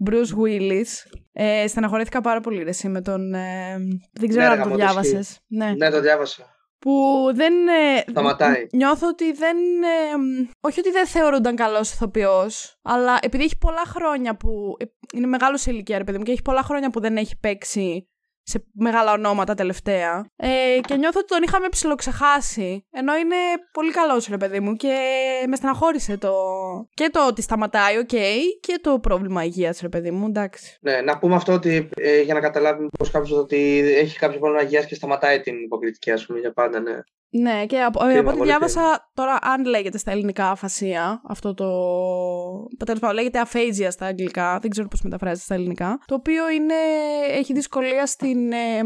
Bruce 0.09 0.43
Willis, 0.43 1.19
ε, 1.31 1.67
στεναχωρήθηκα 1.67 2.21
πάρα 2.21 2.39
πολύ 2.39 2.63
ρε, 2.63 2.89
με 2.89 3.01
τον... 3.01 3.33
Ε, 3.33 3.77
δεν 4.11 4.29
ξέρω 4.29 4.55
ναι, 4.55 4.61
αν 4.61 4.69
το 4.69 4.75
διάβασες. 4.75 5.39
Ναι. 5.47 5.73
ναι, 5.77 5.89
το 5.89 6.01
διάβασα 6.01 6.59
που 6.81 7.25
δεν... 7.33 7.53
Ε, 7.67 8.03
Σταματάει. 8.09 8.67
Νιώθω 8.71 9.07
ότι 9.07 9.31
δεν... 9.31 9.57
Ε, 9.83 10.47
όχι 10.59 10.79
ότι 10.79 10.91
δεν 10.91 11.07
θεωρούνταν 11.07 11.55
καλός 11.55 11.93
ηθοποιός, 11.93 12.79
αλλά 12.81 13.19
επειδή 13.21 13.43
έχει 13.43 13.57
πολλά 13.57 13.83
χρόνια 13.85 14.35
που... 14.35 14.75
Ε, 14.79 14.85
είναι 15.13 15.27
μεγάλος 15.27 15.61
σε 15.61 15.71
ηλικία, 15.71 15.97
ρε 15.97 16.03
παιδί 16.03 16.17
μου, 16.17 16.23
και 16.23 16.31
έχει 16.31 16.41
πολλά 16.41 16.63
χρόνια 16.63 16.89
που 16.89 16.99
δεν 16.99 17.17
έχει 17.17 17.39
παίξει 17.39 18.09
σε 18.43 18.65
μεγάλα 18.73 19.11
ονόματα 19.11 19.53
τελευταία. 19.53 20.25
Ε, 20.35 20.79
και 20.87 20.95
νιώθω 20.95 21.19
ότι 21.19 21.27
τον 21.27 21.43
είχαμε 21.43 21.69
ψιλοξεχάσει. 21.69 22.87
Ενώ 22.91 23.15
είναι 23.15 23.35
πολύ 23.71 23.91
καλός, 23.91 24.27
ρε 24.27 24.37
παιδί 24.37 24.59
μου, 24.59 24.75
και 24.75 24.97
με 25.47 25.55
στεναχώρησε 25.55 26.17
το. 26.17 26.33
Και 26.93 27.09
το 27.11 27.27
ότι 27.27 27.41
σταματάει, 27.41 27.97
οκ, 27.97 28.09
okay, 28.11 28.37
και 28.59 28.79
το 28.81 28.99
πρόβλημα 28.99 29.43
υγείας, 29.43 29.79
ρε 29.79 29.89
παιδί 29.89 30.11
μου, 30.11 30.25
εντάξει. 30.27 30.77
Ναι, 30.81 31.01
να 31.01 31.17
πούμε 31.17 31.35
αυτό 31.35 31.53
ότι 31.53 31.89
ε, 31.95 32.21
για 32.21 32.33
να 32.33 32.39
καταλάβει 32.39 32.87
πω 32.97 33.05
κάποιος 33.05 33.37
ότι 33.37 33.79
έχει 33.97 34.17
κάποιο 34.17 34.39
πρόβλημα 34.39 34.63
υγείας 34.63 34.85
και 34.85 34.95
σταματάει 34.95 35.39
την 35.39 35.63
υποκριτική, 35.63 36.11
ας 36.11 36.25
πούμε, 36.25 36.39
για 36.39 36.53
πάντα, 36.53 36.79
ναι. 36.79 36.99
Ναι, 37.33 37.65
και 37.65 37.81
από, 37.81 37.99
από 38.19 38.29
ό,τι 38.29 38.41
διάβασα 38.41 39.11
τώρα, 39.13 39.37
αν 39.41 39.65
λέγεται 39.65 39.97
στα 39.97 40.11
ελληνικά 40.11 40.49
αφασία, 40.49 41.21
αυτό 41.27 41.53
το. 41.53 41.65
Τέλος 42.85 42.99
πάντων, 42.99 43.15
λέγεται 43.15 43.39
αφέζια 43.39 43.91
στα 43.91 44.05
αγγλικά, 44.05 44.59
δεν 44.61 44.69
ξέρω 44.69 44.87
πώς 44.87 45.01
μεταφράζεται 45.01 45.43
στα 45.43 45.53
ελληνικά. 45.53 45.99
Το 46.05 46.15
οποίο 46.15 46.49
είναι, 46.49 46.73
έχει 47.37 47.53
δυσκολία 47.53 48.05
στην, 48.05 48.51
ε, 48.51 48.81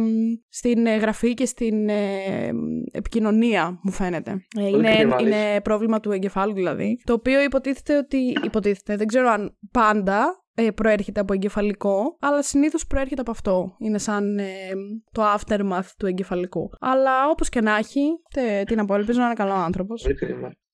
στην 0.49 0.87
γραφή 0.87 1.33
και 1.33 1.45
στην 1.45 1.89
ε, 1.89 2.51
επικοινωνία, 2.91 3.79
μου 3.83 3.91
φαίνεται. 3.91 4.45
Ε, 4.59 4.67
είναι, 4.67 5.07
είναι 5.19 5.61
πρόβλημα 5.63 5.99
του 5.99 6.11
εγκεφάλου 6.11 6.53
δηλαδή. 6.53 7.01
Το 7.03 7.13
οποίο 7.13 7.41
υποτίθεται 7.41 7.74
ότι. 7.97 8.37
Υποτίθεται, 8.43 8.95
δεν 8.95 9.07
ξέρω 9.07 9.29
αν 9.29 9.57
πάντα 9.71 10.45
ε, 10.55 10.71
προέρχεται 10.71 11.19
από 11.19 11.33
εγκεφαλικό, 11.33 12.17
αλλά 12.19 12.43
συνήθως 12.43 12.87
προέρχεται 12.87 13.21
από 13.21 13.31
αυτό. 13.31 13.75
Είναι 13.79 13.97
σαν 13.97 14.37
ε, 14.37 14.45
το 15.11 15.23
aftermath 15.33 15.89
του 15.97 16.05
εγκεφαλικού. 16.05 16.69
Αλλά 16.79 17.29
όπως 17.29 17.49
και 17.49 17.61
να 17.61 17.77
έχει, 17.77 18.01
τε, 18.33 18.63
τι 18.63 18.75
να 18.75 18.85
πω, 18.85 18.95
ελπίζω 18.95 19.19
να 19.19 19.25
είναι 19.25 19.33
καλό 19.33 19.53
άνθρωπος. 19.53 20.05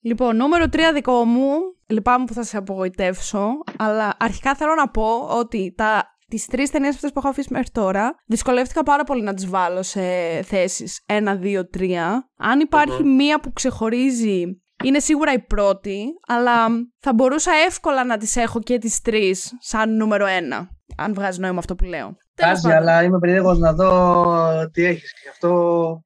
Λοιπόν, 0.03 0.35
νούμερο 0.35 0.65
3 0.71 0.79
δικό 0.93 1.25
μου, 1.25 1.51
λυπάμαι 1.87 2.25
που 2.25 2.33
θα 2.33 2.43
σε 2.43 2.57
απογοητεύσω, 2.57 3.47
αλλά 3.77 4.13
αρχικά 4.19 4.55
θέλω 4.55 4.73
να 4.75 4.89
πω 4.89 5.19
ότι 5.39 5.73
τα 5.77 6.15
τις 6.27 6.45
τρεις 6.45 6.69
ταινίες 6.71 6.95
αυτές 6.95 7.11
που 7.11 7.19
έχω 7.19 7.27
αφήσει 7.27 7.47
μέχρι 7.51 7.69
τώρα, 7.71 8.15
δυσκολεύτηκα 8.25 8.83
πάρα 8.83 9.03
πολύ 9.03 9.21
να 9.21 9.33
τις 9.33 9.47
βάλω 9.47 9.83
σε 9.83 10.01
θέσεις 10.43 11.05
1, 11.05 11.39
2, 11.41 11.61
3. 11.77 11.93
Αν 12.37 12.59
υπαρχει 12.59 13.03
μία 13.03 13.39
που 13.39 13.53
ξεχωρίζει 13.53 14.61
είναι 14.83 14.99
σίγουρα 14.99 15.33
η 15.33 15.39
πρώτη, 15.39 16.05
αλλά 16.27 16.67
θα 16.99 17.13
μπορούσα 17.13 17.51
εύκολα 17.67 18.05
να 18.05 18.17
τις 18.17 18.35
έχω 18.35 18.59
και 18.59 18.77
τις 18.77 19.01
τρεις 19.01 19.51
σαν 19.59 19.95
νούμερο 19.95 20.25
ένα, 20.25 20.69
αν 20.97 21.13
βγάζει 21.13 21.39
νόημα 21.39 21.59
αυτό 21.59 21.75
που 21.75 21.83
λέω. 21.83 22.15
Κάζει, 22.35 22.71
αλλά 22.71 23.03
είμαι 23.03 23.19
περίεργος 23.19 23.57
να 23.57 23.73
δω 23.73 24.69
τι 24.71 24.85
έχεις 24.85 25.13
και 25.13 25.29
αυτό... 25.29 25.49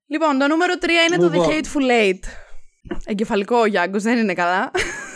Λοιπόν, 0.08 0.38
το 0.38 0.48
νούμερο 0.48 0.78
τρία 0.78 1.02
είναι 1.02 1.18
το 1.18 1.32
The 1.34 1.50
Hateful 1.50 1.92
Eight. 1.92 2.24
Εγκεφαλικό 3.06 3.58
ο 3.58 3.66
Γιάνγκος, 3.66 4.04
δεν 4.04 4.18
είναι 4.18 4.34
καλά. 4.34 4.72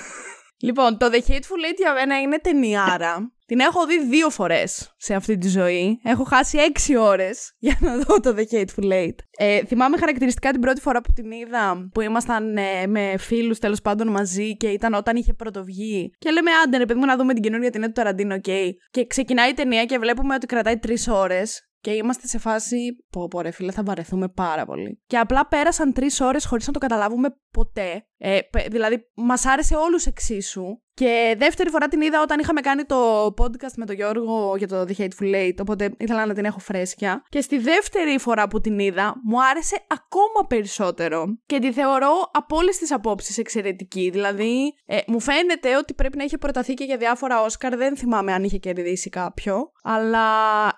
λοιπόν, 0.68 0.98
το 0.98 1.10
The 1.12 1.32
Hateful 1.32 1.70
Eight 1.70 1.78
για 1.78 1.94
μένα 1.94 2.20
είναι 2.20 2.40
ταινιάρα 2.40 3.32
την 3.50 3.60
έχω 3.60 3.86
δει 3.86 4.06
δύο 4.06 4.30
φορές 4.30 4.94
σε 4.98 5.14
αυτή 5.14 5.38
τη 5.38 5.48
ζωή. 5.48 6.00
Έχω 6.04 6.24
χάσει 6.24 6.58
έξι 6.58 6.98
ώρες 6.98 7.52
για 7.68 7.78
να 7.80 7.98
δω 7.98 8.20
το 8.20 8.36
The 8.38 8.54
Hateful 8.54 8.92
Eight. 8.92 9.16
Ε, 9.38 9.66
θυμάμαι 9.66 9.98
χαρακτηριστικά 9.98 10.52
την 10.52 10.62
πρώτη 10.62 10.82
φορά 10.82 11.02
που 11.02 11.12
την 11.16 11.32
είδα, 11.32 11.90
που 11.94 12.02
ήμασταν 12.02 12.58
ε, 12.58 12.88
με 12.88 13.18
φίλους 13.18 13.60
τέλος 13.60 13.82
πάντων 13.82 14.08
μαζί 14.08 14.58
και 14.58 14.68
ήταν 14.68 14.94
όταν 14.94 15.16
είχε 15.16 15.34
πρωτοβγεί. 15.34 16.12
Και 16.18 16.32
λέμε, 16.32 16.52
άντε 16.66 16.78
ρε 16.78 16.86
παιδί 16.86 17.00
μου, 17.00 17.06
να 17.06 17.18
δούμε 17.18 17.34
την 17.34 17.42
καινούργια 17.42 17.72
ταινία 17.72 17.88
του 17.88 17.94
Ταραντίνο, 17.94 18.36
ok. 18.36 18.52
Και 18.92 19.08
ξεκινάει 19.08 19.50
η 19.50 19.54
ταινία 19.54 19.86
και 19.86 19.98
βλέπουμε 19.98 20.34
ότι 20.34 20.46
κρατάει 20.46 20.78
τρεις 20.78 21.08
ώρες. 21.08 21.64
Και 21.82 21.92
είμαστε 21.92 22.28
σε 22.28 22.38
φάση. 22.38 22.78
Πω, 23.10 23.28
πω, 23.28 23.42
ρε 23.42 23.52
φίλε, 23.52 23.72
θα 23.72 23.84
βαρεθούμε 23.84 24.28
πάρα 24.28 24.66
πολύ. 24.66 25.02
Και 25.08 25.18
απλά 25.18 25.48
πέρασαν 25.48 25.94
τρεις 25.94 26.20
ώρες 26.20 26.46
χωρίς 26.46 26.68
να 26.68 26.74
το 26.74 26.80
καταλάβουμε 26.80 27.36
ποτέ. 27.52 28.06
Ε, 28.18 28.40
δηλαδή, 28.70 29.10
μας 29.16 29.46
άρεσε 29.46 29.76
όλους 29.76 30.06
εξίσου. 30.06 30.82
Και 31.00 31.36
δεύτερη 31.38 31.70
φορά 31.70 31.88
την 31.88 32.02
είδα 32.02 32.22
όταν 32.22 32.40
είχαμε 32.40 32.62
κάνει 32.62 32.84
το 32.84 33.26
podcast 33.26 33.74
με 33.76 33.86
τον 33.86 33.96
Γιώργο 33.96 34.56
για 34.58 34.68
το 34.68 34.86
The 34.88 35.02
Hateful 35.02 35.36
Eight, 35.36 35.54
οπότε 35.62 35.92
ήθελα 35.98 36.26
να 36.26 36.34
την 36.34 36.46
έχω 36.46 36.60
φρέσκια. 36.60 37.24
Και 37.30 37.42
στη 37.42 37.58
δεύτερη 37.58 38.20
φορά 38.20 38.48
που 38.48 38.62
την 38.62 38.80
είδα, 38.80 39.16
μου 39.24 39.44
άρεσε 39.44 39.76
ακόμα 39.88 40.48
περισσότερο. 40.48 41.26
Και 41.46 41.60
τη 41.60 41.72
θεωρώ 41.72 42.30
από 42.34 42.56
όλες 42.56 42.78
τις 42.78 42.92
απόψεις 42.92 43.38
εξαιρετική. 43.38 44.10
Δηλαδή, 44.10 44.74
ε, 44.86 44.98
μου 45.08 45.20
φαίνεται 45.20 45.78
ότι 45.78 45.94
πρέπει 45.94 46.18
να 46.18 46.24
είχε 46.24 46.38
προταθεί 46.38 46.74
και 46.74 46.84
για 46.84 46.98
διάφορα 46.98 47.42
Όσκαρ. 47.42 47.76
Δεν 47.76 47.98
θυμάμαι 47.98 48.34
αν 48.34 48.44
είχε 48.44 48.58
κερδίσει 48.58 49.10
κάποιο. 49.10 49.72
Αλλά 49.92 50.30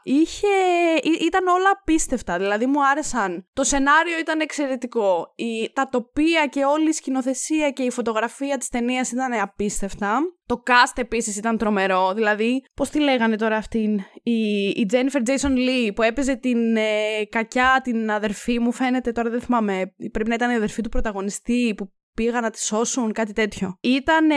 είχε, 0.03 0.47
ήταν 1.21 1.47
όλα 1.47 1.69
απίστευτα. 1.79 2.37
Δηλαδή, 2.37 2.65
μου 2.65 2.87
άρεσαν. 2.87 3.47
Το 3.53 3.63
σενάριο 3.63 4.19
ήταν 4.19 4.39
εξαιρετικό. 4.39 5.33
Η, 5.35 5.71
τα 5.73 5.89
τοπία 5.89 6.47
και 6.47 6.63
όλη 6.63 6.89
η 6.89 6.91
σκηνοθεσία 6.91 7.69
και 7.71 7.83
η 7.83 7.91
φωτογραφία 7.91 8.57
της 8.57 8.69
ταινίας 8.69 9.11
ήταν 9.11 9.33
απίστευτα. 9.33 10.19
Το 10.45 10.63
cast 10.65 10.93
επίσης 10.95 11.37
ήταν 11.37 11.57
τρομερό. 11.57 12.13
Δηλαδή, 12.13 12.63
πώς 12.73 12.89
τη 12.89 12.99
λέγανε 12.99 13.35
τώρα 13.35 13.55
αυτήν, 13.55 13.99
η, 14.23 14.67
η 14.67 14.85
Jennifer 14.91 15.29
Jason 15.29 15.55
Lee 15.55 15.91
που 15.95 16.01
έπαιζε 16.01 16.35
την 16.35 16.75
ε, 16.75 17.25
κακιά, 17.29 17.81
την 17.83 18.11
αδερφή 18.11 18.59
μου, 18.59 18.71
φαίνεται 18.71 19.11
τώρα 19.11 19.29
δεν 19.29 19.41
θυμάμαι. 19.41 19.93
Πρέπει 20.11 20.29
να 20.29 20.35
ήταν 20.35 20.51
η 20.51 20.55
αδερφή 20.55 20.81
του 20.81 20.89
πρωταγωνιστή 20.89 21.73
που 21.77 21.91
πήγα 22.13 22.41
να 22.41 22.49
τη 22.49 22.61
σώσουν, 22.61 23.11
κάτι 23.11 23.33
τέτοιο. 23.33 23.77
Ήταν 23.81 24.29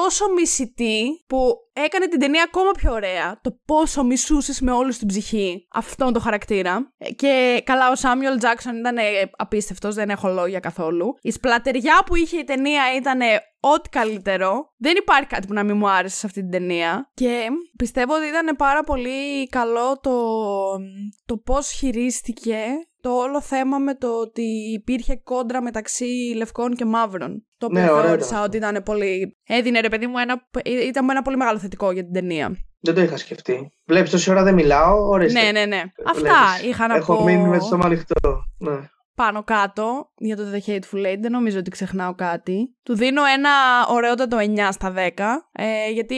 τόσο 0.00 0.24
μισητή 0.36 1.24
που 1.26 1.54
έκανε 1.72 2.06
την 2.06 2.18
ταινία 2.20 2.42
ακόμα 2.42 2.70
πιο 2.70 2.92
ωραία. 2.92 3.40
Το 3.42 3.58
πόσο 3.64 4.04
μισούσες 4.04 4.60
με 4.60 4.70
όλους 4.70 4.98
την 4.98 5.08
ψυχή 5.08 5.66
αυτόν 5.72 6.12
τον 6.12 6.22
χαρακτήρα. 6.22 6.92
Ε, 6.98 7.12
και 7.12 7.62
καλά, 7.64 7.90
ο 7.90 7.94
Σάμιουελ 7.94 8.38
Τζάξον 8.38 8.76
ήταν 8.76 8.96
απίστευτος, 9.36 9.94
δεν 9.94 10.10
έχω 10.10 10.28
λόγια 10.28 10.60
καθόλου. 10.60 11.14
Η 11.20 11.30
σπλατεριά 11.30 12.02
που 12.06 12.16
είχε 12.16 12.38
η 12.38 12.44
ταινία 12.44 12.82
ήταν 12.96 13.20
ό,τι 13.60 13.88
καλύτερο. 13.88 14.72
Δεν 14.76 14.96
υπάρχει 14.96 15.26
κάτι 15.26 15.46
που 15.46 15.52
να 15.52 15.64
μην 15.64 15.76
μου 15.76 15.88
άρεσε 15.88 16.16
σε 16.16 16.26
αυτή 16.26 16.40
την 16.40 16.50
ταινία. 16.50 17.10
Και 17.14 17.46
πιστεύω 17.76 18.14
ότι 18.14 18.26
ήταν 18.26 18.56
πάρα 18.56 18.82
πολύ 18.82 19.46
καλό 19.48 20.00
το, 20.00 20.16
το 21.26 21.36
πώς 21.36 21.70
χειρίστηκε 21.70 22.56
το 23.04 23.10
όλο 23.10 23.40
θέμα 23.40 23.78
με 23.78 23.94
το 23.94 24.08
ότι 24.20 24.42
υπήρχε 24.72 25.20
κόντρα 25.24 25.62
μεταξύ 25.62 26.04
λευκών 26.36 26.74
και 26.74 26.84
μαύρων. 26.84 27.46
Το 27.56 27.66
οποίο 27.66 27.80
ναι, 27.80 27.86
θεώρησα 27.86 28.42
ότι 28.42 28.56
ήταν 28.56 28.82
πολύ. 28.84 29.36
Έδινε 29.46 29.80
ρε 29.80 29.88
παιδί 29.88 30.06
μου 30.06 30.18
ένα. 30.18 30.48
ήταν 30.88 31.10
ένα 31.10 31.22
πολύ 31.22 31.36
μεγάλο 31.36 31.58
θετικό 31.58 31.90
για 31.90 32.02
την 32.02 32.12
ταινία. 32.12 32.56
Δεν 32.80 32.94
το 32.94 33.00
είχα 33.00 33.16
σκεφτεί. 33.16 33.72
Βλέπεις 33.86 34.10
τόση 34.10 34.30
ώρα 34.30 34.42
δεν 34.42 34.54
μιλάω. 34.54 35.08
Ορίστε. 35.08 35.42
Ναι, 35.42 35.50
ναι, 35.50 35.66
ναι. 35.66 35.82
Αυτά 36.06 36.66
είχα 36.68 36.86
να 36.86 36.94
Έχω 36.94 37.06
πω. 37.06 37.12
Έχω 37.12 37.24
μείνει 37.24 37.48
με 37.48 37.58
το 37.58 37.64
στόμα 37.64 37.84
ανοιχτό. 37.84 38.42
Ναι 38.58 38.88
πάνω 39.14 39.44
κάτω 39.44 40.12
για 40.16 40.36
το 40.36 40.42
The 40.52 40.70
Hateful 40.70 41.06
Eight. 41.06 41.18
Δεν 41.20 41.30
νομίζω 41.30 41.58
ότι 41.58 41.70
ξεχνάω 41.70 42.14
κάτι. 42.14 42.74
Του 42.82 42.94
δίνω 42.94 43.24
ένα 43.24 43.50
ωραιότατο 43.88 44.36
9 44.40 44.68
στα 44.70 44.94
10. 44.96 44.98
Ε, 45.52 45.90
γιατί 45.90 46.16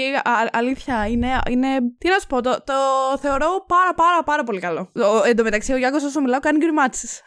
αλήθεια 0.53 1.07
είναι, 1.07 1.39
είναι. 1.49 1.69
Τι 1.99 2.09
να 2.09 2.19
σου 2.19 2.27
πω, 2.27 2.41
το, 2.41 2.51
το 2.51 2.75
θεωρώ 3.21 3.65
πάρα 3.67 3.95
πάρα 3.95 4.23
πάρα 4.23 4.45
πολύ 4.45 4.61
καλό. 4.61 4.93
εν 5.27 5.37
τω 5.37 5.43
μεταξύ, 5.43 5.73
ο 5.73 5.77
Γιάνκος 5.77 6.05
όσο 6.05 6.21
μιλάω 6.21 6.41
κάνει 6.41 6.59
γκριμάτσες. 6.59 7.23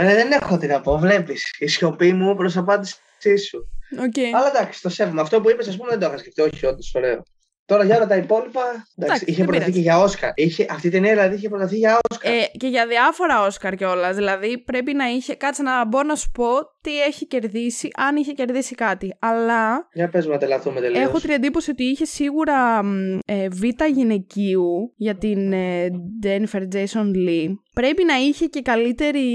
Ε, 0.00 0.14
δεν 0.14 0.32
έχω 0.32 0.58
τι 0.58 0.66
να 0.66 0.80
πω. 0.80 0.98
Βλέπεις. 0.98 1.54
Η 1.58 1.66
σιωπή 1.66 2.12
μου 2.12 2.34
προς 2.34 2.56
απάντησή 2.56 3.36
σου. 3.48 3.68
Okay. 3.96 4.30
Αλλά 4.34 4.48
εντάξει, 4.48 4.82
το 4.82 4.88
σέβομαι. 4.88 5.20
Αυτό 5.20 5.40
που 5.40 5.50
είπες, 5.50 5.68
ας 5.68 5.76
πούμε, 5.76 5.90
δεν 5.90 5.98
το 5.98 6.06
είχα 6.06 6.18
σκεφτεί. 6.18 6.40
Όχι, 6.40 6.66
όντως 6.66 6.94
ωραίο. 6.94 7.22
Τώρα 7.68 7.84
για 7.84 7.96
όλα 7.96 8.06
τα 8.06 8.16
υπόλοιπα. 8.16 8.60
Εντάξει, 8.96 9.24
είχε 9.26 9.44
προταθεί 9.44 9.72
και 9.72 9.80
για 9.80 9.98
Όσκαρ. 9.98 10.30
Είχε, 10.34 10.66
αυτή 10.70 10.86
η 10.86 10.90
ταινία 10.90 11.12
δηλαδή 11.12 11.34
είχε 11.34 11.48
προταθεί 11.48 11.76
για 11.76 11.98
Όσκαρ. 12.10 12.32
Ε, 12.32 12.44
και 12.56 12.66
για 12.66 12.86
διάφορα 12.86 13.46
Όσκαρ 13.46 13.74
κιόλας. 13.74 14.16
Δηλαδή 14.16 14.58
πρέπει 14.58 14.94
να 14.94 15.06
είχε. 15.08 15.34
Κάτσε 15.34 15.62
να 15.62 15.86
μπορώ 15.86 16.06
να 16.06 16.14
σου 16.14 16.30
πω 16.30 16.46
τι 16.88 17.00
έχει 17.00 17.26
κερδίσει, 17.26 17.88
αν 17.96 18.16
είχε 18.16 18.32
κερδίσει 18.32 18.74
κάτι. 18.74 19.16
Αλλά. 19.18 19.88
Για 19.92 20.08
πες 20.08 20.26
να 20.26 20.38
τελαθούμε 20.38 20.80
τελείως. 20.80 21.04
Έχω 21.04 21.18
την 21.18 21.30
εντύπωση 21.30 21.70
ότι 21.70 21.84
είχε 21.84 22.04
σίγουρα 22.04 22.80
ε, 23.24 23.48
β' 23.48 23.84
γυναικείου 23.94 24.92
για 24.96 25.16
την 25.16 25.52
ε, 25.52 25.86
Jennifer 26.24 26.62
Jason 26.74 27.10
Lee. 27.26 27.48
Πρέπει 27.74 28.04
να 28.04 28.14
είχε 28.14 28.46
και 28.46 28.60
καλύτερη, 28.60 29.28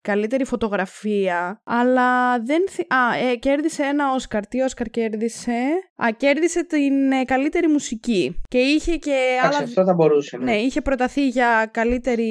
καλύτερη 0.00 0.44
φωτογραφία, 0.44 1.60
αλλά 1.64 2.38
δεν. 2.38 2.62
Θυ... 2.70 2.82
Α, 2.88 3.28
ε, 3.30 3.34
κέρδισε 3.36 3.82
ένα 3.82 4.12
Όσκαρ. 4.14 4.46
Τι 4.46 4.60
Όσκαρ 4.60 4.86
κέρδισε; 4.86 5.60
Α, 5.96 6.08
κέρδισε 6.16 6.64
την 6.64 7.12
ε, 7.12 7.24
καλύτερη 7.24 7.68
μουσική. 7.68 8.40
Και 8.48 8.58
είχε 8.58 8.96
και. 8.96 9.16
άλλα... 9.42 9.56
αυτό 9.56 9.84
θα 9.84 9.94
μπορούσε. 9.94 10.36
Ναι. 10.36 10.44
ναι, 10.44 10.56
είχε 10.56 10.80
προταθεί 10.80 11.28
για 11.28 11.68
καλύτερη... 11.72 12.30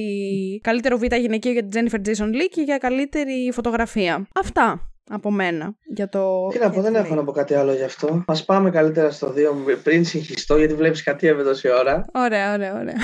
καλύτερο 0.63 0.97
β' 0.97 1.15
γυναικείο 1.15 1.51
για 1.51 1.67
την 1.67 1.71
Jennifer 1.89 2.07
Jason 2.07 2.27
Lee 2.27 2.47
και 2.51 2.61
για 2.61 2.77
καλύτερη 2.77 3.51
φωτογραφία. 3.53 4.27
Αυτά 4.39 4.91
από 5.09 5.31
μένα 5.31 5.75
για 5.95 6.09
το. 6.09 6.47
Τι 6.47 6.59
να 6.59 6.69
πω, 6.69 6.81
δεν 6.81 6.95
έχω 6.95 7.15
να 7.15 7.23
πω 7.23 7.31
κάτι 7.31 7.53
άλλο 7.53 7.73
γι' 7.73 7.83
αυτό. 7.83 8.23
Α 8.27 8.43
πάμε 8.45 8.69
καλύτερα 8.69 9.11
στο 9.11 9.33
2 9.71 9.77
πριν 9.83 10.05
συγχυστώ, 10.05 10.57
γιατί 10.57 10.73
βλέπεις 10.73 11.03
κάτι 11.03 11.33
με 11.33 11.43
τόση 11.43 11.69
ώρα. 11.69 12.05
Ωραία, 12.13 12.53
ωραία, 12.53 12.73
ωραία. 12.73 12.95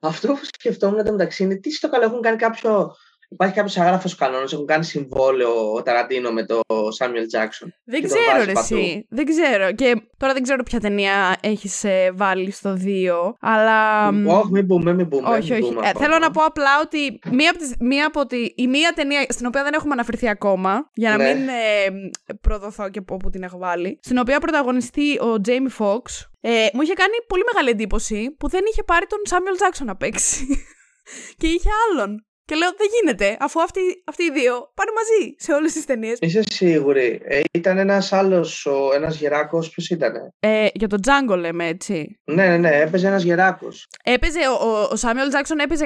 Αυτό 0.00 0.28
που 0.28 0.40
σκεφτόμουν 0.42 1.10
μεταξύ 1.10 1.42
είναι 1.42 1.54
τι 1.54 1.70
στο 1.70 1.88
καλό 1.90 2.04
έχουν 2.04 2.20
κάνει 2.20 2.36
κάποιο 2.36 2.94
Υπάρχει 3.32 3.54
κάποιος 3.54 3.76
αγράφο 3.76 4.08
κανόνας, 4.18 4.52
έχουν 4.52 4.66
κάνει 4.66 4.84
συμβόλαιο 4.84 5.72
ο 5.72 5.82
Ταραντίνο 5.82 6.30
με 6.30 6.46
το 6.46 6.60
Σάμιουελ 6.88 7.26
Τζάξον. 7.26 7.74
Δεν 7.84 8.02
ξέρω, 8.02 8.44
ρε, 8.44 8.52
εσύ. 8.56 9.06
Δεν 9.10 9.24
ξέρω. 9.24 9.72
Και 9.72 10.02
τώρα 10.16 10.32
δεν 10.32 10.42
ξέρω 10.42 10.62
ποια 10.62 10.80
ταινία 10.80 11.36
έχεις 11.40 11.84
ε, 11.84 12.12
βάλει 12.14 12.50
στο 12.50 12.76
2, 12.84 13.34
αλλά. 13.40 14.08
Όχι, 14.08 14.50
μην 14.50 14.66
πούμε, 14.66 14.92
μην 14.92 15.08
πούμε. 15.08 15.28
Όχι, 15.28 15.52
όχι. 15.52 15.76
Ε, 15.82 15.90
θέλω 15.98 16.18
να 16.18 16.30
πω 16.30 16.42
απλά 16.42 16.80
ότι 16.82 17.18
μία 17.30 17.50
από, 17.50 17.58
τις, 17.58 17.74
μία 17.80 18.06
από 18.06 18.26
τη, 18.26 18.52
η 18.54 18.66
μία 18.66 18.92
ταινία 18.94 19.26
στην 19.28 19.46
οποία 19.46 19.62
δεν 19.62 19.72
έχουμε 19.74 19.92
αναφερθεί 19.92 20.28
ακόμα, 20.28 20.90
για 20.94 21.10
να 21.10 21.16
ναι. 21.16 21.34
μην 21.34 21.48
ε, 21.48 22.34
προδοθώ 22.40 22.90
και 22.90 22.98
από 22.98 23.14
όπου 23.14 23.30
την 23.30 23.42
έχω 23.42 23.58
βάλει, 23.58 23.98
στην 24.02 24.18
οποία 24.18 24.40
πρωταγωνιστεί 24.40 25.18
ο 25.20 25.40
Τζέιμι 25.40 25.68
Φόξ, 25.68 26.30
ε, 26.40 26.66
μου 26.72 26.82
είχε 26.82 26.92
κάνει 26.92 27.12
πολύ 27.26 27.42
μεγάλη 27.52 27.70
εντύπωση 27.70 28.36
που 28.38 28.48
δεν 28.48 28.60
είχε 28.70 28.82
πάρει 28.82 29.06
τον 29.06 29.18
Σάμιουελ 29.22 29.56
Τζάξον 29.56 29.86
να 29.86 29.96
παίξει. 29.96 30.46
και 31.38 31.46
είχε 31.46 31.68
άλλον. 31.90 32.26
Και 32.52 32.58
λέω 32.58 32.70
δεν 32.76 32.88
γίνεται, 33.00 33.36
αφού 33.40 33.60
αυτοί, 33.60 33.80
αυτοί 34.04 34.22
οι 34.22 34.30
δύο 34.30 34.70
πάνε 34.74 34.90
μαζί 34.94 35.34
σε 35.38 35.52
όλες 35.52 35.72
τις 35.72 35.84
ταινίες. 35.84 36.18
Είσαι 36.20 36.42
σίγουρη; 36.50 37.20
Ε, 37.24 37.40
ήταν 37.52 37.78
ένας 37.78 38.12
άλλος, 38.12 38.68
ένας 38.94 39.16
γεράκος, 39.16 39.70
ποιος 39.70 39.90
ήταν. 39.90 40.32
Ε, 40.40 40.66
για 40.74 40.88
τον 40.88 41.00
Τζάγκο 41.00 41.36
λέμε 41.36 41.66
έτσι. 41.66 42.18
Ναι, 42.24 42.46
ναι, 42.46 42.56
ναι, 42.56 42.80
έπαιζε 42.80 43.06
ένας 43.06 43.22
γεράκος. 43.22 43.88
Έπαιζε, 44.04 44.38
ο, 44.62 44.88
ο 44.90 44.96
Σάμιουελ 44.96 45.28
Τζάξον 45.28 45.58
έπαιζε 45.58 45.84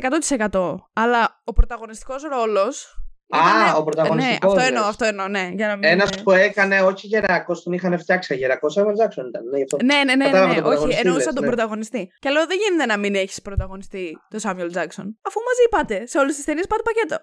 100%. 0.50 0.74
Αλλά 0.92 1.40
ο 1.44 1.52
πρωταγωνιστικός 1.52 2.22
ρόλος 2.22 2.96
Α, 3.28 3.76
ο 3.76 3.82
πρωταγωνιστικός. 3.84 4.54
Ναι, 4.54 4.60
αυτό 4.60 4.74
εννοώ, 4.74 4.88
αυτό 4.88 5.04
εννοώ, 5.04 5.28
ναι. 5.28 5.50
Για 5.54 5.66
να 5.66 5.76
μην... 5.76 5.84
Ένας 5.84 6.22
που 6.22 6.30
έκανε, 6.30 6.80
όχι 6.80 7.06
γερακό, 7.06 7.60
τον 7.62 7.72
είχαν 7.72 7.98
φτιάξει 7.98 8.34
γερακό, 8.34 8.68
ο 8.86 8.92
Τζάξον 8.92 9.28
ήταν. 9.28 9.42
Ναι, 9.84 9.94
ναι, 10.04 10.14
ναι, 10.14 10.28
ναι, 10.30 10.46
ναι, 10.46 10.60
όχι, 10.60 10.98
εννοούσα 11.00 11.32
τον 11.32 11.42
ναι. 11.42 11.46
πρωταγωνιστή. 11.46 12.12
Και 12.18 12.30
λέω 12.30 12.46
δεν 12.46 12.58
γίνεται 12.62 12.86
να 12.86 12.96
μην 12.96 13.14
έχεις 13.14 13.42
πρωταγωνιστή 13.42 14.18
το 14.30 14.38
Σάμιουελ 14.38 14.70
Τζάξον. 14.70 15.18
Αφού 15.22 15.40
μαζί 15.40 15.68
πάτε 15.70 16.06
σε 16.06 16.18
όλες 16.18 16.34
τις 16.34 16.44
ταινίες, 16.44 16.66
πάτε 16.66 16.82
πακέτο. 16.82 17.18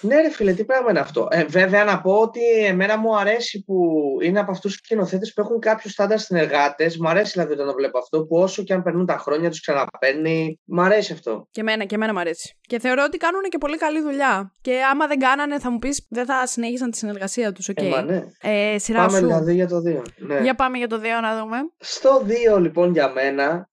Ναι, 0.00 0.20
ρε 0.20 0.30
φίλε, 0.30 0.52
τι 0.52 0.64
πράγμα 0.64 0.90
είναι 0.90 0.98
αυτό. 1.00 1.28
Ε, 1.30 1.44
βέβαια, 1.44 1.84
να 1.84 2.00
πω 2.00 2.12
ότι 2.12 2.40
εμένα 2.64 2.98
μου 2.98 3.16
αρέσει 3.16 3.64
που 3.64 3.76
είναι 4.22 4.40
από 4.40 4.50
αυτούς 4.50 4.70
τους 4.70 4.80
σκηνοθέτες 4.84 5.32
που 5.32 5.40
έχουν 5.40 5.58
κάποιο 5.58 5.90
στάνταρ 5.90 6.18
συνεργάτες. 6.18 6.98
Μου 6.98 7.08
αρέσει 7.08 7.32
δηλαδή 7.32 7.52
όταν 7.52 7.66
το 7.66 7.74
βλέπω 7.74 7.98
αυτό, 7.98 8.24
που 8.24 8.36
όσο 8.36 8.62
και 8.62 8.72
αν 8.72 8.82
περνούν 8.82 9.06
τα 9.06 9.16
χρόνια 9.16 9.50
τους 9.50 9.60
ξαναπαίρνει. 9.60 10.60
Μου 10.64 10.82
αρέσει 10.82 11.12
αυτό. 11.12 11.48
Και 11.50 11.60
εμένα, 11.60 11.84
και 11.84 11.94
εμένα 11.94 12.12
μου 12.12 12.18
αρέσει. 12.18 12.58
Και 12.60 12.78
θεωρώ 12.78 13.02
ότι 13.06 13.16
κάνουν 13.16 13.42
και 13.42 13.58
πολύ 13.58 13.76
καλή 13.76 14.00
δουλειά. 14.00 14.54
Και 14.60 14.80
άμα 14.90 15.06
δεν 15.06 15.18
κάνανε, 15.18 15.58
θα 15.58 15.70
μου 15.70 15.78
πεις, 15.78 16.06
δεν 16.08 16.26
θα 16.26 16.46
συνέχισαν 16.46 16.90
τη 16.90 16.96
συνεργασία 16.96 17.52
τους. 17.52 17.68
Okay. 17.70 17.92
Ε, 17.98 18.02
ναι. 18.02 18.22
ε, 18.40 18.78
σειρά 18.78 18.98
πάμε 18.98 19.18
σου. 19.18 19.26
δηλαδή 19.26 19.54
για 19.54 19.68
το 19.68 19.76
2. 19.86 20.02
Ναι. 20.16 20.40
Για 20.40 20.54
πάμε 20.54 20.78
για 20.78 20.88
το 20.88 20.96
2 20.96 21.02
να 21.22 21.38
δούμε. 21.38 21.56
Στο 21.78 22.22
2 22.54 22.60
λοιπόν 22.60 22.92
για 22.92 23.08
μένα, 23.08 23.68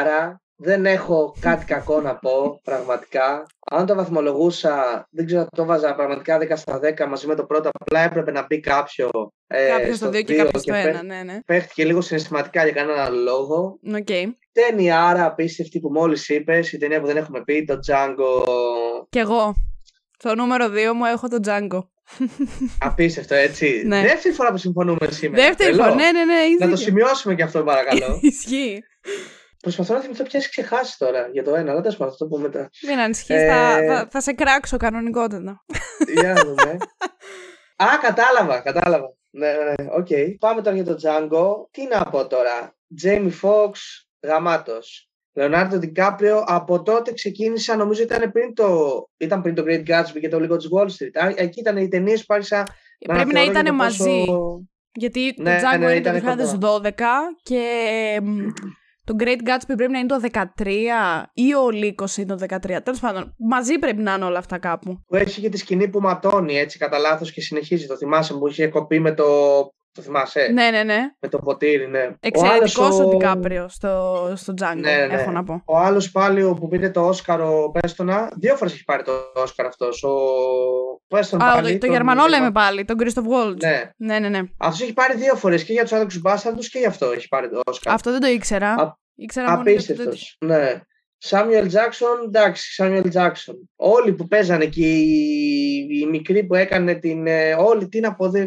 άρα 0.00 0.41
δεν 0.62 0.86
έχω 0.86 1.34
κάτι 1.40 1.64
κακό 1.64 2.00
να 2.00 2.16
πω, 2.16 2.60
πραγματικά. 2.62 3.46
Αν 3.70 3.86
το 3.86 3.94
βαθμολογούσα, 3.94 5.06
δεν 5.10 5.26
ξέρω, 5.26 5.46
το 5.56 5.64
βάζα 5.64 5.94
πραγματικά 5.94 6.38
10 6.38 6.52
στα 6.54 6.80
10 6.82 7.06
μαζί 7.08 7.26
με 7.26 7.34
το 7.34 7.44
πρώτο. 7.44 7.70
Απλά 7.80 8.00
έπρεπε 8.00 8.30
να 8.30 8.46
μπει 8.46 8.60
κάποιο. 8.60 9.10
Ε, 9.46 9.68
κάποιος 9.68 9.96
στο 9.96 10.08
2 10.08 10.24
και 10.24 10.34
κάποιος 10.34 10.62
στο 10.62 10.74
1, 10.74 11.04
ναι, 11.04 11.22
ναι. 11.22 11.38
Παίχτηκε 11.46 11.84
λίγο 11.84 12.00
συναισθηματικά 12.00 12.64
για 12.64 12.72
κανένα 12.72 13.08
λόγο. 13.08 13.78
Okay. 13.92 14.24
Ταινία 14.52 15.02
άρα 15.04 15.24
απίστευτη 15.24 15.80
που 15.80 15.90
μόλις 15.90 16.28
είπες, 16.28 16.72
η 16.72 16.78
ταινία 16.78 17.00
που 17.00 17.06
δεν 17.06 17.16
έχουμε 17.16 17.42
πει, 17.44 17.64
το 17.64 17.78
Django. 17.86 18.44
Κι 19.08 19.18
εγώ. 19.18 19.54
Στο 20.18 20.34
νούμερο 20.34 20.66
2 20.66 20.92
μου 20.94 21.04
έχω 21.04 21.28
το 21.28 21.38
Django. 21.44 21.80
Απίστευτο, 22.78 23.34
έτσι. 23.34 23.82
ναι. 23.86 24.00
Δεύτερη 24.00 24.34
φορά 24.34 24.50
που 24.50 24.56
συμφωνούμε 24.56 25.06
σήμερα. 25.10 25.46
Δεύτερη 25.46 25.74
φορά, 25.74 25.94
ναι, 25.94 26.10
ναι, 26.12 26.24
ναι. 26.24 26.64
Να 26.64 26.70
το 26.70 26.76
σημειώσουμε 26.76 27.34
και 27.34 27.42
αυτό, 27.42 27.62
παρακαλώ. 27.62 28.18
Ισχύει. 28.30 28.82
Προσπαθώ 29.62 29.94
να 29.94 30.00
θυμηθώ 30.00 30.24
ποια 30.24 30.38
έχει 30.38 30.48
ξεχάσει 30.48 30.98
τώρα 30.98 31.28
για 31.32 31.44
το 31.44 31.54
ένα, 31.54 31.70
αλλά 31.70 31.80
δεν 31.80 31.92
θα 31.92 32.16
το 32.16 32.26
πω 32.26 32.38
μετά. 32.38 32.70
Μην 32.88 32.98
ανησυχείς, 32.98 33.36
ε... 33.36 33.46
θα, 33.46 33.78
θα, 33.86 34.08
θα, 34.10 34.20
σε 34.20 34.32
κράξω 34.32 34.76
κανονικότατα. 34.76 35.64
Για 36.14 36.32
να 36.32 36.42
δούμε. 36.44 36.76
Α, 37.76 37.86
κατάλαβα, 38.00 38.60
κατάλαβα. 38.60 39.14
Ναι, 39.30 39.52
ναι, 39.52 39.64
ναι, 39.64 39.90
οκ. 39.92 40.06
Okay. 40.10 40.34
Πάμε 40.38 40.62
τώρα 40.62 40.76
για 40.76 40.84
το 40.84 40.96
Django. 41.02 41.70
Τι 41.70 41.86
να 41.86 42.04
πω 42.04 42.26
τώρα. 42.26 42.76
Jamie 43.02 43.32
Foxx, 43.42 43.72
γαμάτος. 44.26 45.10
Λεωνάρντο 45.34 45.78
Δικάπριο, 45.78 46.44
από 46.46 46.82
τότε 46.82 47.12
ξεκίνησα, 47.12 47.76
νομίζω 47.76 48.02
ήταν 48.02 48.32
πριν 48.32 48.54
το, 48.54 48.90
ήταν 49.16 49.42
πριν 49.42 49.54
το 49.54 49.64
Great 49.66 49.88
Gatsby 49.88 50.20
και 50.20 50.28
το 50.28 50.40
Λύκο 50.40 50.56
της 50.56 50.68
Wall 50.72 50.86
Street. 50.86 51.32
Εκεί 51.34 51.60
ήταν 51.60 51.76
οι 51.76 51.88
ταινίες 51.88 52.26
που 52.26 52.34
άρχισα 52.34 52.66
Πρέπει 52.98 53.32
να 53.32 53.44
ήταν 53.44 53.74
μαζί. 53.74 54.24
Γιατί 54.92 55.34
Ναι, 55.38 55.60
το 55.60 55.68
Django 55.68 55.78
ναι, 55.78 55.84
είναι 55.84 55.94
ήτανε 55.94 56.20
το 56.20 56.80
2012 56.82 56.90
και 57.42 58.18
μ, 58.22 58.48
το 59.16 59.24
Great 59.24 59.48
Gatsby 59.48 59.72
πρέπει 59.76 59.92
να 59.92 59.98
είναι 59.98 60.08
το 60.08 60.20
13 60.32 60.66
ή 61.32 61.54
ο 61.54 61.70
Λύκος 61.70 62.16
είναι 62.16 62.36
το 62.36 62.46
13. 62.48 62.58
Τέλος 62.82 63.00
πάντων, 63.00 63.34
μαζί 63.38 63.78
πρέπει 63.78 64.02
να 64.02 64.14
είναι 64.14 64.24
όλα 64.24 64.38
αυτά 64.38 64.58
κάπου. 64.58 64.98
Που 65.06 65.16
έχει 65.16 65.40
και 65.40 65.48
τη 65.48 65.56
σκηνή 65.56 65.88
που 65.88 66.00
ματώνει 66.00 66.58
έτσι 66.58 66.78
κατά 66.78 66.98
λάθος 66.98 67.32
και 67.32 67.40
συνεχίζει. 67.40 67.86
Το 67.86 67.96
θυμάσαι 67.96 68.34
που 68.34 68.48
είχε 68.48 68.66
κοπεί 68.68 69.00
με 69.00 69.12
το. 69.14 69.24
Το 69.94 70.02
θυμάσαι; 70.02 70.48
Ναι, 70.52 70.70
ναι, 70.70 70.82
ναι. 70.82 70.98
Με 71.20 71.28
το 71.28 71.38
ποτήρι, 71.38 71.88
ναι. 71.88 72.10
Εξαιρετικός 72.20 72.78
άλλος 72.78 72.98
ο 73.00 73.08
Ντικάπριο 73.08 73.68
στο, 73.68 74.32
στο 74.36 74.54
Django, 74.60 74.76
Ναι, 74.76 74.90
ναι, 74.96 75.06
ναι. 75.06 75.14
έχω 75.14 75.30
να 75.30 75.44
πω. 75.44 75.62
Ο 75.66 75.78
άλλος 75.78 76.10
πάλι 76.10 76.42
ο 76.42 76.54
που 76.54 76.68
πήρε 76.68 76.90
το 76.90 77.06
Όσκαρο, 77.06 77.70
Πέστονα, 77.80 78.32
δύο 78.36 78.56
φορές 78.56 78.72
έχει 78.72 78.84
πάρει 78.84 79.02
το 79.02 79.12
Όσκαρο 79.34 79.68
αυτός. 79.68 80.02
Ο 80.02 80.12
Πέστον 81.08 81.42
Α, 81.42 81.52
πάλι. 81.52 81.66
το, 81.66 81.72
το 81.72 81.78
τον- 81.78 81.90
Γερμανό 81.90 82.26
λέμε 82.26 82.50
πάλι, 82.52 82.84
τον 82.84 82.96
Christoph 83.00 83.48
Waltz. 83.48 83.56
Ναι. 83.60 83.90
ναι, 83.96 84.18
ναι. 84.18 84.28
ναι. 84.28 84.40
Αυτός 84.58 84.80
έχει 84.80 84.92
πάρει 84.92 85.16
δύο 85.16 85.34
φορές 85.34 85.64
και 85.64 85.72
για 85.72 85.82
τους 85.82 85.92
άδικου 85.92 86.20
μπάσταρδου 86.20 86.60
και 86.60 86.78
για 86.78 86.88
αυτό 86.88 87.06
έχει 87.06 87.28
πάρει 87.28 87.48
το 87.48 87.60
Όσκαρο. 87.66 87.94
Αυτό 87.94 88.10
δεν 88.10 88.20
το 88.20 88.26
ήξερα. 88.26 88.72
Α- 88.74 89.00
ήξερα 89.14 89.50
μόνο 89.50 89.62
για 89.62 89.72
το 89.72 89.92
Απίστευτος. 89.92 90.36
τέτοιο. 90.38 90.56
Ναι. 90.58 90.80
Σάμιουελ 91.24 91.66
Τζάξον, 91.68 92.08
εντάξει, 92.26 92.72
Σάμιουελ 92.74 93.08
Τζάξον. 93.08 93.70
Όλοι 93.76 94.12
που 94.12 94.28
παίζανε 94.28 94.64
και 94.66 94.86
η, 94.86 95.10
η 96.02 96.06
μικρή 96.10 96.44
που 96.44 96.54
έκανε 96.54 96.94
την. 96.94 97.26
ε, 97.26 97.54
όλοι 97.58 97.88
τι 97.88 98.00
να 98.00 98.14
πω, 98.14 98.28
δε, 98.30 98.46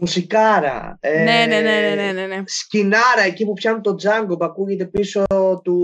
μουσικάρα. 0.00 0.96
ε, 1.00 1.22
Ναι, 1.22 1.44
ναι, 1.48 1.60
ναι, 1.60 1.60
ναι, 1.60 1.94
ναι, 2.02 2.12
ναι, 2.12 2.26
ναι. 2.26 2.42
Σκινάρα 2.46 3.22
εκεί 3.26 3.44
που 3.44 3.52
πιάνουν 3.52 3.82
το 3.82 3.94
Django 4.02 4.38
που 4.38 4.44
ακούγεται 4.44 4.84
πίσω 4.84 5.24
του. 5.64 5.76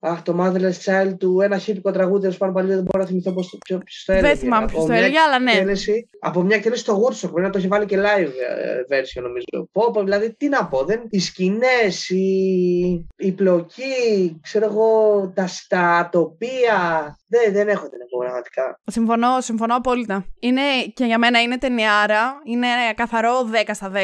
Αχ, 0.00 0.22
το 0.22 0.36
Motherless 0.40 0.84
Child 0.84 1.12
του. 1.18 1.40
Ένα 1.40 1.58
χίπικο 1.58 1.90
τραγούδι, 1.90 2.20
τέλο 2.22 2.34
πάντων 2.38 2.54
παλιό, 2.54 2.74
δεν 2.74 2.82
μπορώ 2.84 3.02
να 3.04 3.08
θυμηθώ 3.08 3.32
πώς 3.32 3.50
το, 3.50 3.58
ποιο, 3.66 3.78
ποιος 3.78 4.02
το 4.06 4.12
έλεγε. 4.12 4.26
Δεν 4.28 4.36
θυμάμαι 4.36 4.62
Από 4.64 4.72
ποιος 4.72 4.84
το 4.84 4.90
μια 4.92 4.98
έλεγε, 5.00 5.18
αλλά 5.18 5.38
ναι. 5.38 5.50
εκτέλεση- 5.52 6.08
από 6.20 6.42
μια 6.42 6.56
εκτέλεση 6.56 6.80
στο 6.82 7.02
Woodstock, 7.02 7.20
πρέπει 7.30 7.40
να 7.46 7.50
το 7.50 7.58
έχει 7.58 7.66
βάλει 7.66 7.86
και 7.86 7.98
live 7.98 8.26
ε, 8.28 8.96
version 9.00 9.22
νομίζω. 9.22 9.68
Πω, 9.72 9.90
πω, 9.92 10.02
δηλαδή 10.02 10.34
τι 10.34 10.48
να 10.48 10.66
πω, 10.66 10.84
δεν, 10.84 11.00
οι 11.10 11.18
σκηνές, 11.18 12.08
η, 12.08 13.06
η 13.16 13.32
πλοκή, 13.32 14.38
ξέρω 14.42 14.64
εγώ, 14.64 14.86
τα, 15.34 15.45
τα 15.68 16.08
τοπία, 16.12 16.78
δεν, 17.26 17.52
δεν 17.52 17.68
έχω 17.68 17.88
την 17.88 17.98
πω 18.10 18.18
πραγματικά. 18.18 18.80
Συμφωνώ, 18.86 19.40
συμφωνώ 19.40 19.76
απόλυτα. 19.76 20.24
Είναι 20.38 20.62
και 20.94 21.04
για 21.04 21.18
μένα 21.18 21.42
είναι 21.42 21.58
ταινιάρα. 21.58 22.40
Είναι 22.44 22.66
καθαρό 22.94 23.50
10 23.66 23.70
στα 23.72 23.92
10. 23.94 23.98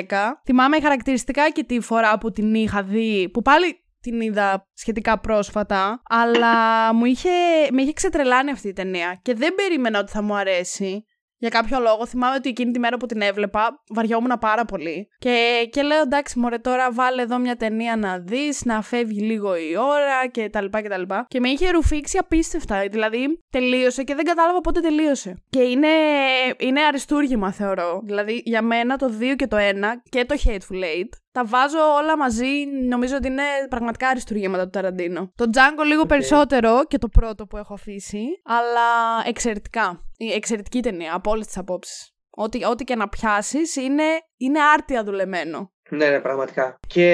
Θυμάμαι 0.45 0.81
χαρακτηριστικά 0.81 1.51
και 1.51 1.65
τη 1.65 1.81
φορά 1.81 2.19
που 2.19 2.33
την 2.33 2.55
είχα 2.55 2.83
δει, 2.83 3.29
που 3.33 3.43
πάλι 3.43 3.83
την 4.01 4.21
είδα 4.21 4.69
σχετικά 4.73 5.19
πρόσφατα, 5.19 6.03
αλλά 6.09 6.55
μου 6.95 7.05
είχε, 7.05 7.31
με 7.73 7.83
είχε 7.83 7.93
ξετρελάνει 7.93 8.51
αυτή 8.51 8.69
η 8.69 8.73
ταινία 8.73 9.19
και 9.23 9.35
δεν 9.35 9.55
περίμενα 9.55 9.99
ότι 9.99 10.11
θα 10.11 10.23
μου 10.23 10.37
αρέσει. 10.37 11.05
Για 11.43 11.51
κάποιο 11.51 11.79
λόγο 11.81 12.07
θυμάμαι 12.07 12.35
ότι 12.35 12.49
εκείνη 12.49 12.73
τη 12.73 12.79
μέρα 12.79 12.97
που 12.97 13.07
την 13.07 13.21
έβλεπα 13.21 13.83
βαριόμουν 13.89 14.39
πάρα 14.41 14.65
πολύ. 14.65 15.09
Και, 15.19 15.69
και 15.71 15.83
λέω 15.83 16.01
εντάξει 16.01 16.39
μωρέ 16.39 16.59
τώρα 16.59 16.93
βάλε 16.93 17.23
εδώ 17.23 17.39
μια 17.39 17.57
ταινία 17.57 17.97
να 17.97 18.19
δεις, 18.19 18.65
να 18.65 18.83
φεύγει 18.83 19.21
λίγο 19.21 19.57
η 19.57 19.77
ώρα 19.77 20.27
και 20.31 20.49
τα 20.49 20.61
λοιπά 20.61 20.81
και 20.81 20.89
τα 20.89 20.99
λοιπά. 20.99 21.27
Και 21.29 21.41
με 21.41 21.49
είχε 21.49 21.71
ρουφήξει 21.71 22.19
απίστευτα. 22.19 22.89
Δηλαδή 22.91 23.39
τελείωσε 23.51 24.03
και 24.03 24.15
δεν 24.15 24.25
κατάλαβα 24.25 24.61
πότε 24.61 24.81
τελείωσε. 24.81 25.43
Και 25.51 25.63
είναι, 25.63 25.89
είναι 26.59 26.81
αριστούργημα 26.81 27.53
θεωρώ. 27.53 28.01
Δηλαδή 28.05 28.43
για 28.45 28.63
μένα 28.63 28.97
το 28.97 29.13
2 29.21 29.37
και 29.37 29.47
το 29.47 29.57
1 29.61 29.61
και 30.09 30.25
το 30.25 30.35
Hateful 30.45 30.83
Eight 30.83 31.22
τα 31.33 31.45
βάζω 31.45 31.95
όλα 31.95 32.17
μαζί. 32.17 32.65
Νομίζω 32.89 33.17
ότι 33.17 33.27
είναι 33.27 33.43
πραγματικά 33.69 34.09
αριστούργήματα 34.09 34.65
του 34.65 34.71
Ταραντίνο. 34.71 35.33
Το 35.35 35.45
Django 35.53 35.85
λίγο 35.87 36.07
περισσότερο 36.07 36.85
και 36.85 36.99
το 36.99 37.09
πρώτο 37.09 37.47
που 37.47 37.57
έχω 37.57 37.75
αφήσει, 37.75 38.25
αλλά 38.45 38.89
εξαιρετικά. 39.25 40.05
Η 40.17 40.33
εξαιρετική 40.33 40.83
ταινία 40.83 41.15
από 41.15 41.31
όλες 41.31 41.47
τις 41.47 41.57
απόψεις. 41.57 42.11
Ό,τι, 42.31 42.65
ό,τι 42.65 42.85
και 42.85 42.97
να 42.97 43.09
πιάσεις 43.09 43.77
είναι, 43.77 44.05
είναι 44.37 44.63
άρτια 44.63 45.05
δουλεμένο. 45.05 45.73
Ναι, 45.95 46.09
ναι, 46.09 46.21
πραγματικά. 46.21 46.79
Και 46.87 47.07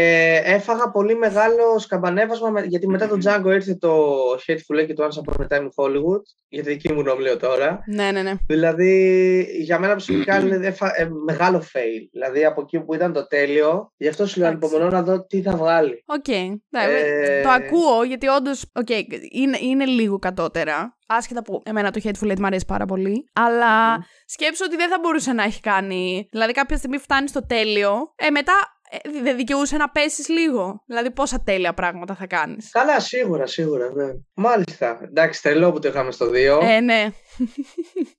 έφαγα 0.45 0.91
πολύ 0.91 1.15
μεγάλο 1.17 1.79
σκαμπανέβασμα 1.79 2.51
με- 2.51 2.61
γιατί 2.67 2.89
μετά 2.89 3.09
το 3.09 3.17
Django 3.25 3.47
ήρθε 3.53 3.75
το 3.75 4.15
Hateful 4.47 4.81
Eight 4.81 4.87
και 4.87 4.93
το 4.95 5.05
Once 5.09 5.33
Upon 5.33 5.43
a 5.45 5.57
Time 5.57 5.63
in 5.63 5.69
Hollywood. 5.77 6.23
Για 6.49 6.63
τη 6.63 6.69
δική 6.69 6.93
μου 6.93 7.01
γνώμη 7.01 7.23
λέω 7.23 7.37
τώρα. 7.37 7.81
Ναι, 7.87 8.11
ναι, 8.11 8.23
ναι. 8.23 8.33
Δηλαδή, 8.47 9.47
για 9.61 9.79
μένα 9.79 9.93
προσωπικά 9.93 10.41
είναι 10.41 10.67
έφα- 10.67 10.93
ε, 11.01 11.09
μεγάλο 11.25 11.59
fail. 11.73 12.09
Δηλαδή, 12.13 12.45
από 12.45 12.61
εκεί 12.61 12.81
που 12.81 12.95
ήταν 12.95 13.13
το 13.13 13.27
τέλειο, 13.27 13.93
γι' 13.97 14.09
αυτό 14.09 14.27
σου 14.27 14.39
λέω 14.41 14.49
Εντάξει. 14.49 14.67
ανυπομονώ 14.67 14.97
να 14.97 15.03
δω 15.03 15.27
τι 15.27 15.43
θα 15.43 15.57
βγάλει. 15.57 16.03
Οκ. 16.07 16.29
Ναι, 16.69 16.83
Ε, 16.85 17.43
Το 17.43 17.49
ακούω 17.49 18.03
γιατί 18.07 18.27
όντως. 18.29 18.65
Οκ, 18.75 18.89
είναι, 19.31 19.59
είναι 19.61 19.85
λίγο 19.85 20.19
κατώτερα. 20.19 20.97
Άσχετα 21.11 21.43
που 21.43 21.63
εμένα 21.65 21.91
το 21.91 22.01
Hateful 22.05 22.31
Eight 22.31 22.39
μου 22.39 22.47
αρέσει 22.47 22.65
πάρα 22.67 22.85
πολύ. 22.87 23.31
Αλλά 23.33 23.91
Μμμ. 23.97 24.03
σκέψου 24.27 24.65
ότι 24.65 24.77
δεν 24.77 24.89
θα 24.89 24.99
μπορούσε 25.03 25.33
να 25.33 25.43
έχει 25.43 25.61
κάνει. 25.61 26.29
Δηλαδή, 26.31 26.53
κάποια 26.53 26.77
στιγμή 26.77 26.99
φτάνει 26.99 27.29
στο 27.29 27.47
τέλειο. 27.47 28.13
Ε, 28.17 28.31
μετά 28.31 28.53
ε, 28.91 29.21
δεν 29.23 29.37
δικαιούσαι 29.37 29.77
να 29.77 29.91
πέσεις 29.91 30.29
λίγο. 30.29 30.83
Δηλαδή, 30.87 31.11
πόσα 31.11 31.43
τέλεια 31.45 31.75
πράγματα 31.75 32.15
θα 32.15 32.27
κάνεις. 32.27 32.71
Καλά, 32.71 33.01
σίγουρα, 33.01 33.47
σίγουρα. 33.47 33.93
Ναι. 33.95 34.11
Μάλιστα. 34.35 34.99
Εντάξει, 35.03 35.43
τρελό 35.43 35.73
που 35.73 35.79
το 35.79 35.89
είχαμε 35.89 36.11
στο 36.11 36.27
2. 36.31 36.61
Ε, 36.63 36.81
ναι. 36.81 37.09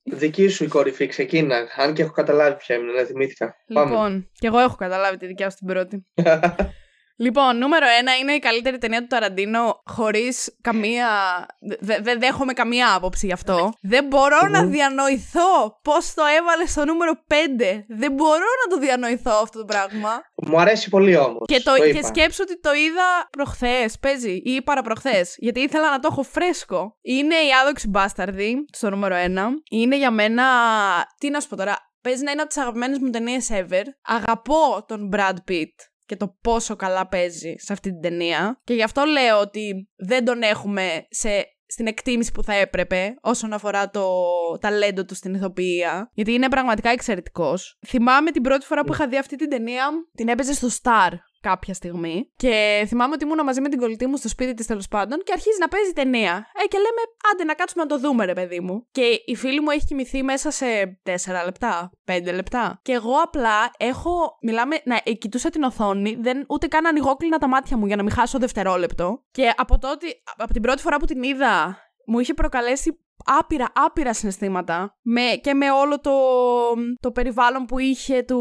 Δική 0.04 0.48
σου 0.48 0.64
η 0.64 0.68
κορυφή 0.68 1.06
ξεκίνα. 1.06 1.66
Αν 1.76 1.94
και 1.94 2.02
έχω 2.02 2.12
καταλάβει 2.12 2.56
ποια 2.56 2.76
είναι, 2.76 2.92
ναι, 2.92 3.04
θυμήθηκα. 3.04 3.54
Πάμε. 3.74 3.90
Λοιπόν, 3.90 4.30
και 4.32 4.46
εγώ 4.46 4.58
έχω 4.58 4.74
καταλάβει 4.76 5.16
τη 5.16 5.26
δικιά 5.26 5.50
σου 5.50 5.56
την 5.56 5.66
πρώτη. 5.66 6.06
Λοιπόν, 7.20 7.58
νούμερο 7.58 7.86
ένα 7.98 8.16
είναι 8.16 8.32
η 8.32 8.38
καλύτερη 8.38 8.78
ταινία 8.78 9.00
του 9.00 9.06
Ταραντίνο 9.06 9.82
χωρίς 9.84 10.56
καμία. 10.60 11.08
Δεν 11.80 12.02
δε 12.02 12.14
δέχομαι 12.14 12.52
καμία 12.52 12.94
άποψη 12.94 13.26
γι' 13.26 13.32
αυτό. 13.32 13.72
Δεν 13.82 14.04
μπορώ 14.06 14.48
να 14.50 14.62
Μμμ. 14.62 14.70
διανοηθώ 14.70 15.80
πώς 15.82 16.14
το 16.14 16.22
έβαλε 16.38 16.66
στο 16.66 16.84
νούμερο 16.84 17.12
5. 17.28 17.34
Δεν 17.88 18.12
μπορώ 18.12 18.48
να 18.64 18.74
το 18.74 18.78
διανοηθώ 18.78 19.32
αυτό 19.42 19.58
το 19.58 19.64
πράγμα. 19.64 20.22
Μου 20.34 20.60
αρέσει 20.60 20.88
πολύ 20.88 21.16
όμως. 21.16 21.46
Και, 21.46 21.60
το, 21.60 21.72
και 21.92 22.02
σκέψω 22.02 22.42
ότι 22.42 22.60
το 22.60 22.72
είδα 22.72 23.28
προχθές, 23.30 23.98
παίζει, 23.98 24.32
ή 24.44 24.62
παραπροχθέ. 24.62 25.26
Γιατί 25.36 25.60
ήθελα 25.60 25.90
να 25.90 25.98
το 25.98 26.08
έχω 26.12 26.22
φρέσκο. 26.22 26.96
Είναι 27.02 27.34
η 27.34 27.48
άδοξη 27.62 27.88
μπάσταρδη, 27.88 28.64
στο 28.72 28.90
νούμερο 28.90 29.16
1. 29.16 29.18
Είναι 29.70 29.96
για 29.96 30.10
μένα. 30.10 30.44
Τι 31.18 31.30
να 31.30 31.40
σου 31.40 31.48
πω 31.48 31.56
τώρα. 31.56 31.76
Παίζει 32.02 32.24
να 32.24 32.30
είναι 32.30 32.40
από 32.40 32.50
τις 32.50 32.58
αγαπημένες 32.58 32.98
μου 32.98 33.10
ταινίες 33.10 33.48
ever. 33.52 33.84
Αγαπώ 34.06 34.84
τον 34.88 35.10
Brad 35.12 35.36
Pitt 35.50 35.74
και 36.10 36.16
το 36.16 36.36
πόσο 36.40 36.76
καλά 36.76 37.08
παίζει 37.08 37.54
σε 37.58 37.72
αυτή 37.72 37.90
την 37.90 38.00
ταινία. 38.00 38.60
Και 38.64 38.74
γι' 38.74 38.82
αυτό 38.82 39.04
λέω 39.04 39.40
ότι 39.40 39.88
δεν 39.96 40.24
τον 40.24 40.42
έχουμε 40.42 41.06
σε, 41.10 41.28
στην 41.66 41.86
εκτίμηση 41.86 42.32
που 42.32 42.42
θα 42.42 42.54
έπρεπε 42.54 43.14
όσον 43.20 43.52
αφορά 43.52 43.90
το 43.90 44.08
ταλέντο 44.60 45.04
του 45.04 45.14
στην 45.14 45.34
ηθοποιία. 45.34 46.10
Γιατί 46.14 46.32
είναι 46.32 46.48
πραγματικά 46.48 46.90
εξαιρετικός. 46.90 47.78
Θυμάμαι 47.86 48.30
την 48.30 48.42
πρώτη 48.42 48.66
φορά 48.66 48.84
που 48.84 48.92
είχα 48.92 49.08
δει 49.08 49.18
αυτή 49.18 49.36
την 49.36 49.48
ταινία, 49.48 49.90
την 50.14 50.28
έπαιζε 50.28 50.52
στο 50.52 50.68
Star 50.82 51.10
κάποια 51.40 51.74
στιγμή. 51.74 52.32
Και 52.36 52.84
θυμάμαι 52.86 53.14
ότι 53.14 53.24
ήμουν 53.24 53.44
μαζί 53.44 53.60
με 53.60 53.68
την 53.68 53.78
κολλητή 53.78 54.06
μου 54.06 54.16
στο 54.16 54.28
σπίτι 54.28 54.54
της 54.54 54.66
τέλος 54.66 54.88
πάντων 54.88 55.22
και 55.24 55.32
αρχίζει 55.32 55.58
να 55.60 55.68
παίζει 55.68 55.92
ταινία. 55.92 56.46
Ε, 56.64 56.66
και 56.66 56.76
λέμε, 56.76 57.02
άντε 57.32 57.44
να 57.44 57.54
κάτσουμε 57.54 57.82
να 57.82 57.88
το 57.88 57.98
δούμε, 57.98 58.24
ρε 58.24 58.32
παιδί 58.32 58.60
μου. 58.60 58.86
Και 58.90 59.22
η 59.24 59.36
φίλη 59.36 59.60
μου 59.60 59.70
έχει 59.70 59.84
κοιμηθεί 59.84 60.22
μέσα 60.22 60.50
σε 60.50 60.66
4 61.02 61.44
λεπτά, 61.44 61.90
5 62.04 62.32
λεπτά. 62.34 62.80
Και 62.82 62.92
εγώ 62.92 63.14
απλά 63.22 63.70
έχω, 63.76 64.38
μιλάμε, 64.42 64.80
να 64.84 65.00
ε, 65.04 65.12
κοιτούσα 65.12 65.50
την 65.50 65.62
οθόνη, 65.62 66.16
δεν, 66.20 66.44
ούτε 66.48 66.66
καν 66.66 66.86
ανοιγόκλεινα 66.86 67.38
τα 67.38 67.48
μάτια 67.48 67.76
μου 67.76 67.86
για 67.86 67.96
να 67.96 68.02
μην 68.02 68.12
χάσω 68.12 68.38
δευτερόλεπτο. 68.38 69.24
Και 69.30 69.52
από 69.56 69.78
τότε, 69.78 70.06
από 70.36 70.52
την 70.52 70.62
πρώτη 70.62 70.82
φορά 70.82 70.96
που 70.96 71.04
την 71.04 71.22
είδα, 71.22 71.78
μου 72.06 72.18
είχε 72.18 72.34
προκαλέσει 72.34 72.98
άπειρα, 73.24 73.66
άπειρα 73.74 74.14
συναισθήματα 74.14 74.96
με, 75.02 75.20
και 75.42 75.54
με 75.54 75.70
όλο 75.70 76.00
το, 76.00 76.12
το 77.00 77.10
περιβάλλον 77.10 77.64
που 77.64 77.78
είχε 77.78 78.22
του 78.22 78.40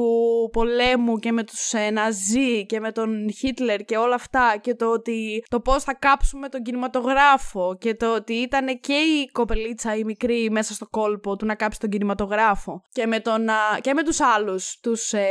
πολέμου 0.51 1.17
και 1.17 1.31
με 1.31 1.43
τους 1.43 1.73
ε, 1.73 1.89
Ναζί 1.89 2.65
και 2.65 2.79
με 2.79 2.91
τον 2.91 3.31
Χίτλερ 3.31 3.83
και 3.83 3.97
όλα 3.97 4.15
αυτά 4.15 4.57
και 4.61 4.75
το 4.75 4.91
ότι 4.91 5.43
το 5.49 5.59
πώς 5.59 5.83
θα 5.83 5.93
κάψουμε 5.93 6.49
τον 6.49 6.61
κινηματογράφο 6.61 7.77
και 7.79 7.95
το 7.95 8.13
ότι 8.15 8.33
ήταν 8.33 8.79
και 8.79 8.93
η 8.93 9.29
κοπελίτσα 9.31 9.95
η 9.95 10.03
μικρή 10.03 10.49
μέσα 10.51 10.73
στο 10.73 10.87
κόλπο 10.89 11.35
του 11.35 11.45
να 11.45 11.55
κάψει 11.55 11.79
τον 11.79 11.89
κινηματογράφο 11.89 12.81
και 12.89 13.07
με, 13.07 13.19
τον, 13.19 13.49
α, 13.49 13.79
και 13.81 13.93
με 13.93 14.03
τους 14.03 14.21
άλλους 14.21 14.79
τους, 14.81 15.13
ε, 15.13 15.25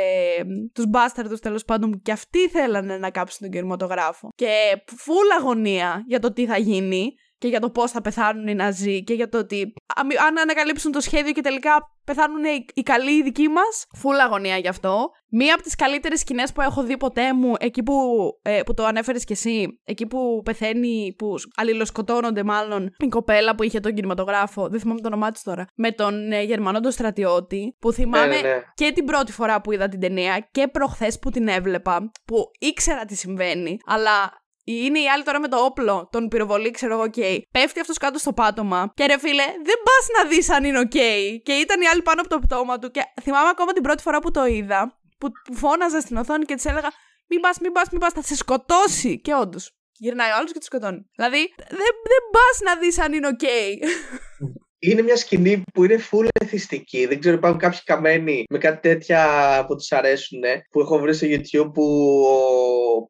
τους 0.75 0.87
μπάσταρδους 0.89 1.41
τέλος 1.41 1.65
πάντων 1.65 1.91
που 1.91 1.99
και 1.99 2.13
αυτοί 2.13 2.49
θέλανε 2.49 2.99
να 2.99 3.11
κάψουν 3.11 3.39
τον 3.41 3.51
κινηματογράφο. 3.51 4.29
Και 4.35 4.83
φούλα 4.97 5.35
αγωνία 5.39 6.05
για 6.07 6.21
το 6.21 6.33
τι 6.33 6.47
θα 6.47 6.59
γίνει 6.59 7.13
και 7.39 7.49
για 7.49 7.61
το 7.61 7.71
πώς 7.71 7.91
θα 7.91 8.01
πεθάνουν 8.01 8.47
οι 8.47 8.55
Ναζί 8.55 9.05
και 9.05 9.15
για 9.15 9.29
το 9.29 9.39
ότι 9.39 9.73
α- 9.97 10.27
αν 10.27 10.39
ανακαλύψουν 10.39 10.93
το 10.93 11.01
σχέδιο 11.01 11.33
και 11.33 11.41
τελικά 11.41 11.97
πεθάνουν 12.05 12.45
οι, 12.45 12.65
οι 12.75 12.83
καλοί 12.83 13.11
οι 13.11 13.23
δικοί 13.23 13.49
μας. 13.49 13.87
Φουλ 13.97 14.19
αγωνία 14.19 14.57
γι' 14.57 14.69
αυτό. 14.69 15.11
Μία 15.31 15.55
από 15.55 15.63
τις 15.63 15.75
καλύτερες 15.75 16.21
σκηνές 16.21 16.53
που 16.53 16.61
έχω 16.61 16.83
δει 16.83 16.97
ποτέ 16.97 17.35
μου, 17.35 17.55
εκεί 17.59 17.83
που, 17.83 17.95
ε, 18.43 18.63
που 18.63 18.75
το 18.75 18.85
ανέφερες 18.85 19.25
κι 19.25 19.33
εσύ, 19.33 19.81
εκεί 19.85 20.07
που 20.07 20.43
πεθαίνει, 20.45 21.15
που 21.19 21.35
αλληλοσκοτώνονται 21.57 22.43
μάλλον 22.43 22.95
η 22.99 23.09
κοπέλα 23.09 23.55
που 23.55 23.63
είχε 23.63 23.81
τον 23.81 23.95
κινηματογράφο, 23.95 24.69
δεν 24.69 24.81
θυμάμαι 24.81 25.01
το 25.01 25.07
όνομά 25.07 25.31
της 25.31 25.43
τώρα, 25.43 25.65
με 25.75 25.93
τον 25.93 26.33
ε, 26.33 26.43
Γερμανό 26.43 26.81
τον 26.81 26.91
στρατιώτη, 26.91 27.77
που 27.79 27.93
θυμάμαι 27.93 28.27
Ναι, 28.27 28.41
ναι, 28.41 28.49
ναι. 28.49 28.63
και 28.75 28.93
την 28.95 29.05
πρώτη 29.05 29.33
φορά 29.33 29.61
που 29.61 29.73
είδα 29.73 29.89
την 29.89 30.01
ταινία 30.01 30.49
και 30.51 30.69
προχθές 30.69 31.19
που 31.19 31.31
την 31.31 31.49
έβλεπα, 31.49 32.11
που 32.25 32.37
ήξερα 32.59 33.05
τι 33.05 33.17
συμβαίνει, 33.17 33.77
αλλά 33.87 34.47
είναι 34.73 34.99
η 34.99 35.09
άλλη 35.09 35.23
τώρα 35.23 35.41
με 35.41 35.49
το 35.49 35.57
όπλο, 35.65 36.09
τον 36.13 36.29
πυροβολεί, 36.29 36.71
ξέρω 36.71 36.93
εγώ, 36.95 37.03
οκ. 37.03 37.15
Πέφτει 37.51 37.81
αυτός 37.81 37.99
κάτω 37.99 38.19
στο 38.19 38.33
πάτωμα. 38.33 38.93
Και 38.95 39.07
ρε 39.07 39.19
φίλε, 39.19 39.45
δεν 39.45 39.77
πας 39.85 40.07
να 40.17 40.29
δεις 40.29 40.51
αν 40.51 40.65
είναι 40.65 40.79
οκ. 40.79 40.99
Και 41.43 41.53
ήταν 41.53 41.81
η 41.81 41.87
άλλη 41.87 42.03
πάνω 42.03 42.21
από 42.21 42.29
το 42.29 42.39
πτώμα 42.39 42.79
του. 42.79 42.91
Και 42.91 43.01
θυμάμαι 43.23 43.49
ακόμα 43.49 43.73
την 43.73 43.83
πρώτη 43.83 44.03
φορά 44.03 44.19
που 44.19 44.31
το 44.31 44.45
είδα, 44.45 45.01
που, 45.19 45.31
που 45.45 45.55
φώναζα 45.55 46.01
στην 46.01 46.17
οθόνη 46.17 46.45
και 46.45 46.55
της 46.55 46.65
έλεγα 46.65 46.91
Μην 47.29 47.41
πας, 47.41 47.59
μην 47.59 47.73
πας, 47.73 47.89
μην 47.91 48.01
πας, 48.01 48.13
θα 48.13 48.23
σε 48.23 48.37
σκοτώσει. 48.37 49.21
Και 49.21 49.35
όντως. 49.35 49.73
Γυρνάει 49.93 50.31
ο 50.31 50.35
άλλος 50.37 50.53
και 50.53 50.59
τη 50.59 50.65
σκοτώνει. 50.65 51.11
Δηλαδή, 51.17 51.55
δεν, 51.69 51.93
δεν 52.11 52.23
πας 52.33 52.61
να 52.65 52.81
δεις 52.81 52.99
αν 52.99 53.13
είναι 53.13 53.27
οκ. 53.27 53.43
είναι 54.79 55.03
μια 55.03 55.17
σκηνή 55.17 55.63
που 55.75 55.85
είναι 55.85 55.99
full 56.11 56.27
εθιστική. 56.41 57.07
Δεν 57.07 57.21
ξέρω, 57.21 57.37
υπάρχουν 57.37 57.61
κάποιοι 57.61 57.79
καμένοι 57.85 58.45
με 58.51 58.59
κάτι 58.59 58.89
τέτοια 58.89 59.25
που 59.67 59.77
τους 59.77 59.93
αρέσουν. 59.93 60.41
Που 60.71 60.81
έχω 60.81 60.99
βρει 60.99 61.15
στο 61.15 61.27
YouTube 61.31 61.73
που 61.75 61.83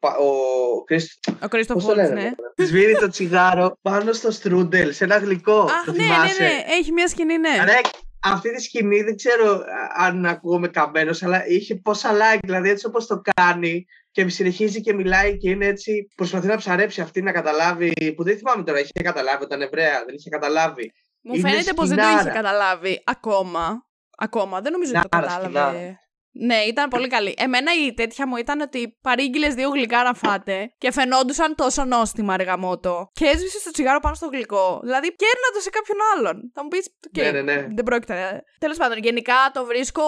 ο, 0.01 0.09
ο, 0.09 0.85
Κριστόφ. 0.85 1.33
Ο 1.43 1.49
Κριστόφ 1.49 1.79
Βαλτς, 1.79 1.99
ναι. 1.99 2.31
Σβήνει 2.57 2.93
το 2.93 3.09
τσιγάρο 3.09 3.79
πάνω 3.83 4.12
στο 4.12 4.31
στρούντελ, 4.31 4.93
σε 4.93 5.05
ένα 5.05 5.16
γλυκό. 5.16 5.61
Αχ, 5.61 5.87
ναι, 5.87 5.93
ναι, 5.93 6.47
ναι, 6.47 6.62
έχει 6.79 6.93
μια 6.93 7.09
σκηνή, 7.09 7.39
ναι. 7.39 7.57
Άρα, 7.61 7.81
αυτή 8.23 8.55
τη 8.55 8.62
σκηνή 8.62 9.03
δεν 9.03 9.16
ξέρω 9.16 9.62
αν 9.97 10.27
ακούγομαι 10.27 10.69
καμένος, 10.69 11.23
αλλά 11.23 11.47
είχε 11.47 11.75
πόσα 11.75 12.11
like. 12.12 12.39
Δηλαδή, 12.43 12.71
έτσι 12.71 12.87
όπως 12.87 13.07
το 13.07 13.23
κάνει, 13.35 13.87
και 14.11 14.29
συνεχίζει 14.29 14.81
και 14.81 14.95
μιλάει 14.95 15.37
και 15.37 15.51
είναι 15.51 15.66
έτσι. 15.66 16.09
Προσπαθεί 16.14 16.47
να 16.47 16.57
ψαρέψει 16.57 17.01
αυτή 17.01 17.23
να 17.23 17.33
καταλάβει. 17.33 18.14
Που 18.16 18.25
δεν 18.25 18.37
θυμάμαι 18.37 18.62
τώρα, 18.62 18.81
είχε 18.81 18.91
καταλάβει 19.03 19.45
όταν 19.45 19.62
Εβραία, 19.62 20.03
δεν 20.07 20.14
είχε 20.14 20.31
καταλάβει. 20.31 20.93
Μου 21.23 21.39
φαίνεται 21.39 21.73
πως 21.73 21.89
δεν 21.89 21.97
το 21.97 22.09
είχε 22.09 22.31
καταλάβει 22.31 23.03
ακόμα. 23.07 23.87
Ακόμα. 24.16 24.61
Δεν 24.61 24.73
νομίζω 24.73 24.93
ότι 24.97 25.09
το 25.09 25.19
κατάλαβε. 25.19 25.99
Ναι, 26.41 26.57
ήταν 26.57 26.89
πολύ 26.89 27.09
καλή. 27.09 27.35
Εμένα 27.39 27.71
η 27.87 27.95
τέτοια 27.95 28.27
μου 28.27 28.37
ήταν 28.37 28.61
ότι 28.61 28.99
παρήγγειλες 29.01 29.55
δύο 29.55 29.69
γλυκά 29.69 30.03
να 30.03 30.14
φάτε 30.14 30.75
και 30.79 30.93
φαινόντουσαν 30.93 31.55
τόσο 31.55 31.85
νόστιμα 31.85 32.35
αργαμότο. 32.35 33.11
Και 33.12 33.25
έσβησε 33.25 33.64
το 33.64 33.71
τσιγάρο 33.71 34.01
πάνω 34.01 34.14
στο 34.14 34.27
γλυκό. 34.27 34.81
Δηλαδή, 34.83 35.14
κέρνα 35.16 35.49
το 35.55 35.61
σε 35.61 35.71
κάποιον 35.71 35.99
άλλον. 36.14 36.51
Θα 36.55 36.62
μου 36.62 36.69
πεις. 36.69 36.89
Okay, 37.09 37.23
ναι, 37.23 37.31
ναι, 37.31 37.43
ναι. 37.43 37.66
Δεν 37.75 37.85
πρόκειται. 37.85 38.43
Τέλος 38.59 38.77
πάντων, 38.77 38.99
γενικά 38.99 39.35
το 39.53 39.64
βρίσκω 39.64 40.03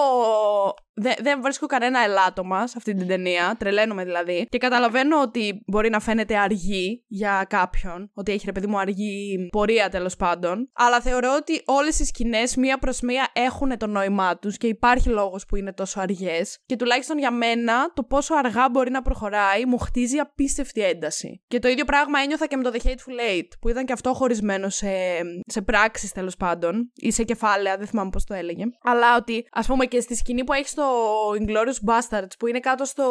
δεν, 0.94 1.14
δεν 1.22 1.42
βρίσκω 1.42 1.66
κανένα 1.66 2.04
ελάττωμα 2.04 2.66
σε 2.66 2.74
αυτή 2.76 2.94
την 2.94 3.06
ταινία. 3.06 3.56
Τρελαίνομαι 3.58 4.04
δηλαδή. 4.04 4.46
Και 4.48 4.58
καταλαβαίνω 4.58 5.20
ότι 5.20 5.62
μπορεί 5.66 5.90
να 5.90 6.00
φαίνεται 6.00 6.38
αργή 6.38 7.04
για 7.08 7.46
κάποιον. 7.48 8.10
Ότι 8.14 8.32
έχει 8.32 8.46
ρε 8.46 8.52
παιδί 8.52 8.66
μου 8.66 8.78
αργή 8.78 9.48
πορεία 9.52 9.88
τέλος 9.88 10.16
πάντων. 10.16 10.70
Αλλά 10.72 11.00
θεωρώ 11.00 11.34
ότι 11.40 11.62
όλες 11.64 11.98
οι 11.98 12.04
σκηνές 12.04 12.56
μία 12.56 12.78
προς 12.78 13.00
μία 13.00 13.28
έχουν 13.32 13.78
το 13.78 13.86
νόημά 13.86 14.38
τους 14.38 14.56
και 14.56 14.66
υπάρχει 14.66 15.08
λόγος 15.08 15.46
που 15.46 15.56
είναι 15.56 15.72
τόσο 15.72 16.00
αργές. 16.00 16.58
Και 16.66 16.76
τουλάχιστον 16.76 17.18
για 17.18 17.30
μένα 17.30 17.92
το 17.94 18.02
πόσο 18.02 18.34
αργά 18.34 18.68
μπορεί 18.70 18.90
να 18.90 19.02
προχωράει 19.02 19.64
μου 19.66 19.78
χτίζει 19.78 20.18
απίστευτη 20.18 20.82
ένταση. 20.82 21.42
Και 21.46 21.58
το 21.58 21.68
ίδιο 21.68 21.84
πράγμα 21.84 22.20
ένιωθα 22.20 22.46
και 22.46 22.56
με 22.56 22.62
το 22.62 22.70
The 22.72 22.86
Hateful 22.86 23.38
Eight 23.38 23.48
που 23.60 23.68
ήταν 23.68 23.84
και 23.84 23.92
αυτό 23.92 24.12
χωρισμένο 24.12 24.68
σε, 24.68 24.90
σε 25.46 25.62
πράξεις 25.62 26.12
τέλος 26.12 26.36
πάντων 26.36 26.92
ή 26.94 27.10
σε 27.10 27.24
κεφάλαια, 27.24 27.76
δεν 27.76 27.86
θυμάμαι 27.86 28.10
πώς 28.10 28.24
το 28.24 28.34
έλεγε. 28.34 28.64
Αλλά 28.82 29.16
ότι 29.16 29.46
ας 29.52 29.66
πούμε 29.66 29.86
και 29.86 30.00
στη 30.00 30.14
σκηνή 30.14 30.44
που 30.44 30.52
έχεις 30.52 30.74
στο 30.80 31.32
Inglourious 31.38 31.90
Bastards 31.90 32.32
που 32.38 32.46
είναι 32.46 32.60
κάτω 32.60 32.84
στο, 32.84 33.06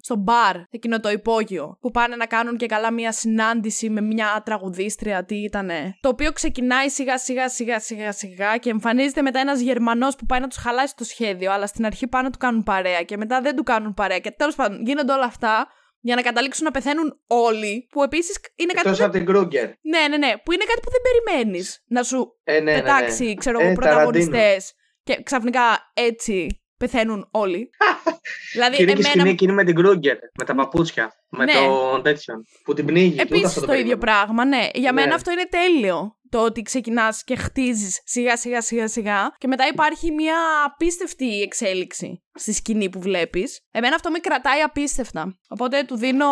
στο 0.00 0.16
μπαρ, 0.16 0.56
εκείνο 0.70 1.00
το 1.00 1.10
υπόγειο, 1.10 1.78
που 1.80 1.90
πάνε 1.90 2.16
να 2.16 2.26
κάνουν 2.26 2.56
και 2.56 2.66
καλά 2.66 2.92
μια 2.92 3.12
συνάντηση 3.12 3.90
με 3.90 4.00
μια 4.00 4.42
τραγουδίστρια, 4.44 5.24
τι 5.24 5.34
ήτανε. 5.34 5.96
Το 6.00 6.08
οποίο 6.08 6.32
ξεκινάει 6.32 6.88
σιγά 6.88 7.18
σιγά 7.18 7.48
σιγά 7.48 7.80
σιγά 7.80 8.12
σιγά 8.12 8.56
και 8.56 8.70
εμφανίζεται 8.70 9.22
μετά 9.22 9.38
ένας 9.38 9.60
Γερμανός 9.60 10.16
που 10.16 10.26
πάει 10.26 10.40
να 10.40 10.48
τους 10.48 10.58
χαλάσει 10.58 10.96
το 10.96 11.04
σχέδιο, 11.04 11.52
αλλά 11.52 11.66
στην 11.66 11.86
αρχή 11.86 12.06
πάνε 12.06 12.24
να 12.24 12.30
του 12.30 12.38
κάνουν 12.38 12.62
παρέα 12.62 13.02
και 13.02 13.16
μετά 13.16 13.40
δεν 13.40 13.56
του 13.56 13.62
κάνουν 13.62 13.94
παρέα. 13.94 14.18
Και 14.18 14.30
τέλος 14.30 14.54
πάντων 14.54 14.84
γίνονται 14.84 15.12
όλα 15.12 15.24
αυτά 15.24 15.66
για 16.00 16.14
να 16.14 16.22
καταλήξουν 16.22 16.64
να 16.64 16.70
πεθαίνουν 16.70 17.20
όλοι, 17.26 17.86
που 17.90 18.02
επίσης 18.02 18.40
είναι 18.54 18.72
κάτι. 18.72 18.88
Εκτός 18.88 19.04
από 19.04 19.12
την 19.12 19.26
Κρούγκερ. 19.26 19.64
Ναι, 19.64 20.08
ναι, 20.10 20.16
ναι. 20.16 20.32
Που 20.44 20.52
είναι 20.52 20.64
κάτι 20.64 20.80
που 20.80 20.90
δεν 20.90 21.00
περιμένεις 21.02 21.82
να 21.86 22.02
σου 22.02 22.40
ε, 22.44 22.52
ναι, 22.52 22.60
ναι, 22.60 22.72
ναι. 22.72 22.80
πετάξει, 22.80 23.34
ξέρω 23.34 23.60
εγώ, 23.60 23.70
ε, 23.70 23.72
πρωταγωνιστές. 23.72 24.74
Και 25.02 25.22
ξαφνικά 25.22 25.92
έτσι 25.94 26.63
πεθαίνουν 26.84 27.28
όλοι. 27.30 27.70
δηλαδή, 28.52 28.76
και 28.76 28.82
είναι 28.82 28.90
εμένα... 28.90 29.06
και 29.06 29.10
σκηνή 29.10 29.30
εκείνη 29.30 29.52
με 29.52 29.64
την 29.64 29.74
Κρούγκερ, 29.74 30.16
με 30.38 30.44
τα 30.44 30.54
παπούτσια, 30.54 31.12
με 31.28 31.44
ναι. 31.44 31.52
τον 31.52 32.02
τέτοιον, 32.02 32.44
που 32.64 32.74
την 32.74 32.86
πνίγει. 32.86 33.20
Επίσης 33.20 33.54
το, 33.54 33.66
το 33.66 33.72
ίδιο 33.72 33.98
πράγμα, 33.98 34.44
ναι. 34.44 34.68
Για 34.74 34.92
ναι. 34.92 35.00
μένα 35.00 35.14
αυτό 35.14 35.30
είναι 35.30 35.48
τέλειο. 35.50 36.18
Το 36.28 36.44
ότι 36.44 36.62
ξεκινάς 36.62 37.24
και 37.24 37.36
χτίζεις 37.36 38.00
σιγά 38.04 38.36
σιγά 38.36 38.60
σιγά 38.60 38.88
σιγά 38.88 39.34
και 39.38 39.46
μετά 39.46 39.64
υπάρχει 39.72 40.12
μια 40.12 40.36
απίστευτη 40.66 41.42
εξέλιξη 41.42 42.22
στη 42.34 42.52
σκηνή 42.52 42.90
που 42.90 43.00
βλέπεις. 43.00 43.60
Εμένα 43.70 43.94
αυτό 43.94 44.10
με 44.10 44.18
κρατάει 44.18 44.60
απίστευτα. 44.60 45.38
Οπότε 45.48 45.84
του 45.86 45.96
δίνω 45.96 46.26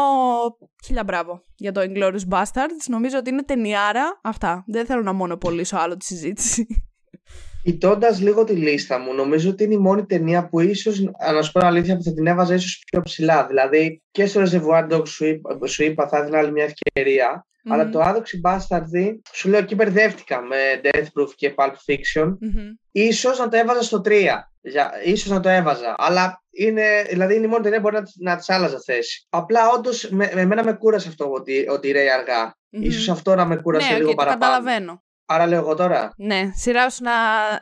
χίλια 0.85 1.05
μπράβο 1.05 1.45
για 1.57 1.73
το 1.73 1.81
Inglourious 1.81 2.29
Bastards. 2.31 2.85
Νομίζω 2.89 3.19
ότι 3.19 3.31
είναι 3.31 3.43
ταινιάρα. 3.43 4.21
Αυτά. 4.23 4.65
Δεν 4.67 4.87
θέλω 4.87 5.03
να 5.03 5.13
μονοπολίσω 5.13 5.77
άλλο 5.77 5.97
τη 5.97 6.05
συζήτηση. 6.05 6.67
Κοιτώντας 7.63 8.21
λίγο 8.21 8.45
τη 8.45 8.53
λίστα 8.53 8.99
μου, 8.99 9.15
νομίζω 9.15 9.51
ότι 9.51 9.65
είναι 9.65 9.75
η 9.75 9.79
μόνη 9.79 10.07
ταινία 10.07 10.49
που 10.49 10.61
ίσως, 10.61 11.01
να 11.35 11.43
σου 11.43 11.53
πω 11.53 11.67
αλήθεια, 11.67 11.97
που 11.97 12.03
θα 12.03 12.13
την 12.13 12.27
έβαζα 12.27 12.55
ίσως 12.55 12.83
πιο 12.91 13.01
ψηλά. 13.01 13.47
Δηλαδή 13.47 14.03
και 14.11 14.27
στο 14.27 14.43
Reservoir 14.43 14.89
Dogs 14.93 15.09
σου, 15.09 15.41
σου 15.67 15.85
είπα, 15.85 16.09
θα 16.09 16.19
έδινα 16.19 16.39
άλλη 16.39 16.53
μια 16.53 16.65
ευκαιρία. 16.65 17.47
Mm-hmm. 17.65 17.73
Αλλά 17.73 17.89
το 17.89 18.01
Άδοξη 18.01 18.41
Bastard, 18.45 19.19
σου 19.33 19.49
λέω 19.49 19.61
εκεί 19.61 19.75
μπερδεύτηκα 19.75 20.43
με 20.43 20.57
Death 20.83 21.21
Proof 21.21 21.29
και 21.37 21.55
Pulp 21.57 21.73
Fiction. 21.73 22.29
Mm-hmm. 22.29 22.77
Ίσως 22.93 23.39
να 23.39 23.49
το 23.49 23.57
έβαζα 23.57 23.83
στο 23.83 24.01
3. 24.05 24.27
Ίσως 25.05 25.31
να 25.31 25.41
το 25.41 25.49
έβαζα. 25.49 25.95
Αλλά 25.99 26.43
είναι, 26.51 27.07
δηλαδή 27.09 27.35
είναι 27.35 27.47
η 27.47 27.49
μόνη 27.49 27.63
ταινία 27.63 27.81
που 27.81 27.89
μπορεί 27.91 28.03
να, 28.17 28.31
να 28.31 28.37
της 28.37 28.51
άλλαζα 28.51 28.81
θέση. 28.81 29.27
Απλά 29.31 29.71
όντως 29.71 30.09
με, 30.09 30.31
με 30.35 30.41
εμένα 30.41 30.65
με 30.65 30.73
κούρασε 30.73 31.09
αυτό 31.09 31.31
ότι, 31.31 31.67
ότι 31.69 31.91
ρέει 31.91 32.11
αργά. 32.11 32.51
Mm-hmm. 32.53 32.81
Ίσως 32.81 33.09
αυτό 33.09 33.35
να 33.35 33.45
με 33.45 33.57
κούρασε 33.57 33.93
ναι, 33.93 33.99
λίγο 33.99 34.11
okay, 34.11 34.15
παραπάνω. 34.15 34.41
Το 34.41 34.47
καταλαβαίνω. 34.47 35.03
Άρα 35.33 35.47
λέω 35.47 35.59
εγώ 35.59 35.75
τώρα. 35.75 36.13
Ναι, 36.17 36.51
σειρά 36.55 36.91
σου 36.91 37.03
να 37.03 37.13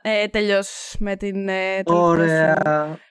ε, 0.02 0.28
τελειώσεις 0.28 0.96
με 0.98 1.16
την. 1.16 1.48
Ε, 1.48 1.82
Ωραία. 1.84 2.58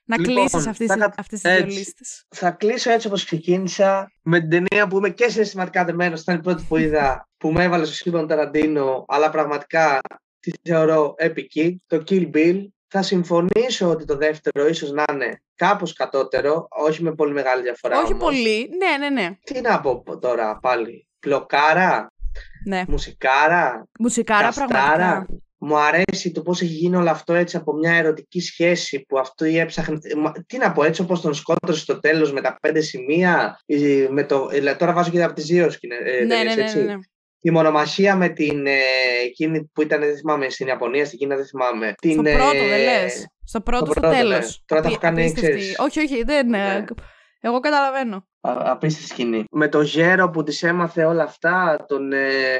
Να 0.05 0.17
λοιπόν, 0.17 0.35
κλείσεις 0.35 0.67
αυτές 0.67 0.87
θα... 0.87 1.13
τις 1.29 1.41
δύο 1.41 1.65
λίστες. 1.65 2.25
Θα 2.29 2.51
κλείσω 2.51 2.91
έτσι 2.91 3.07
όπως 3.07 3.25
ξεκίνησα. 3.25 4.11
Με 4.21 4.39
την 4.39 4.49
ταινία 4.49 4.87
που 4.87 4.97
είμαι 4.97 5.09
και 5.09 5.29
συναισθηματικά 5.29 5.85
δεμένο. 5.85 6.15
Ήταν 6.17 6.35
η 6.35 6.41
πρώτη 6.41 6.65
που 6.67 6.77
είδα 6.77 7.29
που 7.37 7.51
με 7.51 7.63
έβαλε 7.63 7.85
στο 7.85 7.93
σχήμα 7.93 8.25
Ταραντίνο. 8.25 9.05
Αλλά 9.07 9.29
πραγματικά 9.29 9.99
τη 10.39 10.51
θεωρώ 10.63 11.13
επική. 11.17 11.83
Το 11.87 12.03
Kill 12.09 12.29
Bill. 12.33 12.67
Θα 12.91 13.01
συμφωνήσω 13.01 13.89
ότι 13.89 14.05
το 14.05 14.15
δεύτερο 14.15 14.67
ίσως 14.67 14.91
να 14.91 15.03
είναι 15.11 15.41
κάπως 15.55 15.93
κατώτερο, 15.93 16.67
όχι 16.69 17.03
με 17.03 17.15
πολύ 17.15 17.33
μεγάλη 17.33 17.61
διαφορά. 17.61 18.01
Όχι 18.01 18.15
πολύ, 18.15 18.69
ναι, 18.77 18.97
ναι, 18.97 19.21
ναι. 19.21 19.37
Τι 19.43 19.61
να 19.61 19.79
πω 19.79 20.17
τώρα 20.19 20.59
πάλι. 20.61 21.07
Πλοκάρα, 21.19 22.11
ναι. 22.65 22.83
Μουσικάρα. 22.87 23.87
Μουσικάρα 23.99 24.45
καστάρα. 24.45 24.67
πραγματικά. 24.67 25.27
Μου 25.61 25.77
αρέσει 25.77 26.31
το 26.31 26.41
πώς 26.41 26.61
έχει 26.61 26.73
γίνει 26.73 26.95
όλο 26.95 27.09
αυτό 27.09 27.33
έτσι 27.33 27.57
από 27.57 27.73
μια 27.73 27.93
ερωτική 27.93 28.41
σχέση 28.41 29.05
που 29.07 29.19
αυτό 29.19 29.45
ή 29.45 29.59
έψαχνε. 29.59 29.97
Τι 30.47 30.57
να 30.57 30.71
πω, 30.71 30.83
έτσι 30.83 31.01
όπως 31.01 31.21
τον 31.21 31.33
σκότωσε 31.33 31.79
στο 31.79 31.99
τέλος 31.99 32.33
με 32.33 32.41
τα 32.41 32.57
πέντε 32.61 32.81
σημεία. 32.81 33.59
Με 34.09 34.23
το, 34.23 34.49
τώρα 34.77 34.93
βάζω 34.93 35.11
και 35.11 35.23
από 35.23 35.33
τις 35.33 35.45
δύο 35.45 35.69
σκηνές. 35.69 35.99
Ναι, 36.27 36.35
ναι, 36.35 36.43
ναι, 36.43 36.63
ναι, 36.73 36.81
ναι. 36.81 36.93
Η 37.41 37.51
μονομαχία 37.51 38.15
με 38.15 38.29
την 38.29 38.67
ε, 38.67 38.79
εκείνη 39.25 39.69
που 39.73 39.81
ήταν, 39.81 39.99
δεν 39.99 40.17
θυμάμαι, 40.17 40.49
στην 40.49 40.67
Ιαπωνία, 40.67 41.05
στην 41.05 41.17
Κίνα, 41.17 41.35
δεν 41.35 41.45
θυμάμαι. 41.45 41.93
Την, 42.01 42.11
στο 42.11 42.21
πρώτο, 42.21 42.63
ε, 42.63 42.67
δεν 42.67 42.83
λες. 42.83 43.27
Στο 43.43 43.61
πρώτο, 43.61 43.85
στο, 43.85 43.93
στο 43.93 44.09
τέλος. 44.09 44.45
Ναι. 44.45 44.63
Τώρα 44.65 44.81
τα 44.81 44.87
έχω 44.87 44.97
κάνει, 44.97 45.33
Όχι, 45.77 45.99
όχι, 45.99 46.23
δεν... 46.23 46.47
Ναι. 46.47 46.85
Εγώ 47.39 47.59
καταλαβαίνω. 47.59 48.27
Απίστευτη 48.41 49.09
σκηνή. 49.09 49.43
Με 49.51 49.67
το 49.67 49.81
γέρο 49.81 50.29
που 50.29 50.43
της 50.43 50.63
έμαθε 50.63 51.05
όλα 51.05 51.23
αυτά, 51.23 51.85
τον, 51.87 52.13
ε, 52.13 52.59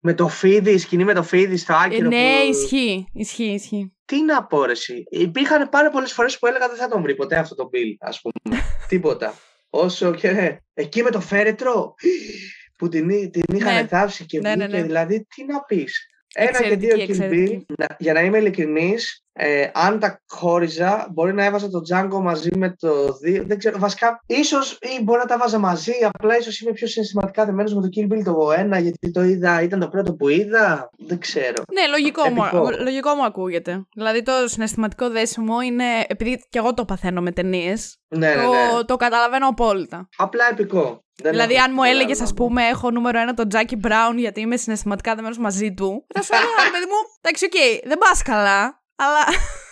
με 0.00 0.14
το 0.14 0.28
φίδι, 0.28 0.70
η 0.70 0.78
σκηνή 0.78 1.04
με 1.04 1.14
το 1.14 1.22
φίδι 1.22 1.56
στο 1.56 1.74
άκυρο. 1.74 2.06
Ε, 2.06 2.08
ναι, 2.08 2.40
που... 2.42 2.50
ισχύει, 2.50 3.06
ισχύει, 3.12 3.52
ισχύει. 3.52 3.92
Τι 4.04 4.22
να 4.22 4.44
πω, 4.44 4.64
ρε, 4.64 4.72
Υπήρχαν 5.10 5.68
πάρα 5.68 5.90
πολλές 5.90 6.12
φορές 6.12 6.38
που 6.38 6.46
έλεγα 6.46 6.68
δεν 6.68 6.76
θα 6.76 6.88
τον 6.88 7.02
βρει 7.02 7.14
ποτέ 7.14 7.36
αυτό 7.36 7.54
το 7.54 7.70
Bill, 7.72 7.94
ας 7.98 8.20
πούμε. 8.20 8.62
Τίποτα. 8.88 9.34
Όσο 9.70 10.14
και. 10.14 10.60
Εκεί 10.74 11.02
με 11.02 11.10
το 11.10 11.20
φέρετρο 11.20 11.94
που 12.78 12.88
την, 12.88 13.30
την 13.30 13.42
είχαν 13.54 13.74
ναι. 13.74 13.86
θάψει 13.86 14.26
και 14.26 14.40
ναι, 14.40 14.54
ναι, 14.54 14.66
ναι. 14.66 14.82
δηλαδή 14.82 15.26
τι 15.34 15.44
να 15.44 15.60
πεις. 15.60 16.06
Ένα 16.34 16.62
και 16.62 16.76
δύο 16.76 16.96
Kill 16.96 17.32
Bill, 17.32 17.60
για 17.98 18.12
να 18.12 18.20
είμαι 18.20 18.38
ειλικρινής, 18.38 19.22
ε, 19.32 19.70
αν 19.74 19.98
τα 19.98 20.20
χώριζα, 20.28 21.08
μπορεί 21.10 21.34
να 21.34 21.44
έβαζα 21.44 21.68
το 21.68 21.80
Django 21.88 22.20
μαζί 22.22 22.50
με 22.56 22.76
το 22.78 23.18
2. 23.24 23.42
Δεν 23.46 23.58
ξέρω, 23.58 23.78
βασικά, 23.78 24.22
ίσως 24.26 24.78
ή 24.80 25.02
μπορεί 25.02 25.18
να 25.18 25.24
τα 25.24 25.38
βάζα 25.38 25.58
μαζί. 25.58 25.92
Απλά 26.12 26.38
ίσως 26.38 26.60
είμαι 26.60 26.72
πιο 26.72 26.86
συναισθηματικά 26.86 27.44
δεμένος 27.44 27.74
με 27.74 27.80
το 27.80 27.88
Kill 27.96 28.12
Bill 28.12 28.22
το 28.24 28.50
1, 28.76 28.80
γιατί 28.80 29.10
το 29.12 29.22
είδα, 29.22 29.62
ήταν 29.62 29.80
το 29.80 29.88
πρώτο 29.88 30.14
που 30.14 30.28
είδα. 30.28 30.90
Δεν 30.98 31.18
ξέρω. 31.18 31.62
Ναι, 31.72 31.86
λογικό, 31.90 32.28
μου, 32.30 32.42
λογικό 32.82 33.14
μου 33.14 33.24
ακούγεται. 33.24 33.86
Δηλαδή 33.94 34.22
το 34.22 34.32
συναισθηματικό 34.44 35.10
δέσιμο 35.10 35.60
είναι. 35.60 35.84
Επειδή 36.06 36.46
και 36.50 36.58
εγώ 36.58 36.74
το 36.74 36.84
παθαίνω 36.84 37.20
με 37.20 37.32
ταινίες. 37.32 37.96
Ναι, 38.08 38.34
το, 38.34 38.40
ναι, 38.40 38.46
ναι. 38.46 38.84
το 38.84 38.96
καταλαβαίνω 38.96 39.48
απόλυτα. 39.48 40.08
Απλά 40.16 40.44
επικό. 40.50 41.02
Δεν 41.22 41.32
δηλαδή, 41.32 41.58
αν 41.58 41.72
μου 41.74 41.82
έλεγες, 41.82 42.20
ας 42.20 42.34
πούμε, 42.34 42.66
έχω 42.66 42.90
νούμερο 42.90 43.18
ένα 43.18 43.34
τον 43.34 43.48
Jackie 43.48 43.76
Brown 43.76 44.18
γιατί 44.18 44.40
είμαι 44.40 44.56
συναισθηματικά 44.56 45.14
δεμένος 45.14 45.38
μαζί 45.38 45.74
του, 45.74 46.06
θα 46.14 46.22
σου 46.22 46.34
έλεγα, 46.34 46.70
παιδί 46.72 46.84
μου, 46.84 47.00
εντάξει, 47.20 47.44
οκ, 47.44 47.88
δεν 47.88 47.98
πας 47.98 48.22
καλά, 48.22 48.82
αλλά, 48.96 49.24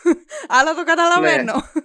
αλλά 0.58 0.74
το 0.74 0.84
καταλαβαίνω. 0.84 1.52
Ναι. 1.52 1.82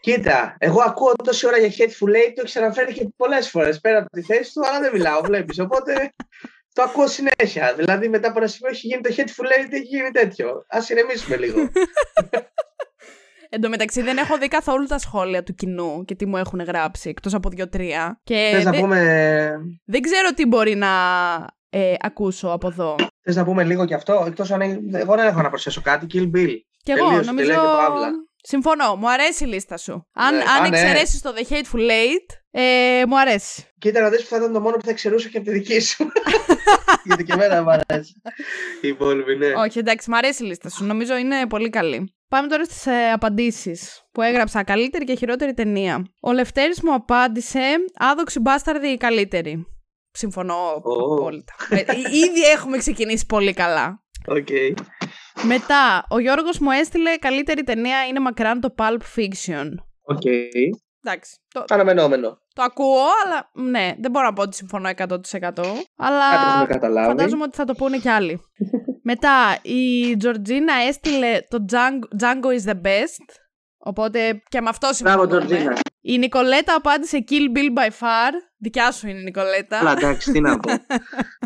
Κοίτα, 0.00 0.56
εγώ 0.58 0.82
ακούω 0.82 1.12
τόση 1.24 1.46
ώρα 1.46 1.58
για 1.58 1.68
Hateful 1.68 2.08
Eight, 2.08 2.32
το 2.34 2.42
έχει 2.44 2.58
αναφέρει 2.58 2.92
και 2.92 3.08
πολλές 3.16 3.50
φορές 3.50 3.80
πέρα 3.80 3.98
από 3.98 4.10
τη 4.10 4.22
θέση 4.22 4.52
του, 4.52 4.66
αλλά 4.66 4.80
δεν 4.80 4.92
μιλάω, 4.92 5.20
βλέπεις. 5.20 5.58
Οπότε 5.58 6.14
το 6.72 6.82
ακούω 6.82 7.06
συνέχεια. 7.06 7.74
Δηλαδή 7.76 8.08
μετά 8.08 8.28
από 8.28 8.38
ένα 8.38 8.48
σημείο 8.48 8.70
έχει 8.72 8.86
γίνει 8.86 9.00
το 9.00 9.14
Hateful 9.16 9.44
Eight, 9.44 9.72
έχει 9.72 9.82
γίνει 9.82 10.10
τέτοιο. 10.10 10.48
Α 10.48 10.78
ηρεμήσουμε 10.88 11.36
λίγο. 11.36 11.58
Εν 13.50 13.60
τω 13.60 13.68
μεταξύ 13.68 14.02
δεν 14.02 14.16
έχω 14.16 14.38
δει 14.38 14.48
καθόλου 14.48 14.86
τα 14.86 14.98
σχόλια 14.98 15.42
του 15.42 15.54
κοινού 15.54 16.04
και 16.04 16.14
τι 16.14 16.26
μου 16.26 16.36
έχουν 16.36 16.60
γράψει, 16.62 17.08
εκτός 17.08 17.34
από 17.34 17.48
δύο-τρία. 17.48 18.20
Και 18.24 18.50
Θες 18.52 18.64
να 18.64 18.70
δεν, 18.70 18.80
πούμε, 18.80 18.98
δεν 19.84 20.00
ξέρω 20.00 20.28
τι 20.34 20.46
μπορεί 20.46 20.74
να 20.74 20.88
ε, 21.70 21.94
ακούσω 22.00 22.48
από 22.48 22.68
εδώ. 22.68 22.96
θες 23.22 23.36
να 23.36 23.44
πούμε 23.44 23.64
λίγο 23.64 23.84
κι 23.86 23.94
αυτό, 23.94 24.24
εκτός 24.26 24.50
αν 24.50 24.60
έχει- 24.60 24.80
εγώ 24.92 25.14
δεν 25.14 25.26
έχω 25.26 25.42
να 25.42 25.48
προσθέσω 25.48 25.80
κάτι, 25.80 26.06
Kill 26.12 26.36
Bill. 26.36 26.52
Και 26.82 26.92
εγώ 26.92 27.06
Τελείωσε, 27.08 27.30
νομίζω... 27.30 27.48
τελεία 27.48 27.62
και 27.62 27.86
παύλα. 27.86 28.08
Συμφωνώ, 28.42 28.96
μου 28.96 29.10
αρέσει 29.10 29.44
η 29.44 29.46
λίστα 29.46 29.76
σου. 29.76 30.06
Αν, 30.14 30.36
Ναι, 30.36 30.42
αν 30.42 30.64
α, 30.64 30.68
ναι. 30.68 30.78
εξαιρέσεις 30.78 31.20
το 31.22 31.32
The 31.36 31.52
Hateful 31.52 31.90
Eight, 31.90 32.26
ε, 32.50 33.02
μου 33.08 33.20
αρέσει. 33.20 33.64
Κοίτα 33.78 34.00
να 34.00 34.08
δεις 34.08 34.22
που 34.22 34.28
θα 34.28 34.36
ήταν 34.36 34.52
το 34.52 34.60
μόνο 34.60 34.76
που 34.76 34.84
θα 34.86 34.92
ξερούσα 34.92 35.28
και 35.28 35.36
από 35.38 35.46
τη 35.46 35.52
δική 35.52 35.80
σου. 35.80 36.06
Γιατί 37.04 37.24
και 37.24 37.32
εμένα 37.32 37.62
μου 37.62 37.70
αρέσει. 37.70 38.12
Η 38.80 38.88
υπόλοιπη, 38.88 39.36
ναι. 39.36 39.46
Όχι, 39.56 39.78
εντάξει, 39.78 40.10
μου 40.10 40.16
αρέσει 40.16 40.44
η 40.44 40.46
λίστα 40.46 40.68
σου. 40.70 40.84
Νομίζω 40.84 41.16
είναι 41.16 41.46
πολύ 41.46 41.70
καλή. 41.70 42.12
Πάμε 42.28 42.48
τώρα 42.48 42.64
στις 42.64 42.86
ε, 42.86 43.10
απαντήσεις 43.12 44.02
που 44.12 44.22
έγραψα 44.22 44.64
καλύτερη 44.64 45.04
και 45.04 45.14
χειρότερη 45.14 45.54
ταινία. 45.54 46.04
Ο 46.20 46.32
Λευτέρης 46.32 46.82
μου 46.82 46.94
απάντησε 46.94 47.60
«Άδοξη 47.98 48.40
μπάσταρδη 48.40 48.88
η 48.88 48.96
καλύτερη». 48.96 49.66
Συμφωνώ 50.10 50.54
Ω. 50.54 50.74
απόλυτα. 50.76 51.52
Ε, 51.70 51.76
ε, 51.78 51.96
ήδη 51.98 52.42
έχουμε 52.54 52.76
ξεκινήσει 52.76 53.26
πολύ 53.26 53.52
καλά. 53.52 54.02
Οκ. 54.26 54.46
Μετά, 55.42 56.06
ο 56.08 56.18
Γιώργος 56.18 56.58
μου 56.58 56.70
έστειλε 56.70 57.16
καλύτερη 57.16 57.62
ταινία 57.62 58.06
είναι 58.06 58.20
μακράν 58.20 58.60
το 58.60 58.74
Pulp 58.78 58.98
Fiction. 59.16 59.68
Οκ. 60.02 60.22
Εντάξει, 61.04 61.36
το, 61.54 61.64
Αναμενόμενο. 61.68 62.38
το 62.54 62.62
ακούω, 62.62 63.04
αλλά 63.24 63.50
ναι, 63.70 63.94
δεν 64.00 64.10
μπορώ 64.10 64.26
να 64.26 64.32
πω 64.32 64.42
ότι 64.42 64.56
συμφωνώ 64.56 64.88
100%. 64.88 64.94
Αλλά 65.96 66.30
Κάτι 66.30 66.50
έχουμε 66.50 66.66
καταλάβει. 66.66 67.06
φαντάζομαι 67.08 67.42
ότι 67.42 67.56
θα 67.56 67.64
το 67.64 67.74
πούνε 67.74 67.98
κι 67.98 68.08
άλλοι. 68.08 68.40
Μετά, 69.10 69.58
η 69.62 70.16
Τζορτζίνα 70.16 70.72
έστειλε 70.88 71.38
το 71.48 71.64
Django, 71.70 72.22
Django 72.22 72.60
is 72.60 72.70
the 72.70 72.74
best. 72.74 73.26
Οπότε 73.78 74.42
και 74.48 74.60
με 74.60 74.68
αυτό 74.68 74.88
Μπράβο, 75.00 75.22
συμφωνούμε. 75.22 75.46
Τζορτζίνα. 75.46 75.78
Η 76.00 76.18
Νικολέτα 76.18 76.74
απάντησε 76.74 77.24
Kill 77.28 77.56
Bill 77.56 77.78
by 77.78 77.86
far. 77.86 78.32
Δικιά 78.56 78.92
σου 78.92 79.08
είναι 79.08 79.18
η 79.18 79.22
Νικολέτα. 79.22 79.78
Καλά, 79.78 79.92
εντάξει, 79.92 80.32
τι 80.32 80.40
να 80.40 80.58
πω. 80.58 80.72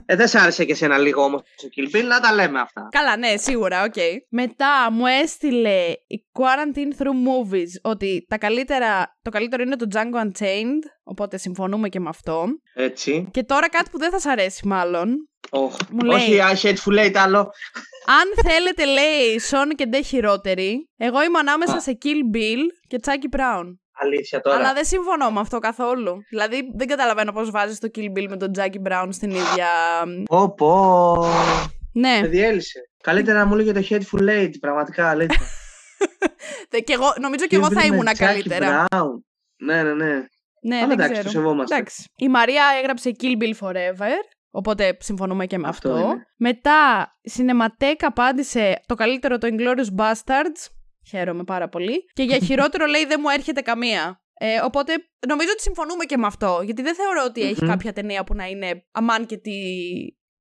ε, 0.07 0.16
δεν 0.16 0.28
σ' 0.28 0.34
άρεσε 0.34 0.64
και 0.64 0.72
εσένα 0.72 0.98
λίγο 0.98 1.22
όμως 1.22 1.42
το 1.57 1.68
Kill 1.76 1.96
Bill, 1.96 2.05
να 2.05 2.20
τα 2.20 2.32
λέμε 2.34 2.61
αυτά. 2.61 2.88
Καλά, 2.90 3.16
ναι, 3.16 3.36
σίγουρα, 3.36 3.82
οκ. 3.82 3.94
Μετά 4.28 4.88
μου 4.92 5.07
έστειλε 5.07 5.90
η 6.07 6.24
Quarantine 6.32 7.03
Through 7.03 7.07
Movies 7.28 7.90
ότι 7.92 8.26
τα 8.28 8.38
καλύτερα, 8.38 9.18
το 9.22 9.30
καλύτερο 9.30 9.62
είναι 9.62 9.76
το 9.76 9.86
Django 9.92 10.26
Unchained, 10.26 10.82
οπότε 11.03 11.36
συμφωνούμε 11.36 11.88
και 11.88 12.00
με 12.00 12.09
αυτό. 12.09 12.46
Έτσι. 12.74 13.28
Και 13.30 13.42
τώρα 13.42 13.68
κάτι 13.68 13.90
που 13.90 13.98
δεν 13.98 14.11
θα 14.11 14.18
σ' 14.18 14.26
αρέσει 14.26 14.66
μάλλον. 14.66 15.26
Oh. 15.50 15.70
Μου 15.90 16.00
λέει- 16.05 16.16
Όχι, 16.16 16.38
I 16.40 16.66
hateful 16.66 17.05
eight 17.07 17.14
άλλο. 17.16 17.38
Αν 18.07 18.44
θέλετε, 18.53 18.84
λέει, 18.84 19.38
Σον 19.40 19.68
και 19.68 19.86
ντε 19.86 20.03
χειρότερη, 20.03 20.88
εγώ 20.96 21.22
είμαι 21.22 21.38
ανάμεσα 21.38 21.80
σε 21.80 21.98
Kill 22.05 22.36
Bill 22.36 22.61
και 22.86 22.98
Chucky 23.05 23.36
Brown. 23.38 23.64
Αλήθεια 23.95 24.40
τώρα. 24.40 24.57
Αλλά 24.57 24.72
δεν 24.72 24.84
συμφωνώ 24.84 25.30
με 25.30 25.40
αυτό 25.40 25.59
καθόλου. 25.59 26.16
Δηλαδή, 26.30 26.70
δεν 26.74 26.86
καταλαβαίνω 26.86 27.32
πώς 27.32 27.51
βάζεις 27.51 27.78
το 27.78 27.88
Kill 27.95 28.18
Bill 28.18 28.26
με 28.28 28.36
τον 28.36 28.51
Chucky 28.59 28.88
Brown 28.88 29.09
στην 29.11 29.30
ίδια... 29.30 29.68
Πω, 30.24 30.55
πω. 30.55 31.16
Ναι, 31.93 32.18
Με 32.20 32.26
διέλυσε. 32.28 32.80
Καλύτερα 33.03 33.38
να 33.38 33.47
μου 33.47 33.55
λέγε 33.55 33.72
το 33.72 33.80
hateful 33.90 34.28
eight, 34.28 34.51
πραγματικά 34.61 35.09
αλήθεια. 35.09 35.40
Τε- 36.68 36.84
και 36.86 36.93
εγώ, 36.93 37.12
νομίζω 37.20 37.47
και 37.47 37.57
εγώ 37.57 37.66
Kill 37.66 37.72
θα 37.72 37.80
Bill 37.80 37.88
με 37.88 37.95
ήμουν 37.97 38.09
Jackie 38.09 38.16
καλύτερα. 38.16 38.84
Brown. 38.90 39.07
Ναι, 39.57 39.82
ναι, 39.82 39.93
ναι. 39.95 40.24
Ναι, 40.64 40.76
Αλλά 40.76 40.86
δεν 40.86 40.90
εντάξει, 40.90 41.12
ξέρω. 41.12 41.24
το 41.24 41.30
σεβόμαστε. 41.30 41.74
Εντάξει. 41.74 42.05
Η 42.16 42.28
Μαρία 42.28 42.64
έγραψε 42.80 43.16
Kill 43.20 43.43
Bill 43.43 43.66
Forever. 43.66 44.12
Οπότε 44.51 44.97
συμφωνούμε 45.01 45.47
και 45.47 45.59
με 45.59 45.68
αυτό. 45.68 45.93
Αυτό 45.93 46.05
είναι. 46.05 46.26
Μετά, 46.36 47.12
η 47.20 47.32
Cinematheque 47.36 48.01
απάντησε 48.01 48.80
το 48.86 48.95
καλύτερο 48.95 49.38
το 49.38 49.49
Inglourious 49.51 50.01
Bastards. 50.01 50.66
Χαίρομαι 51.09 51.44
πάρα 51.44 51.68
πολύ. 51.68 52.05
Και 52.12 52.22
για 52.22 52.38
χειρότερο 52.38 52.86
λέει 52.86 53.05
δεν 53.07 53.18
μου 53.22 53.28
έρχεται 53.28 53.61
καμία. 53.61 54.20
Ε, 54.38 54.61
οπότε 54.64 54.92
νομίζω 55.28 55.50
ότι 55.53 55.62
συμφωνούμε 55.62 56.05
και 56.05 56.16
με 56.16 56.26
αυτό. 56.26 56.61
Γιατί 56.64 56.82
δεν 56.82 56.94
θεωρώ 56.94 57.22
ότι 57.26 57.42
έχει 57.42 57.64
Μμμ. 57.64 57.68
κάποια 57.70 57.92
ταινία 57.92 58.24
που 58.24 58.34
να 58.34 58.46
είναι 58.46 58.84
αμάν 58.92 59.26
και 59.26 59.36
τη 59.36 59.53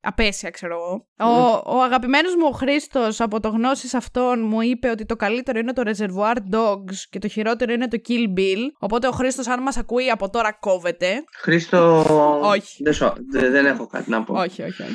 απέσια, 0.01 0.49
ξέρω 0.49 0.76
εγώ. 0.76 1.07
Ο, 1.32 1.62
ο 1.78 1.82
αγαπημένος 1.82 2.36
μου 2.36 2.45
ο 2.47 2.51
Χρήστος 2.51 3.20
από 3.22 3.39
το 3.39 3.49
γνώσεις 3.49 3.93
αυτόν 3.93 4.45
μου 4.47 4.62
είπε 4.62 4.89
ότι 4.89 5.05
το 5.05 5.16
καλύτερο 5.16 5.59
είναι 5.59 5.74
το 5.74 5.82
Reservoir 5.86 6.36
Dogs 6.55 6.95
και 7.09 7.20
το 7.20 7.28
χειρότερο 7.28 7.74
είναι 7.74 7.88
το 7.88 7.97
Kill 8.07 8.38
Bill. 8.39 8.59
Οπότε 8.80 9.07
ο 9.07 9.12
Χρήστος 9.12 9.47
αν 9.47 9.62
μας 9.62 9.78
ακούει 9.78 10.09
από 10.09 10.30
τώρα 10.30 10.51
κόβεται. 10.51 11.24
Χρήστο. 11.38 12.05
Όχι. 12.41 12.84
Δεν, 12.84 12.93
σου- 12.93 13.14
δε- 13.32 13.49
δεν 13.49 13.66
έχω 13.66 13.88
κάτι 13.88 14.09
να 14.09 14.24
πω. 14.24 14.34
Όχι, 14.34 14.62
όχι, 14.62 14.82
όχι. 14.82 14.93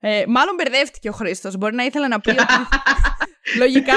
Ε, 0.00 0.24
μάλλον 0.26 0.54
μπερδεύτηκε 0.54 1.08
ο 1.08 1.12
Χρήστος. 1.12 1.56
Μπορεί 1.56 1.74
να 1.74 1.84
ήθελε 1.84 2.08
να 2.08 2.20
πει 2.20 2.30
ότι. 2.30 2.44
λογικά. 3.62 3.94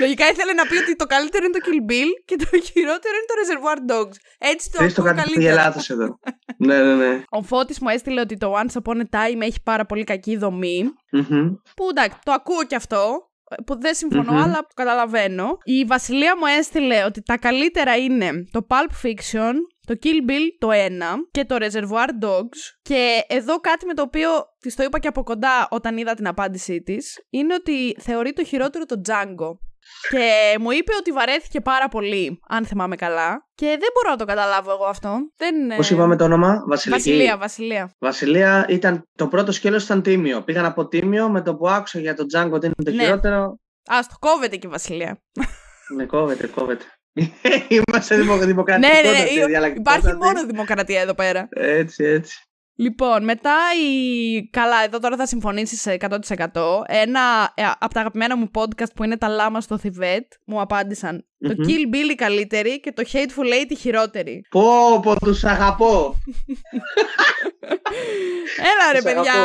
Λογικά 0.00 0.28
ήθελε 0.28 0.52
να 0.52 0.66
πει 0.66 0.76
ότι 0.76 0.96
το 0.96 1.06
καλύτερο 1.06 1.44
είναι 1.44 1.58
το 1.58 1.64
Kill 1.66 1.90
Bill 1.90 2.10
και 2.24 2.36
το 2.36 2.46
χειρότερο 2.72 3.14
είναι 3.16 3.28
το 3.30 3.34
Reservoir 3.40 3.78
Dogs. 3.92 4.16
Έτσι 4.38 4.70
το 4.72 4.78
Χρήστο 4.78 5.00
ακούω 5.02 5.14
κάτι 5.14 5.28
πήγε 5.30 5.38
καλύτερα. 5.46 5.64
λάθος 5.68 5.90
εδώ. 5.90 6.18
ναι, 6.56 6.82
ναι, 6.82 6.94
ναι. 6.94 7.22
Ο 7.28 7.42
Φώτης 7.42 7.80
μου 7.80 7.88
έστειλε 7.88 8.20
ότι 8.20 8.36
το 8.36 8.54
Once 8.60 8.82
Upon 8.82 8.96
a 8.96 9.16
Time 9.16 9.40
έχει 9.40 9.62
πάρα 9.64 9.86
πολύ 9.86 10.04
κακή 10.04 10.36
δομή. 10.36 10.84
Μμμ. 11.10 11.48
Που 11.76 11.86
εντάξει, 11.90 12.16
το 12.24 12.32
ακούω 12.32 12.64
κι 12.64 12.74
αυτό. 12.74 13.26
Που 13.66 13.80
δεν 13.80 13.94
συμφωνώ, 13.94 14.32
Μμμ. 14.32 14.42
αλλά 14.42 14.54
το 14.54 14.74
καταλαβαίνω. 14.74 15.58
Η 15.64 15.84
Βασιλεία 15.84 16.36
μου 16.36 16.46
έστειλε 16.58 17.04
ότι 17.04 17.22
τα 17.22 17.36
καλύτερα 17.38 17.96
είναι 17.96 18.30
το 18.50 18.66
Pulp 18.68 19.06
Fiction, 19.06 19.52
το 19.86 19.94
Kill 20.02 20.30
Bill 20.30 20.46
το 20.58 20.68
1 20.72 20.72
και 21.30 21.44
το 21.44 21.56
Reservoir 21.60 22.24
Dogs. 22.24 22.58
Και 22.82 23.24
εδώ 23.28 23.60
κάτι 23.60 23.86
με 23.86 23.94
το 23.94 24.02
οποίο 24.02 24.28
της 24.58 24.74
το 24.74 24.82
είπα 24.82 24.98
και 24.98 25.08
από 25.08 25.22
κοντά 25.22 25.66
όταν 25.70 25.96
είδα 25.96 26.14
την 26.14 26.26
απάντησή 26.26 26.82
της, 26.82 27.26
είναι 27.30 27.54
ότι 27.54 27.96
θεωρεί 28.00 28.32
το 28.32 28.44
χειρότερο 28.44 28.84
το 28.84 29.00
Django. 29.08 29.50
Και 30.10 30.56
μου 30.60 30.70
είπε 30.70 30.92
ότι 30.98 31.12
βαρέθηκε 31.12 31.60
πάρα 31.60 31.88
πολύ, 31.88 32.40
αν 32.48 32.66
θυμάμαι 32.66 32.96
καλά. 32.96 33.48
Και 33.54 33.66
δεν 33.66 33.88
μπορώ 33.94 34.10
να 34.10 34.16
το 34.16 34.24
καταλάβω 34.24 34.70
εγώ 34.70 34.84
αυτό. 34.84 35.16
Δεν, 35.36 35.70
ε, 35.70 35.76
Πώς 35.76 35.90
είπαμε 35.90 36.16
το 36.16 36.24
όνομα, 36.24 36.64
Βασιλική. 36.68 37.00
Βασιλεία, 37.02 37.36
Βασιλεία. 37.36 37.94
Βασιλεία 37.98 38.66
ήταν 38.68 39.02
το 39.18 39.28
πρώτο 39.28 39.52
σκέλος 39.52 39.84
ήταν 39.84 40.02
τίμιο. 40.02 40.42
Πήγαν 40.42 40.64
από 40.64 40.88
τίμιο 40.88 41.28
με 41.30 41.42
το 41.42 41.54
που 41.56 41.68
άκουσα 41.68 41.98
για 42.00 42.14
τον 42.14 42.26
Django 42.34 42.50
ότι 42.52 42.66
είναι 42.66 42.74
το 42.84 42.90
Ναι. 42.90 43.02
χειρότερο. 43.04 43.42
Α, 43.86 43.98
το 44.08 44.14
κόβεται 44.18 44.56
και 44.56 44.66
η 44.66 44.70
Βασιλεία. 44.70 45.22
Ναι, 45.96 46.04
κόβεται, 46.06 46.46
κόβεται. 46.46 46.84
Είμαστε 47.68 48.16
δημο, 48.16 48.36
ναι, 48.36 48.44
δημοκρατικότατοι, 48.44 49.06
ναι, 49.06 49.10
ναι. 49.10 49.18
Υπάρχει 49.18 49.44
διαλλακτικότατοι. 49.44 50.16
μόνο 50.16 50.46
δημοκρατία 50.46 51.00
εδώ 51.00 51.14
πέρα. 51.14 51.48
Έτσι, 51.50 52.04
έτσι. 52.04 52.46
Λοιπόν, 52.74 53.24
μετά 53.24 53.56
η. 53.82 54.48
Καλά, 54.50 54.84
εδώ 54.84 54.98
τώρα 54.98 55.16
θα 55.16 55.26
συμφωνήσεις 55.26 55.86
100%. 55.86 56.18
Ένα 56.86 57.52
ε, 57.54 57.62
από 57.78 57.94
τα 57.94 58.00
αγαπημένα 58.00 58.36
μου 58.36 58.50
podcast 58.54 58.92
που 58.94 59.04
είναι 59.04 59.16
τα 59.16 59.28
λάμα 59.28 59.60
στο 59.60 59.78
Θιβέτ 59.78 60.32
μου 60.46 60.60
απάντησαν 60.60 61.26
το 61.38 61.54
Μμμ. 61.56 61.66
Kill 61.66 61.94
Bill 61.94 62.10
η 62.10 62.14
καλύτερη 62.14 62.80
και 62.80 62.92
το 62.92 63.02
Hateful 63.12 63.62
Eight 63.62 63.68
η 63.68 63.76
χειρότερη. 63.76 64.46
Πω, 64.50 65.00
πω, 65.02 65.18
τους 65.18 65.44
αγαπώ. 65.44 66.14
Έλα 68.58 68.92
ρε 68.92 68.98
Τους 68.98 69.04
παιδιά! 69.04 69.32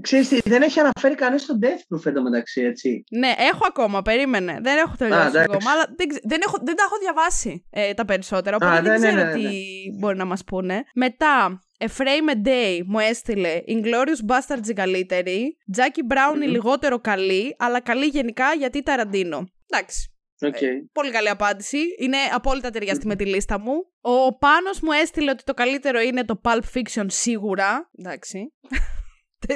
Ξέρεις 0.00 0.28
τι, 0.28 0.38
δεν 0.44 0.62
έχει 0.62 0.80
αναφέρει 0.80 1.14
κανείς 1.14 1.46
τον 1.46 1.58
Death 1.62 1.94
Proof 1.96 2.06
εντωμεταξύ, 2.06 2.60
έτσι. 2.62 3.04
ναι, 3.10 3.34
έχω 3.38 3.64
ακόμα, 3.66 4.02
περίμενε. 4.02 4.58
Δεν 4.62 4.78
έχω 4.78 4.94
τελειώσει 4.98 5.20
εντάξει. 5.28 5.38
ακόμα, 5.52 5.70
αλλά 5.70 5.84
δεν, 5.96 6.08
ξε- 6.08 6.22
δεν, 6.26 6.40
έχω, 6.46 6.56
δεν 6.64 6.76
τα 6.76 6.82
έχω 6.82 6.96
διαβάσει 7.00 7.66
ε, 7.70 7.94
τα 7.94 8.04
περισσότερα, 8.04 8.56
οπότε 8.56 8.76
Α, 8.78 8.82
δεν 8.82 8.82
ναι, 8.82 8.98
ναι, 8.98 9.06
ξέρω 9.14 9.16
ναι, 9.30 9.32
ναι. 9.42 9.48
τι 9.48 9.64
μπορεί 9.98 10.16
να 10.16 10.24
μας 10.24 10.44
πούνε. 10.44 10.82
Μετά, 10.94 11.60
A 11.78 11.86
Frame 11.86 12.30
a 12.44 12.46
Day 12.48 12.80
μου 12.86 12.98
έστειλε 12.98 13.60
Inglourious 13.68 14.30
Bastards 14.32 14.68
η 14.68 14.72
καλύτερη, 14.72 15.56
Jackie 15.76 16.12
Brown 16.14 16.34
η 16.42 16.46
Μμμ. 16.46 16.50
λιγότερο 16.50 16.98
καλή, 17.00 17.54
αλλά 17.58 17.80
καλή 17.80 18.06
γενικά 18.06 18.52
γιατί 18.58 18.82
Ταραντίνο. 18.82 19.48
Εντάξει, 19.66 20.04
Οκ. 20.42 20.62
Ε, 20.62 20.68
πολύ 20.92 21.10
καλή 21.10 21.28
απάντηση. 21.28 21.78
Είναι 21.98 22.16
απόλυτα 22.32 22.70
ταιριαστή 22.70 23.06
με 23.06 23.16
τη 23.16 23.24
λίστα 23.26 23.58
μου. 23.60 23.72
Ο 24.00 24.38
Πάνος 24.38 24.80
μου 24.80 24.92
έστειλε 25.02 25.30
ότι 25.30 25.44
το 25.44 25.54
καλύτερο 25.54 26.00
είναι 26.00 26.24
το 26.24 26.40
Pulp 26.44 26.60
Fiction 26.74 27.04
σίγουρα. 27.06 27.90
Εντάξει. 27.98 28.52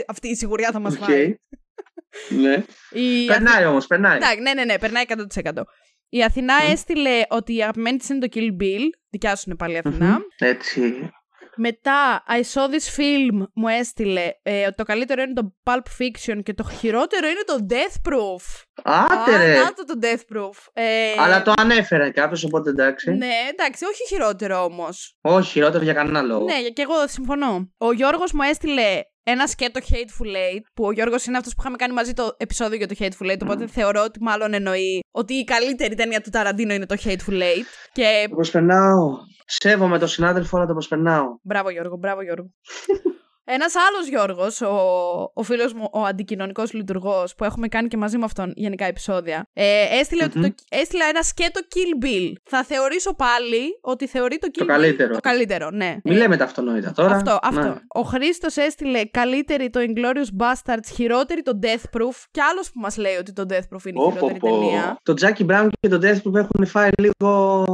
Αυτή 0.06 0.28
η 0.28 0.34
σιγουριά 0.36 0.70
θα 0.72 0.78
μας 0.78 0.94
Οκ. 0.94 1.04
φάει. 1.04 1.34
Ναι. 2.28 2.64
Η... 2.90 3.26
Περνάει 3.26 3.64
όμως, 3.66 3.86
περνάει. 3.86 4.16
Εντάξει, 4.16 4.40
ναι, 4.40 4.54
ναι, 4.54 4.64
ναι, 4.64 4.78
περνάει 4.78 5.04
100%. 5.44 5.62
Η 6.08 6.22
Αθηνά 6.22 6.54
Μμ. 6.54 6.70
έστειλε 6.72 7.22
ότι 7.28 7.54
η 7.56 7.62
αγαπημένη 7.62 7.96
της 7.98 8.08
είναι 8.08 8.18
το 8.18 8.28
Kill 8.34 8.62
Bill. 8.62 8.82
Δικιά 9.10 9.36
σου 9.36 9.42
είναι 9.46 9.56
πάλι 9.56 9.74
η 9.74 9.78
Αθηνά. 9.84 10.06
Μμμ. 10.06 10.22
Έτσι. 10.38 11.10
Μετά, 11.56 12.24
I 12.28 12.40
saw 12.40 12.62
this 12.70 12.98
film 13.00 13.46
μου 13.54 13.68
έστειλε 13.68 14.30
ε, 14.42 14.66
ότι 14.66 14.74
το 14.74 14.82
καλύτερο 14.84 15.22
είναι 15.22 15.32
το 15.32 15.54
Pulp 15.64 16.02
Fiction 16.02 16.40
και 16.42 16.54
το 16.54 16.64
χειρότερο 16.80 17.26
είναι 17.28 17.42
το 17.46 17.66
Death 17.70 18.10
Proof. 18.12 18.62
Άτε 18.82 19.34
Α, 19.34 19.38
ρε. 19.38 19.58
να 19.58 19.72
το 19.72 19.84
το 19.84 19.98
Death 20.02 20.36
Proof. 20.36 20.58
Ε, 20.72 21.12
Αλλά 21.18 21.42
το 21.42 21.52
ανέφερε 21.56 22.10
κάποιος, 22.10 22.44
οπότε 22.44 22.70
εντάξει. 22.70 23.10
Ναι, 23.10 23.32
εντάξει, 23.50 23.84
όχι 23.84 24.06
χειρότερο 24.08 24.64
όμως. 24.64 25.16
Όχι, 25.20 25.50
χειρότερο 25.50 25.84
για 25.84 25.92
κανένα 25.92 26.22
λόγο. 26.22 26.44
Ναι, 26.44 26.60
και 26.68 26.82
εγώ 26.82 27.08
συμφωνώ. 27.08 27.72
Ο 27.78 27.92
Γιώργος 27.92 28.32
μου 28.32 28.42
έστειλε 28.42 29.00
ένα 29.24 29.46
σκέτο 29.46 29.80
Hateful 29.90 30.26
Eight, 30.26 30.62
που 30.74 30.84
ο 30.84 30.92
Γιώργος 30.92 31.26
είναι 31.26 31.36
αυτός 31.36 31.54
που 31.54 31.60
είχαμε 31.60 31.76
κάνει 31.76 31.94
μαζί 31.94 32.12
το 32.12 32.34
επεισόδιο 32.36 32.76
για 32.76 32.88
το 32.88 32.94
Hateful 32.98 33.32
Eight, 33.32 33.38
οπότε 33.42 33.66
θεωρώ 33.66 34.02
ότι 34.02 34.22
μάλλον 34.22 34.54
εννοεί 34.54 35.04
ότι 35.10 35.34
η 35.34 35.44
καλύτερη 35.44 35.94
ταινία 35.94 36.20
του 36.20 36.30
Ταραντίνο 36.30 36.74
είναι 36.74 36.86
το 36.86 36.96
Hateful 37.04 37.40
Eight. 37.42 37.66
Και... 37.92 38.26
Το 38.28 38.34
προσπερνάω. 38.34 39.16
Σέβομαι 39.46 39.98
τον 39.98 40.08
συνάδελφο, 40.08 40.56
αλλά 40.56 40.66
το 40.66 40.72
προσπερνάω. 40.72 41.24
Μπράβο 41.42 41.70
Γιώργο, 41.70 41.96
μπράβο 41.96 42.22
Γιώργο. 42.22 42.50
Ένας 43.46 43.74
άλλος 43.76 44.08
Γιώργος, 44.08 44.60
ο, 44.60 44.74
ο 45.34 45.42
φίλος 45.42 45.72
μου, 45.72 45.88
ο 45.92 46.02
αντικοινωνικός 46.02 46.72
λειτουργός, 46.72 47.34
που 47.34 47.44
έχουμε 47.44 47.68
κάνει 47.68 47.88
και 47.88 47.96
μαζί 47.96 48.18
με 48.18 48.24
αυτόν 48.24 48.52
γενικά 48.56 48.84
επεισόδια, 48.84 49.48
ε, 49.52 49.98
έστειλε, 49.98 50.24
ότι 50.24 50.40
το, 50.40 50.54
έστειλε 50.68 51.04
ένα 51.04 51.22
σκέτο 51.22 51.60
Kill 51.74 52.04
Bill. 52.04 52.32
Θα 52.42 52.64
θεωρήσω 52.64 53.14
πάλι 53.14 53.78
ότι 53.80 54.06
θεωρεί 54.06 54.38
το 54.38 54.48
Kill 54.50 54.58
το 54.58 54.64
καλύτερο. 54.64 55.14
Το 55.14 55.20
καλύτερο, 55.20 55.70
ναι. 55.70 55.96
Μην 56.04 56.16
λέμε 56.16 56.36
τα 56.36 56.44
αυτονόητα 56.44 56.92
τώρα. 56.92 57.14
Αυτό, 57.14 57.38
αυτό. 57.42 57.60
Ναι. 57.60 57.74
Ο 57.88 58.00
Χρήστος 58.00 58.56
έστειλε 58.56 59.04
καλύτερη 59.04 59.70
το 59.70 59.80
Inglorious 59.80 60.42
Bastards, 60.42 60.88
χειρότερη 60.94 61.42
το 61.42 61.58
Death 61.62 61.98
Proof. 61.98 62.14
Και 62.30 62.40
άλλος 62.50 62.70
που 62.70 62.80
μας 62.80 62.96
λέει 62.96 63.16
ότι 63.16 63.32
το 63.32 63.46
Death 63.48 63.76
Proof 63.76 63.84
είναι 63.84 64.02
η 64.02 64.10
χειρότερη 64.12 64.38
πω, 64.38 64.48
πω. 64.48 64.58
ταινία. 64.58 64.98
Το 65.02 65.14
Jackie 65.20 65.46
Brown 65.50 65.68
και 65.80 65.88
το 65.88 65.98
Death 66.02 66.28
Proof 66.28 66.34
έχουν 66.34 66.66
φάει 66.66 66.90
λίγο. 66.98 67.64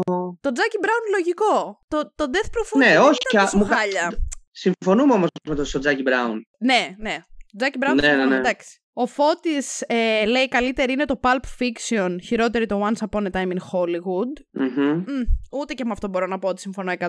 Το 0.40 0.50
Jackie 0.54 0.84
Brown 0.84 1.04
λογικό. 1.16 1.80
Το, 1.88 2.12
το 2.16 2.24
Death 2.32 2.46
Proof 2.46 2.76
ναι, 2.76 2.98
όχι, 2.98 3.18
ήταν 3.32 3.44
τόσο 3.44 3.64
χάλια. 3.64 4.28
Συμφωνούμε 4.60 5.12
όμως 5.12 5.28
με 5.48 5.54
τον 5.54 5.80
Τζάκι 5.80 6.02
Μπράουν. 6.02 6.46
Ναι, 6.58 6.94
ναι. 6.98 7.18
Τζάκι 7.56 7.78
Μπράουν, 7.78 7.96
ναι, 7.96 8.16
ναι, 8.16 8.24
ναι. 8.24 8.36
εντάξει. 8.36 8.80
Ο 8.92 9.06
Φώτης 9.06 9.80
ε, 9.86 10.24
λέει 10.26 10.48
καλύτερη 10.48 10.92
είναι 10.92 11.04
το 11.04 11.20
Pulp 11.22 11.40
Fiction, 11.58 12.16
χειρότερη 12.22 12.66
το 12.66 12.88
Once 12.88 13.08
Upon 13.08 13.22
a 13.22 13.30
Time 13.30 13.48
in 13.48 13.58
Hollywood. 13.72 14.60
Mm-hmm. 14.60 14.94
Mm, 14.94 15.24
ούτε 15.50 15.74
και 15.74 15.84
με 15.84 15.90
αυτό 15.90 16.08
μπορώ 16.08 16.26
να 16.26 16.38
πω 16.38 16.48
ότι 16.48 16.60
συμφωνώ 16.60 16.92
100%. 16.98 17.08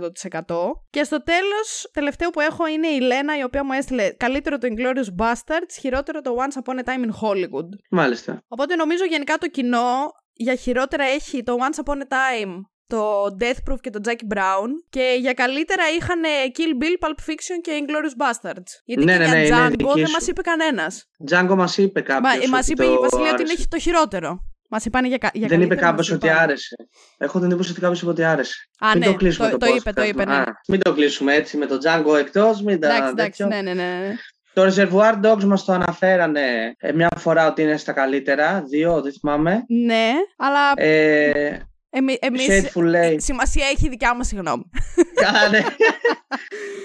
Και 0.90 1.04
στο 1.04 1.24
τέλος, 1.24 1.90
τελευταίο 1.94 2.30
που 2.30 2.40
έχω 2.40 2.68
είναι 2.68 2.88
η 2.88 3.00
Λένα, 3.00 3.38
η 3.38 3.44
οποία 3.44 3.64
μου 3.64 3.72
έστειλε 3.72 4.10
καλύτερο 4.10 4.58
το 4.58 4.68
Inglourious 4.72 5.24
Bastards, 5.24 5.76
χειρότερο 5.80 6.22
το 6.22 6.36
Once 6.38 6.62
Upon 6.64 6.80
a 6.80 6.84
Time 6.84 7.06
in 7.06 7.12
Hollywood. 7.22 7.70
Μάλιστα. 7.90 8.44
Οπότε 8.48 8.76
νομίζω 8.76 9.06
γενικά 9.06 9.38
το 9.38 9.48
κοινό 9.48 10.12
για 10.34 10.56
χειρότερα 10.56 11.04
έχει 11.04 11.44
το 11.44 11.56
Once 11.60 11.84
Upon 11.84 11.98
a 11.98 12.08
Time 12.08 12.62
το 12.92 13.02
Death 13.40 13.72
Proof 13.72 13.80
και 13.82 13.90
το 13.90 14.00
Jackie 14.06 14.34
Brown 14.36 14.70
και 14.90 15.18
για 15.20 15.34
καλύτερα 15.34 15.84
είχαν 15.98 16.22
Kill 16.58 16.84
Bill, 16.84 16.96
Pulp 17.06 17.30
Fiction 17.30 17.58
και 17.62 17.72
Inglourious 17.80 18.16
Bastards. 18.24 18.72
Γιατί 18.86 19.04
ναι, 19.04 19.18
και 19.18 19.28
ναι, 19.28 19.44
για 19.44 19.56
ναι, 19.56 19.66
Django 19.66 19.96
ναι, 19.96 20.02
δεν 20.02 20.12
μας 20.12 20.28
είπε 20.28 20.42
κανένας. 20.42 21.10
Django 21.30 21.56
μας 21.56 21.78
είπε 21.78 22.02
κάποιος 22.02 22.48
Μα, 22.48 22.58
μας 22.58 22.68
είπε 22.68 22.84
το 22.84 22.92
η 22.92 22.96
Βασιλεία 22.96 23.30
άρεσε. 23.30 23.44
ότι 23.44 23.54
είναι 23.54 23.66
το 23.70 23.80
χειρότερο. 23.80 24.44
Μας 24.70 24.86
είπαν 24.86 25.06
για, 25.06 25.18
για 25.34 25.48
Δεν 25.48 25.62
είπε 25.62 25.76
κάποιος 25.76 26.10
κάποιο 26.10 26.30
ότι 26.30 26.42
άρεσε. 26.44 26.76
Έχω 27.18 27.40
την 27.40 27.48
εντύπωση 27.48 27.72
ότι 27.72 27.80
κάποιος 27.80 28.02
είπε 28.02 28.10
ότι 28.10 28.24
άρεσε. 28.24 28.54
Α, 28.80 28.90
μην 28.90 29.00
ναι, 29.00 29.06
το 29.06 29.14
κλείσουμε 29.14 29.50
το, 29.50 29.58
το, 29.58 29.66
το 29.66 29.76
είπε, 29.76 29.92
το 29.94 30.04
είπε, 30.04 30.26
ναι. 30.26 30.36
Α, 30.36 30.46
μην 30.68 30.80
το 30.80 30.94
κλείσουμε 30.94 31.34
έτσι 31.34 31.58
με 31.58 31.66
τον 31.66 31.80
Django 31.84 32.18
εκτός. 32.20 32.64
Εντάξει, 32.66 33.10
εντάξει, 33.10 33.46
ναι, 33.46 33.62
ναι, 33.62 33.74
ναι. 33.74 34.16
Το 34.54 34.64
Reservoir 34.66 35.26
Dogs 35.26 35.44
μας 35.44 35.66
το 35.66 35.74
αναφέρανε 35.74 36.76
ε, 36.78 36.92
μια 36.92 37.10
φορά 37.18 37.48
ότι 37.48 37.62
είναι 37.62 37.78
στα 37.78 37.92
καλύτερα, 37.92 38.64
δύο, 38.70 39.02
δεν 39.02 39.14
θυμάμαι. 39.14 39.64
Ναι, 39.68 40.12
αλλά 40.38 40.72
Ε, 40.76 41.60
εμείς, 41.94 42.18
εμείς, 42.20 42.48
Hateful 42.50 42.96
Eight. 42.96 43.16
σημασία 43.18 43.66
έχει 43.66 43.86
η 43.86 43.90
δικιά 43.90 44.16
μας 44.16 44.32
η 44.32 44.36
γνώμη. 44.36 44.64
Κάνε. 45.22 45.64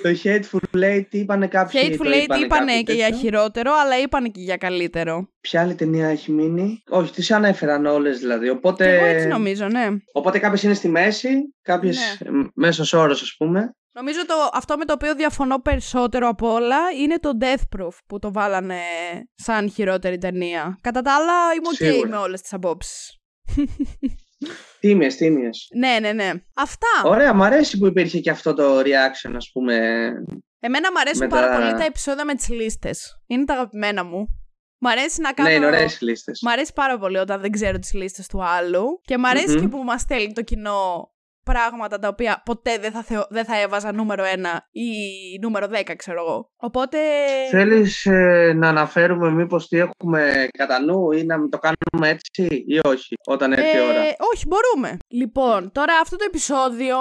το 0.03 0.09
Hateful 0.25 0.77
Eight 0.85 1.05
τι 1.11 1.19
είπανε 1.19 1.47
κάποιοι. 1.49 1.81
Hateful 1.85 1.97
το 2.05 2.11
Eight 2.11 2.23
είπανε 2.23 2.45
είπανε 2.45 2.67
κάποιοι 2.71 2.83
και 2.83 2.93
για 2.93 3.05
τέτοιο. 3.05 3.19
χειρότερο, 3.21 3.73
αλλά 3.83 3.99
είπανε 3.99 4.29
και 4.29 4.41
για 4.41 4.57
καλύτερο. 4.57 5.29
Ποια 5.41 5.61
άλλη 5.61 5.75
ταινία 5.75 6.09
έχει 6.09 6.33
μείνει; 6.33 6.83
Όχι, 6.89 7.13
τις 7.13 7.31
ανέφεραν 7.31 7.87
όλες 7.87 8.19
δηλαδή. 8.19 8.45
Και 8.45 8.51
Οπότε, 8.51 8.95
εγώ 8.97 9.05
έτσι 9.05 9.27
νομίζω, 9.27 9.69
ναι. 9.69 9.87
οπότε 10.13 10.39
κάποιες 10.39 10.63
είναι 10.63 10.75
στη 10.75 10.89
μέση, 10.89 11.29
κάποιες 11.63 12.19
Ναι. 12.25 12.31
ναι. 12.31 12.47
μέσος 12.55 12.93
όρος 12.93 13.23
ας 13.23 13.35
πούμε. 13.39 13.71
Νομίζω 13.93 14.27
το, 14.27 14.35
αυτό 14.53 14.77
με 14.77 14.85
το 14.85 14.93
οποίο 14.93 15.15
διαφωνώ 15.15 15.59
περισσότερο 15.61 16.29
από 16.29 16.53
όλα 16.53 16.77
είναι 17.01 17.19
το 17.19 17.31
Death 17.41 17.79
Proof 17.81 17.89
που 18.07 18.19
το 18.19 18.33
βάλανε 18.33 18.79
σαν 19.35 19.71
χειρότερη 19.71 20.19
ταινία. 20.19 20.79
Κατά 20.81 21.03
τα 21.03 21.15
άλλα 21.15 21.33
είμαι 21.57 21.69
ok 21.73 21.75
Σίγουρα. 21.75 22.09
με 22.09 22.17
όλες 22.17 22.41
τις 22.41 22.53
απόψεις. 22.53 23.19
Τίμιες, 24.81 25.17
τίμιες. 25.17 25.69
Ναι, 25.75 25.97
ναι, 26.01 26.13
ναι. 26.13 26.33
Αυτά. 26.55 26.87
Ωραία, 27.05 27.35
μου 27.35 27.45
αρέσει 27.45 27.79
που 27.79 27.87
υπήρχε 27.87 28.21
και 28.21 28.31
αυτό 28.31 28.55
το 28.55 28.79
reaction 28.79 29.33
ας 29.37 29.51
πούμε. 29.53 29.75
Εμένα 30.61 30.93
μου 30.93 30.99
αρέσουν 31.01 31.21
με 31.21 31.29
πάρα 31.29 31.49
τα- 31.49 31.57
πολύ 31.57 31.73
τα 31.73 31.85
επεισόδια 31.85 32.25
με 32.25 32.35
τις 32.35 32.49
λίστες. 32.49 33.23
Είναι 33.27 33.45
τα 33.45 33.55
αγαπημένα 33.55 34.05
μου. 34.05 34.27
Μ' 34.79 34.87
αρέσει 34.87 35.21
να 35.21 35.33
κάνω... 35.33 35.49
Ναι, 35.49 35.55
είναι 35.55 35.67
ωραίες 35.67 36.01
οι 36.01 36.05
λίστες. 36.05 36.41
Μ' 36.43 36.49
αρέσει 36.49 36.73
πάρα 36.75 36.99
πολύ 36.99 37.17
όταν 37.19 37.41
δεν 37.41 37.51
ξέρω 37.51 37.79
τις 37.79 37.93
λίστες 37.93 38.27
του 38.27 38.45
άλλου 38.45 39.01
και 39.03 39.19
μ' 39.19 39.25
αρεσει 39.27 39.49
Μμμ. 39.55 39.61
και 39.61 39.69
που 39.69 39.83
μας 39.85 40.01
στέλνει 40.01 40.33
το 40.33 40.43
κοινό 40.43 41.11
πράγματα 41.53 41.99
τα 41.99 42.09
οποία 42.09 42.43
ποτέ 42.45 42.79
δεν 42.79 42.93
θα, 42.93 43.03
θεω... 43.03 43.27
δεν 43.31 43.45
θα 43.45 43.61
έβαζα 43.61 43.93
νούμερο 43.93 44.25
1 44.25 44.27
ή 44.71 44.89
νούμερο 45.41 45.67
10, 45.73 45.93
ξέρω 45.97 46.21
εγώ. 46.27 46.51
Οπότε. 46.57 46.99
Θέλεις 47.51 48.07
ε, 48.07 48.53
να 48.57 48.69
αναφέρουμε 48.69 49.31
μήπως 49.31 49.69
τι 49.69 49.79
έχουμε 49.79 50.49
κατά 50.59 50.81
νου 50.81 51.13
ή 51.13 51.25
να 51.25 51.49
το 51.49 51.59
κάνουμε 51.59 52.09
έτσι 52.09 52.65
ή 52.67 52.81
όχι 52.89 53.15
όταν 53.27 53.53
έρθει 53.53 53.77
η 53.77 53.81
ώρα; 53.81 54.01
Ε, 54.01 54.15
όχι, 54.35 54.45
μπορούμε. 54.47 54.97
Λοιπόν, 55.09 55.73
τώρα 55.73 55.95
αυτό 56.03 56.17
το 56.17 56.25
επεισόδιο 56.27 56.97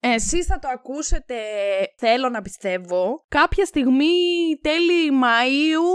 εσείς 0.00 0.46
θα 0.46 0.58
το 0.58 0.68
ακούσετε, 0.72 1.34
θέλω 1.96 2.28
να 2.28 2.42
πιστεύω, 2.42 3.24
κάποια 3.28 3.64
στιγμή 3.64 4.06
τέλη 4.60 5.10
Μαΐου, 5.22 5.88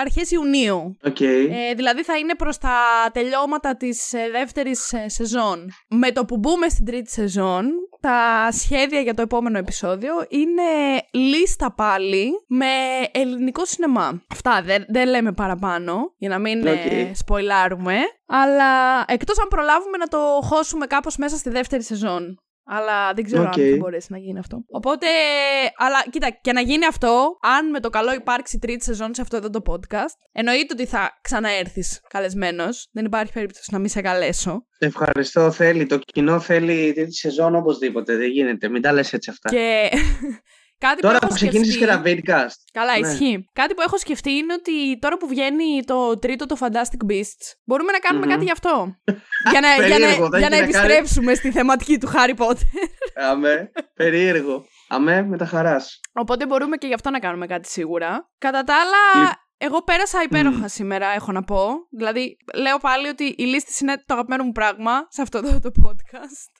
αρχές 0.00 0.30
Ιουνίου. 0.30 0.96
Οκ. 1.04 1.20
Ε, 1.20 1.74
δηλαδή 1.76 2.02
θα 2.02 2.16
είναι 2.16 2.34
προς 2.34 2.58
τα 2.58 2.76
τελειώματα 3.12 3.76
της 3.76 4.12
ε, 4.12 4.28
δεύτερης 4.32 4.92
ε, 4.92 5.08
σεζόν. 5.08 5.72
Με 5.88 6.12
το 6.12 6.24
που 6.24 6.36
μπούμε 6.36 6.68
στην 6.68 6.84
τρίτη 6.84 7.10
σεζόν, 7.10 7.70
τα 8.00 8.48
σχέδια 8.52 9.00
για 9.00 9.14
το 9.14 9.22
επόμενο 9.22 9.58
επεισόδιο 9.58 10.14
είναι 10.28 10.62
λίστα 11.10 11.74
πάλι 11.74 12.30
με 12.46 12.66
ελληνικό 13.12 13.64
σινεμά. 13.64 14.22
Αυτά 14.32 14.62
δεν, 14.64 14.84
δεν 14.88 15.08
λέμε 15.08 15.32
παραπάνω, 15.32 16.14
για 16.16 16.28
να 16.28 16.38
μην 16.38 16.66
Οκ. 16.66 16.74
ε, 16.74 17.10
σποιλάρουμε. 17.14 17.96
Αλλά 18.26 19.04
εκτός 19.06 19.38
αν 19.38 19.48
προλάβουμε 19.48 19.96
να 19.96 20.06
το 20.06 20.18
χώσουμε 20.42 20.86
κάπως 20.86 21.16
μέσα 21.16 21.36
στη 21.36 21.50
δεύτερη 21.50 21.82
σεζόν. 21.82 22.38
Αλλά 22.66 23.12
δεν 23.14 23.24
ξέρω 23.24 23.42
Οκ. 23.42 23.46
αν 23.46 23.70
θα 23.70 23.76
μπορέσει 23.76 24.12
να 24.12 24.18
γίνει 24.18 24.38
αυτό. 24.38 24.64
Οπότε, 24.68 25.06
αλλά 25.76 26.04
κοίτα, 26.10 26.30
και 26.40 26.52
να 26.52 26.60
γίνει 26.60 26.86
αυτό, 26.86 27.38
αν 27.40 27.70
με 27.70 27.80
το 27.80 27.90
καλό 27.90 28.14
υπάρξει 28.14 28.58
τρίτη 28.58 28.84
σεζόν 28.84 29.14
σε 29.14 29.20
αυτό 29.20 29.36
εδώ 29.36 29.50
το 29.50 29.62
podcast, 29.66 30.16
εννοείται 30.32 30.72
ότι 30.72 30.86
θα 30.86 31.18
ξαναέρθεις 31.20 32.00
καλεσμένος. 32.08 32.88
Δεν 32.92 33.04
υπάρχει 33.04 33.32
περίπτωση 33.32 33.68
να 33.72 33.78
μην 33.78 33.88
σε 33.88 34.00
καλέσω. 34.00 34.66
Ευχαριστώ, 34.78 35.50
θέλει. 35.50 35.86
Το 35.86 35.98
κοινό 35.98 36.40
θέλει 36.40 36.92
τρίτη 36.92 37.14
σεζόν 37.14 37.54
οπωσδήποτε. 37.54 38.16
Δεν 38.16 38.28
γίνεται. 38.30 38.68
Μην 38.68 38.82
τα 38.82 38.92
λες 38.92 39.12
έτσι 39.12 39.30
αυτά. 39.30 39.50
Και 39.50 39.90
κάτι 40.78 41.00
Τώρα 41.00 41.14
που 41.14 41.20
που 41.20 41.26
έχω 41.26 41.34
ξεκίνησες 41.34 41.74
σκεφτεί... 41.74 42.12
και 42.22 42.22
τα 42.26 42.44
vidcast. 42.44 42.54
Καλά, 42.72 42.98
Ναι. 42.98 43.08
ισχύει. 43.08 43.44
Κάτι 43.52 43.74
που 43.74 43.80
έχω 43.80 43.98
σκεφτεί 43.98 44.30
είναι 44.30 44.52
ότι 44.52 44.98
τώρα 44.98 45.16
που 45.16 45.26
βγαίνει 45.28 45.84
το 45.84 46.18
τρίτο 46.18 46.46
το 46.46 46.56
Fantastic 46.60 47.10
Beasts, 47.10 47.46
μπορούμε 47.64 47.92
να 47.92 47.98
κάνουμε 47.98 48.24
Μμμ. 48.26 48.32
κάτι 48.32 48.44
γι' 48.44 48.50
αυτό. 48.50 48.94
για 49.52 49.60
να, 49.60 49.74
για 49.74 49.96
Περίεργο, 49.96 50.28
να, 50.28 50.30
θα 50.30 50.38
για 50.38 50.46
έχει 50.46 50.48
να 50.48 50.48
να 50.48 50.56
κάνει- 50.56 50.62
επιστρέψουμε 50.62 51.34
στη 51.34 51.50
θεματική 51.50 51.98
του 51.98 52.08
Harry 52.14 52.36
Potter. 52.36 52.60
Αμέ, 53.30 53.70
περίεργο. 53.94 54.64
Αμέ, 54.88 55.22
με 55.22 55.36
τα 55.36 55.46
χαράς. 55.46 56.00
Οπότε 56.12 56.46
μπορούμε 56.46 56.76
και 56.76 56.86
γι' 56.86 56.94
αυτό 56.94 57.10
να 57.10 57.18
κάνουμε 57.18 57.46
κάτι 57.46 57.68
σίγουρα. 57.68 58.30
Κατά 58.38 58.62
τα 58.64 58.74
άλλα, 58.74 59.24
Λι- 59.26 59.32
εγώ 59.56 59.82
πέρασα 59.82 60.22
υπέροχα 60.22 60.56
Μμμ. 60.58 60.64
σήμερα, 60.66 61.06
έχω 61.08 61.32
να 61.32 61.42
πω. 61.42 61.68
Δηλαδή, 61.96 62.36
λέω 62.54 62.78
πάλι 62.78 63.08
ότι 63.08 63.24
η 63.38 63.44
λίστη 63.44 63.72
είναι 63.84 63.96
το 64.06 64.14
αγαπημένο 64.14 64.44
μου 64.44 64.52
πράγμα 64.52 65.06
σε 65.08 65.22
αυτό 65.22 65.38
εδώ 65.38 65.58
το 65.60 65.70
podcast. 65.86 66.50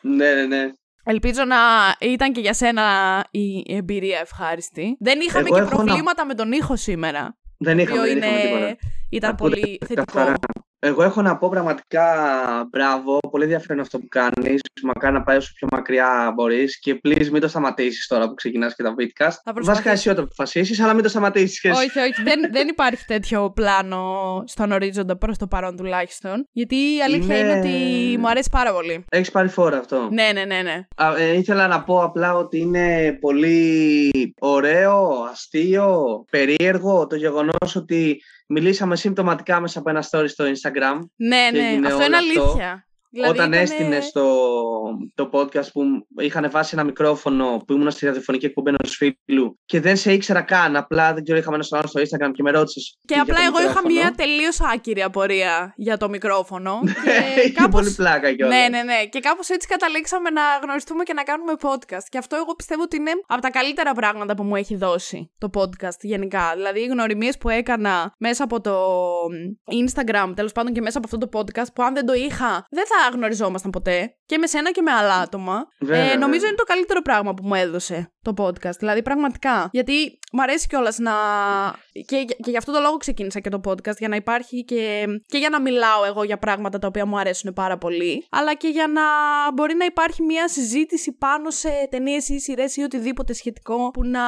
Ναι, 0.00 0.32
ναι, 0.34 0.42
ναι. 0.46 0.70
Ελπίζω 1.04 1.44
να 1.44 1.56
ήταν 2.00 2.32
και 2.32 2.40
για 2.40 2.52
σένα 2.54 2.82
η 3.30 3.74
εμπειρία 3.74 4.18
ευχάριστη. 4.18 4.96
Δεν 5.00 5.20
είχαμε 5.20 5.44
Εγώ 5.48 5.54
και 5.56 5.62
έχω 5.62 5.70
να- 5.76 5.84
προβλήματα 5.84 6.26
με 6.26 6.34
τον 6.34 6.52
ήχο 6.52 6.76
σήμερα. 6.76 7.36
Δεν 7.58 7.76
Το 7.76 7.82
είχαμε, 7.82 7.98
οποίο 8.00 8.12
δεν 8.12 8.22
είχαμε 8.22 8.38
είναι... 8.40 8.48
τίποτα. 8.48 8.76
ήταν 9.10 9.30
Ακούτε 9.30 9.54
πολύ 9.60 9.78
θετικό. 9.86 10.04
καθαρά. 10.12 10.34
Εγώ 10.86 11.02
έχω 11.02 11.22
να 11.22 11.36
πω 11.36 11.48
πραγματικά 11.48 12.06
μπράβο, 12.70 13.18
πολύ 13.30 13.42
ενδιαφέρον 13.44 13.80
αυτό 13.80 13.98
που 13.98 14.08
κάνεις. 14.08 14.60
Μακάρι 14.82 15.14
να 15.14 15.22
πάει 15.22 15.36
όσο 15.36 15.52
πιο 15.54 15.68
μακριά 15.72 16.32
μπορείς 16.34 16.78
και 16.78 17.00
please 17.04 17.28
μην 17.28 17.40
το 17.40 17.48
σταματήσεις 17.48 18.06
τώρα 18.06 18.28
που 18.28 18.34
ξεκινάς 18.34 18.74
και 18.74 18.82
τα 18.82 18.94
vidcast. 18.98 19.06
προσπαθήσω. 19.16 19.64
Βασικά 19.64 19.90
εσύ 19.90 20.08
όταν 20.08 20.24
αποφασίσεις, 20.24 20.80
αλλά 20.80 20.92
μην 20.94 21.02
το 21.02 21.08
σταματήσεις 21.08 21.60
και 21.60 21.68
εσύ. 21.68 21.78
όχι, 21.84 21.98
όχι, 21.98 22.22
δεν, 22.22 22.40
δεν 22.52 22.68
υπάρχει 22.68 23.04
τέτοιο 23.04 23.50
πλάνο 23.50 24.04
στον 24.46 24.72
ορίζοντα 24.72 25.16
προς 25.16 25.38
το 25.38 25.46
παρόν 25.46 25.76
τουλάχιστον. 25.76 26.48
Γιατί 26.52 26.74
η 26.74 27.02
αλήθεια 27.04 27.38
είναι, 27.38 27.48
Είναι- 27.48 27.58
ότι 27.58 28.16
μου 28.18 28.28
αρέσει 28.28 28.48
πάρα 28.50 28.72
πολύ. 28.72 29.04
Έχεις 29.08 29.30
πάρει 29.30 29.48
φόρα 29.48 29.78
αυτό. 29.78 30.08
Ναι, 30.12 30.30
ναι, 30.32 30.44
ναι, 30.44 30.62
ναι. 30.62 30.86
Α, 30.96 31.14
ε, 31.18 31.36
ήθελα 31.36 31.66
να 31.66 31.82
πω 31.82 32.02
απλά 32.02 32.34
ότι 32.34 32.58
είναι 32.58 33.18
πολύ 33.20 34.10
ωραίο, 34.38 35.08
αστείο, 35.32 36.24
περίεργο 36.30 37.06
το 37.06 37.16
γεγονός 37.16 37.76
ότι 37.76 38.22
μιλήσαμε 38.46 38.96
συμπτωματικά 38.96 39.60
μέσα 39.60 39.78
από 39.78 39.90
ένα 39.90 40.04
story 40.10 40.28
στο 40.28 40.44
Instagram. 40.44 40.98
Ναι, 41.16 41.48
Και 41.52 41.58
ναι, 41.58 41.68
έγινε 41.68 41.86
αυτό 41.86 41.96
όλο 41.96 42.06
είναι 42.06 42.16
αυτό. 42.16 42.42
αλήθεια. 42.42 42.86
Δηλαδή 43.14 43.30
Όταν 43.38 43.52
ήτανε- 43.52 43.62
έστεινε 43.62 43.98
το, 44.12 44.24
το 45.14 45.30
podcast 45.32 45.68
που 45.72 45.82
είχαν 46.22 46.50
βάσει 46.50 46.70
ένα 46.74 46.84
μικρόφωνο 46.84 47.62
που 47.66 47.72
ήμουν 47.72 47.90
στη 47.90 48.06
ραδιοφωνική 48.06 48.46
εκπομπή 48.46 48.68
ενός 48.68 48.96
φίλου 48.96 49.58
και 49.64 49.80
δεν 49.80 49.96
σε 49.96 50.12
ήξερα 50.12 50.42
καν. 50.42 50.76
Απλά 50.76 51.14
δεν 51.14 51.22
ξέρω, 51.22 51.38
είχαμε 51.38 51.54
ένα 51.54 51.64
στο 51.64 52.00
Instagram 52.00 52.30
και 52.32 52.42
με 52.42 52.50
ρώτησες. 52.50 52.98
Και 53.04 53.14
απλά 53.14 53.36
εγώ 53.46 53.60
είχα 53.70 53.80
μία 53.86 54.12
τελείως 54.16 54.60
άκυρη 54.74 55.02
απορία 55.02 55.72
για 55.76 55.96
το 55.96 56.08
μικρόφωνο. 56.08 56.80
και 57.04 57.40
Είχε 57.40 57.50
κάπως... 57.52 57.70
πολύ 57.80 57.90
πλάκα 57.90 58.32
κιόλας. 58.32 58.56
Ναι, 58.58 58.68
ναι, 58.68 58.82
ναι. 58.82 59.04
Και 59.10 59.20
κάπως 59.20 59.48
έτσι 59.48 59.68
καταλήξαμε 59.68 60.30
να 60.30 60.42
γνωριστούμε 60.62 61.02
και 61.02 61.12
να 61.12 61.22
κάνουμε 61.22 61.52
podcast. 61.60 62.06
Και 62.08 62.18
αυτό 62.18 62.36
εγώ 62.36 62.54
πιστεύω 62.54 62.82
ότι 62.82 62.96
είναι 62.96 63.10
από 63.26 63.40
τα 63.42 63.50
καλύτερα 63.50 63.92
πράγματα 63.92 64.34
που 64.34 64.42
μου 64.42 64.56
έχει 64.56 64.76
δώσει 64.76 65.30
το 65.38 65.50
podcast 65.58 65.98
γενικά. 66.00 66.52
Δηλαδή 66.54 66.80
οι 66.80 66.86
γνωριμίες 66.86 67.38
που 67.38 67.48
έκανα 67.48 68.14
μέσα 68.18 68.44
από 68.44 68.60
το 68.60 68.74
Instagram, 69.84 70.32
τέλος 70.36 70.52
πάντων 70.52 70.72
και 70.72 70.80
μέσα 70.80 70.98
από 70.98 71.06
αυτό 71.12 71.28
το 71.28 71.38
podcast, 71.38 71.72
που 71.74 71.82
αν 71.82 71.94
δεν 71.94 72.06
το 72.06 72.12
είχα, 72.12 72.66
δεν 72.70 72.84
θα 72.86 73.03
γνωριζόμασταν 73.08 73.70
ποτέ. 73.70 74.16
Και 74.26 74.38
με 74.38 74.46
σένα 74.46 74.70
και 74.70 74.82
με 74.82 74.90
άλλα 74.90 75.14
άτομα. 75.14 75.66
Βέβαια, 75.80 76.00
ε, 76.12 76.16
νομίζω 76.16 76.30
βέβαια. 76.32 76.48
είναι 76.48 76.56
το 76.56 76.64
καλύτερο 76.64 77.02
πράγμα 77.02 77.34
που 77.34 77.46
μου 77.46 77.54
έδωσε 77.54 78.12
το 78.22 78.34
podcast. 78.38 78.76
Δηλαδή, 78.78 79.02
πραγματικά. 79.02 79.68
Γιατί 79.72 80.18
μου 80.32 80.42
αρέσει 80.42 80.66
κιόλας 80.66 80.98
να. 80.98 81.12
Και, 81.92 82.24
και 82.24 82.50
γι' 82.50 82.56
αυτό 82.56 82.72
το 82.72 82.80
λόγο 82.80 82.96
ξεκίνησα 82.96 83.40
και 83.40 83.48
το 83.48 83.60
podcast. 83.64 83.96
Για 83.98 84.08
να 84.08 84.16
υπάρχει 84.16 84.64
και. 84.64 85.04
και 85.26 85.38
για 85.38 85.48
να 85.48 85.60
μιλάω 85.60 86.04
εγώ 86.04 86.24
για 86.24 86.38
πράγματα 86.38 86.78
τα 86.78 86.86
οποία 86.86 87.06
μου 87.06 87.18
αρέσουν 87.18 87.52
πάρα 87.52 87.78
πολύ. 87.78 88.26
Αλλά 88.30 88.54
και 88.54 88.68
για 88.68 88.86
να 88.86 89.02
μπορεί 89.54 89.74
να 89.74 89.84
υπάρχει 89.84 90.22
μια 90.22 90.48
συζήτηση 90.48 91.12
πάνω 91.12 91.50
σε 91.50 91.68
ταινίες 91.90 92.28
ή 92.28 92.38
σειρές 92.38 92.76
ή 92.76 92.82
οτιδήποτε 92.82 93.32
σχετικό 93.32 93.90
που 93.90 94.04
να. 94.04 94.22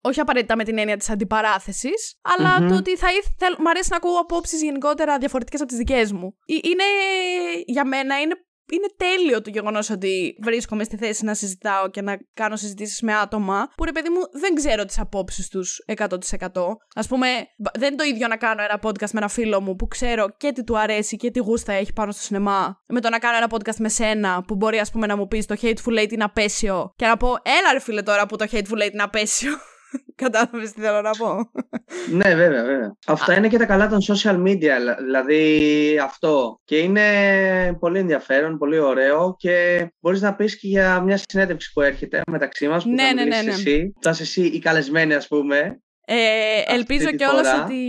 Όχι 0.00 0.20
απαραίτητα 0.20 0.56
με 0.56 0.64
την 0.64 0.78
έννοια 0.78 0.96
της 0.96 1.10
αντιπαράθεσης, 1.10 2.18
αλλά 2.22 2.60
Μμμ. 2.60 2.68
το 2.68 2.74
ότι 2.74 2.96
θα 2.96 3.08
ήθελα. 3.12 3.56
Μ' 3.58 3.68
αρέσει 3.68 3.88
να 3.90 3.96
ακούω 3.96 4.18
απόψεις 4.18 4.62
γενικότερα 4.62 5.18
διαφορετικές 5.18 5.60
από 5.60 5.68
τις 5.68 5.78
δικές 5.78 6.12
μου. 6.12 6.34
Ε, 6.46 6.54
Είναι. 6.62 6.84
Για 7.66 7.84
μένα 7.84 8.20
είναι 8.20 8.34
είναι 8.74 8.86
τέλειο 8.96 9.42
το 9.42 9.50
γεγονός 9.50 9.90
ότι 9.90 10.36
βρίσκομαι 10.42 10.84
στη 10.84 10.96
θέση 10.96 11.24
να 11.24 11.34
συζητάω 11.34 11.88
και 11.90 12.02
να 12.02 12.16
κάνω 12.34 12.56
συζητήσεις 12.56 13.00
με 13.00 13.14
άτομα 13.14 13.68
που 13.76 13.84
ρε 13.84 13.92
παιδί 13.92 14.08
μου 14.08 14.20
δεν 14.40 14.54
ξέρω 14.54 14.84
τις 14.84 14.98
απόψεις 14.98 15.48
τους 15.48 15.78
100%. 15.96 16.06
Α 16.94 17.06
πούμε, 17.08 17.26
μπ- 17.56 17.78
δεν 17.78 17.88
είναι 17.88 17.96
το 17.96 18.04
ίδιο 18.04 18.28
να 18.28 18.36
κάνω 18.36 18.62
ένα 18.62 18.80
podcast 18.82 19.10
με 19.10 19.18
ένα 19.18 19.28
φίλο 19.28 19.60
μου 19.60 19.76
που 19.76 19.88
ξέρω 19.88 20.28
και 20.36 20.52
τι 20.52 20.64
του 20.64 20.78
αρέσει 20.78 21.16
και 21.16 21.30
τι 21.30 21.38
γούστα 21.38 21.72
έχει 21.72 21.92
πάνω 21.92 22.12
στο 22.12 22.22
σινεμά, 22.22 22.80
με 22.88 23.00
το 23.00 23.08
να 23.08 23.18
κάνω 23.18 23.36
ένα 23.36 23.46
podcast 23.50 23.76
με 23.78 23.88
σένα 23.88 24.42
που 24.46 24.54
μπορεί 24.54 24.78
ας 24.78 24.90
πούμε 24.90 25.06
να 25.06 25.16
μου 25.16 25.26
πεις 25.28 25.46
το 25.46 25.54
Hateful 25.62 25.98
Eight 26.02 26.12
είναι 26.12 26.24
απέσιο 26.24 26.92
και 26.96 27.06
να 27.06 27.16
πω, 27.16 27.28
έλα 27.28 27.72
ρε 27.72 27.78
φίλε 27.80 28.02
τώρα 28.02 28.26
που 28.26 28.36
το 28.36 28.46
Hateful 28.50 28.82
Eight 28.82 28.92
είναι 28.92 29.02
απέσιο. 29.02 29.52
Κατάλαβες 30.22 30.72
τι 30.72 30.80
θέλω 30.80 31.00
να 31.00 31.10
πω. 31.10 31.50
Ναι, 32.10 32.34
βέβαια, 32.34 32.64
βέβαια. 32.64 32.96
Αυτά 33.06 33.36
είναι 33.36 33.48
και 33.48 33.58
τα 33.58 33.64
καλά 33.66 33.88
των 33.88 33.98
social 34.08 34.42
media, 34.42 34.70
λα- 34.84 34.96
δηλαδή 35.02 35.98
αυτό. 36.02 36.60
Και 36.64 36.78
είναι 36.78 37.76
πολύ 37.80 37.98
ενδιαφέρον, 37.98 38.58
πολύ 38.58 38.78
ωραίο 38.78 39.34
και 39.38 39.86
μπορείς 40.00 40.20
να 40.20 40.34
πεις 40.34 40.58
και 40.58 40.68
για 40.68 41.00
μια 41.00 41.20
συνέντευξη 41.28 41.72
που 41.72 41.80
έρχεται 41.80 42.20
μεταξύ 42.30 42.68
μας, 42.68 42.82
που 42.84 42.90
Ναι, 42.90 43.02
θα 43.02 43.14
ναι, 43.14 43.24
ναι, 43.24 43.36
μιλήσεις 43.36 43.64
ναι. 43.64 43.70
εσύ. 43.72 43.92
Θα 44.00 44.10
είσαι 44.10 44.22
εσύ 44.22 44.42
η 44.46 44.58
καλεσμένη, 44.58 45.14
ας 45.14 45.28
πούμε. 45.28 45.80
Ε, 46.06 46.74
ελπίζω 46.74 47.06
τη 47.08 47.16
κιόλας 47.16 47.48
φορά. 47.48 47.64
ότι 47.64 47.80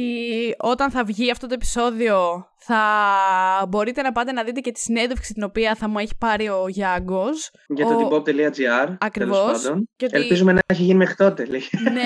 όταν 0.60 0.92
θα 0.92 1.04
βγει 1.04 1.32
αυτό 1.32 1.48
το 1.48 1.54
επεισόδιο 1.54 2.46
θα 2.66 3.66
μπορείτε 3.70 4.02
να 4.02 4.12
πάτε 4.12 4.32
να 4.32 4.44
δείτε 4.44 4.60
και 4.60 4.72
τη 4.72 4.80
συνέντευξη 4.80 5.34
την 5.34 5.44
οποία 5.44 5.76
θα 5.76 5.88
μου 5.90 5.98
έχει 6.00 6.16
πάρει 6.18 6.50
ο 6.50 6.66
Γιάνγκος. 6.68 7.52
Για 7.68 7.86
Ο- 7.86 7.90
το 7.90 8.08
tibop.gr. 8.26 8.96
Ακριβώς. 9.00 9.38
τέλος 9.46 9.62
πάντων. 9.62 9.90
Και 9.96 10.06
ότι- 10.06 10.16
Ελπίζουμε 10.16 10.52
να 10.54 10.60
έχει 10.66 10.84
γίνει 10.84 10.98
μέχρι 10.98 11.16
τότε. 11.16 11.46
λέει. 11.46 11.62
ναι. 11.94 12.02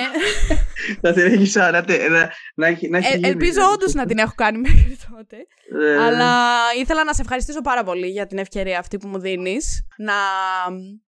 να 1.02 1.12
την 1.12 1.22
έχει 1.26 1.46
σαν, 1.46 1.72
να, 1.72 1.84
τε- 1.84 2.08
να, 2.10 2.30
να 2.54 2.66
έχει, 2.66 2.88
να 2.88 2.98
έχει 2.98 3.12
Ε, 3.12 3.14
γίνει. 3.16 3.28
ελπίζω 3.28 3.60
όντως 3.74 3.94
να 3.94 4.06
την 4.06 4.18
έχω 4.18 4.32
κάνει 4.36 4.58
μέχρι 4.68 4.96
τότε. 5.10 5.36
Ε, 5.84 5.98
Αλλά 6.04 6.32
ήθελα 6.80 7.04
να 7.04 7.12
σε 7.12 7.20
ευχαριστήσω 7.22 7.60
πάρα 7.60 7.84
πολύ 7.84 8.06
για 8.06 8.26
την 8.26 8.38
ευκαιρία 8.38 8.78
αυτή 8.78 8.96
που 8.96 9.08
μου 9.08 9.18
δίνεις 9.18 9.86
να 9.96 10.14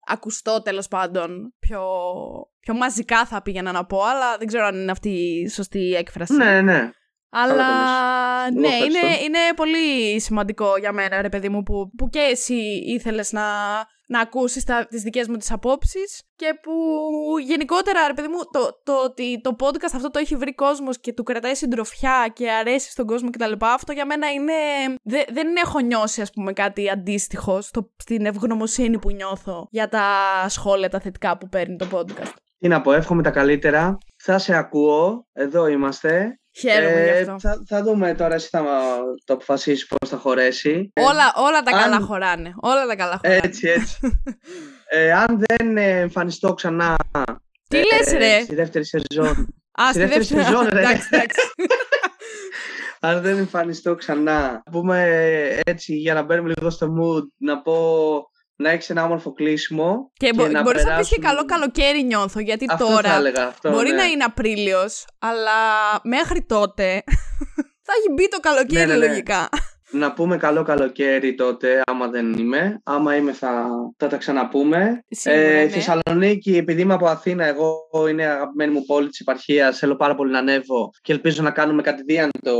ακουστώ 0.07 0.61
τέλος 0.61 0.87
πάντων 0.87 1.53
πιο, 1.59 1.81
πιο 2.59 2.73
μαζικά 2.73 3.25
θα 3.25 3.41
πήγαινα 3.41 3.71
να 3.71 3.85
πω, 3.85 4.01
αλλά 4.03 4.37
δεν 4.37 4.47
ξέρω 4.47 4.65
αν 4.65 4.75
είναι 4.75 4.91
αυτή 4.91 5.09
η 5.09 5.49
σωστή 5.49 5.93
έκφραση. 5.97 6.33
Ναι, 6.33 6.61
ναι. 6.61 6.89
Αλλά 7.31 7.55
Καλά 7.55 8.51
ναι, 8.51 8.67
Εγώ 8.67 8.75
είναι, 8.85 8.97
ευχαριστώ. 8.97 9.25
είναι 9.25 9.37
πολύ 9.55 10.19
σημαντικό 10.19 10.77
για 10.79 10.91
μένα, 10.91 11.21
ρε 11.21 11.29
παιδί 11.29 11.49
μου, 11.49 11.63
που, 11.63 11.89
που 11.97 12.09
και 12.09 12.19
εσύ 12.19 12.83
ήθελες 12.85 13.31
να, 13.31 13.43
να 14.07 14.19
ακούσεις 14.19 14.63
τα, 14.63 14.85
τις 14.89 15.01
δικές 15.01 15.27
μου 15.27 15.37
τις 15.37 15.51
απόψεις 15.51 16.23
και 16.35 16.59
που 16.61 16.71
γενικότερα, 17.39 18.07
ρε 18.07 18.13
παιδί 18.13 18.27
μου, 18.27 18.37
το, 18.51 18.81
το 18.83 18.93
ότι 19.03 19.41
το 19.41 19.55
podcast 19.59 19.91
αυτό 19.95 20.09
το 20.09 20.19
έχει 20.19 20.35
βρει 20.35 20.53
κόσμος 20.55 20.99
και 20.99 21.13
του 21.13 21.23
κρατάει 21.23 21.55
συντροφιά 21.55 22.31
και 22.33 22.51
αρέσει 22.51 22.91
στον 22.91 23.05
κόσμο 23.05 23.29
κτλ. 23.29 23.51
Αυτό 23.59 23.91
για 23.93 24.05
μένα 24.05 24.31
είναι... 24.31 24.53
δε- 25.03 25.25
δεν 25.33 25.47
έχω 25.63 25.79
νιώσει, 25.79 26.21
ας 26.21 26.31
πούμε, 26.31 26.53
κάτι 26.53 26.89
αντίστοιχο 26.89 27.61
στο, 27.61 27.91
στην 27.97 28.25
ευγνωμοσύνη 28.25 28.99
που 28.99 29.11
νιώθω 29.11 29.67
για 29.71 29.89
τα 29.89 30.05
σχόλια, 30.47 30.89
τα 30.89 30.99
θετικά 30.99 31.37
που 31.37 31.49
παίρνει 31.49 31.75
το 31.75 31.87
podcast. 31.91 32.33
Τι 32.59 32.67
να 32.67 32.81
πω, 32.81 32.91
εύχομαι 32.91 33.23
τα 33.23 33.29
καλύτερα. 33.31 33.97
Θα 34.23 34.37
σε 34.37 34.55
ακούω. 34.55 35.27
Εδώ 35.33 35.67
είμαστε. 35.67 36.39
Χαίρομαι 36.59 37.03
γι' 37.03 37.09
αυτό. 37.09 37.31
Ε, 37.31 37.37
θα, 37.39 37.63
θα 37.67 37.83
δούμε 37.83 38.13
τώρα, 38.13 38.33
εσύ 38.35 38.47
θα 38.51 38.63
το 39.25 39.33
αποφασίσεις 39.33 39.87
πώς 39.87 40.09
θα 40.09 40.17
χωρέσει. 40.17 40.91
Ε, 40.93 41.01
Όλα, 41.01 41.33
όλα 41.35 41.61
τα 41.61 41.77
αν- 41.77 41.83
καλά 41.83 41.99
χωράνε. 41.99 42.53
Όλα 42.61 42.85
τα 42.87 42.95
καλά 42.95 43.19
χωράνε. 43.23 43.39
Έτσι, 43.43 43.67
έτσι. 43.67 43.99
ε, 44.89 45.11
αν 45.13 45.39
δεν 45.47 45.77
ε, 45.77 45.99
εμφανιστώ 45.99 46.53
ξανά 46.53 46.95
Τι 47.67 47.77
ε, 47.77 47.81
λες 47.81 48.11
ρε; 48.13 48.39
στη 48.41 48.55
δεύτερη 48.55 48.85
σεζόν, 48.85 49.47
Α, 49.71 49.89
στη 49.89 49.99
δεύτερη 49.99 50.23
σεζόν, 50.23 50.67
ρε. 50.73 50.79
εντάξει, 50.79 51.07
εντάξει. 51.11 51.39
αν 52.99 53.21
δεν 53.21 53.37
εμφανιστώ 53.37 53.95
ξανά, 53.95 54.63
πούμε 54.71 55.07
έτσι 55.65 55.93
για 55.95 56.13
να 56.13 56.21
μπαίνουμε 56.21 56.53
λίγο 56.57 56.69
στο 56.69 56.87
mood, 56.99 57.23
να 57.37 57.61
πω 57.61 57.75
να 58.61 58.69
έχεις 58.69 58.89
ένα 58.89 59.03
όμορφο 59.03 59.33
κλείσιμο. 59.33 60.11
Και, 60.13 60.33
μπο- 60.35 60.47
να 60.47 60.61
μπορείς 60.61 60.83
να 60.83 60.97
πεις 60.97 61.07
και 61.09 61.15
περάσουμε- 61.19 61.25
καλό 61.27 61.45
καλοκαίρι 61.45 62.03
νιώθω, 62.03 62.39
γιατί 62.39 62.65
Αυτό 62.69 62.85
τώρα 62.85 63.09
θα 63.09 63.15
έλεγα, 63.15 63.47
αυτό, 63.47 63.69
μπορεί 63.71 63.89
ναι. 63.89 63.95
να 63.95 64.03
είναι 64.03 64.23
Απρίλιος, 64.23 65.05
αλλά 65.19 65.51
μέχρι 66.03 66.41
τότε 66.41 67.03
θα 67.87 67.93
έχει 67.99 68.13
μπει 68.13 68.27
το 68.29 68.39
καλοκαίρι 68.39 68.85
Ναι, 68.87 68.93
ναι, 68.93 68.99
ναι. 68.99 69.07
λογικά. 69.07 69.49
Να 69.91 70.13
πούμε 70.13 70.37
καλό 70.37 70.63
καλοκαίρι 70.63 71.35
τότε, 71.35 71.81
άμα 71.85 72.07
δεν 72.07 72.33
είμαι. 72.33 72.81
Άμα 72.83 73.15
είμαι 73.15 73.31
θα, 73.31 73.67
θα 73.97 74.07
τα 74.07 74.17
ξαναπούμε. 74.17 75.03
Σίγουρα, 75.09 75.41
ε, 75.41 75.63
ναι. 75.63 75.69
Θεσσαλονίκη, 75.69 76.57
επειδή 76.57 76.81
είμαι 76.81 76.93
από 76.93 77.05
Αθήνα, 77.07 77.45
εγώ 77.45 77.77
είναι 78.09 78.25
αγαπημένη 78.25 78.71
μου 78.73 78.85
πόλη 78.85 79.07
της 79.07 79.19
επαρχίας, 79.19 79.77
θέλω 79.77 79.95
πάρα 79.95 80.15
πολύ 80.15 80.31
να 80.31 80.39
ανέβω 80.39 80.91
και 81.01 81.13
ελπίζω 81.13 81.43
να 81.43 81.51
κάνουμε 81.51 81.81
κατηδίαν 81.81 82.29
το, 82.41 82.51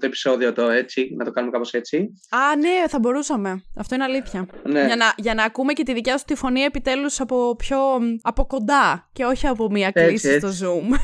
το 0.00 0.06
επεισόδιο 0.06 0.52
το 0.52 0.70
έτσι, 0.70 1.14
να 1.16 1.24
το 1.24 1.30
κάνουμε 1.30 1.52
κάπως 1.52 1.72
έτσι. 1.72 1.96
Α, 2.30 2.56
ναι, 2.56 2.88
θα 2.88 2.98
μπορούσαμε. 2.98 3.62
Αυτό 3.76 3.94
είναι 3.94 4.04
αλήθεια. 4.04 4.46
Ναι. 4.62 4.84
Για, 4.84 4.96
να, 4.96 5.12
για 5.16 5.34
να 5.34 5.44
ακούμε 5.44 5.72
και 5.72 5.82
τη 5.82 5.92
δικιά 5.92 6.18
σου 6.18 6.24
τη 6.24 6.34
φωνή 6.34 6.60
επιτέλους 6.60 7.20
από 7.20 7.56
πιο 7.56 7.78
από 8.22 8.46
κοντά 8.46 9.08
και 9.12 9.24
όχι 9.24 9.46
από 9.46 9.70
μία 9.70 9.90
Έτσι, 9.94 10.04
κλίση 10.08 10.28
έτσι. 10.28 10.56
στο 10.56 10.66
Zoom. 10.66 10.94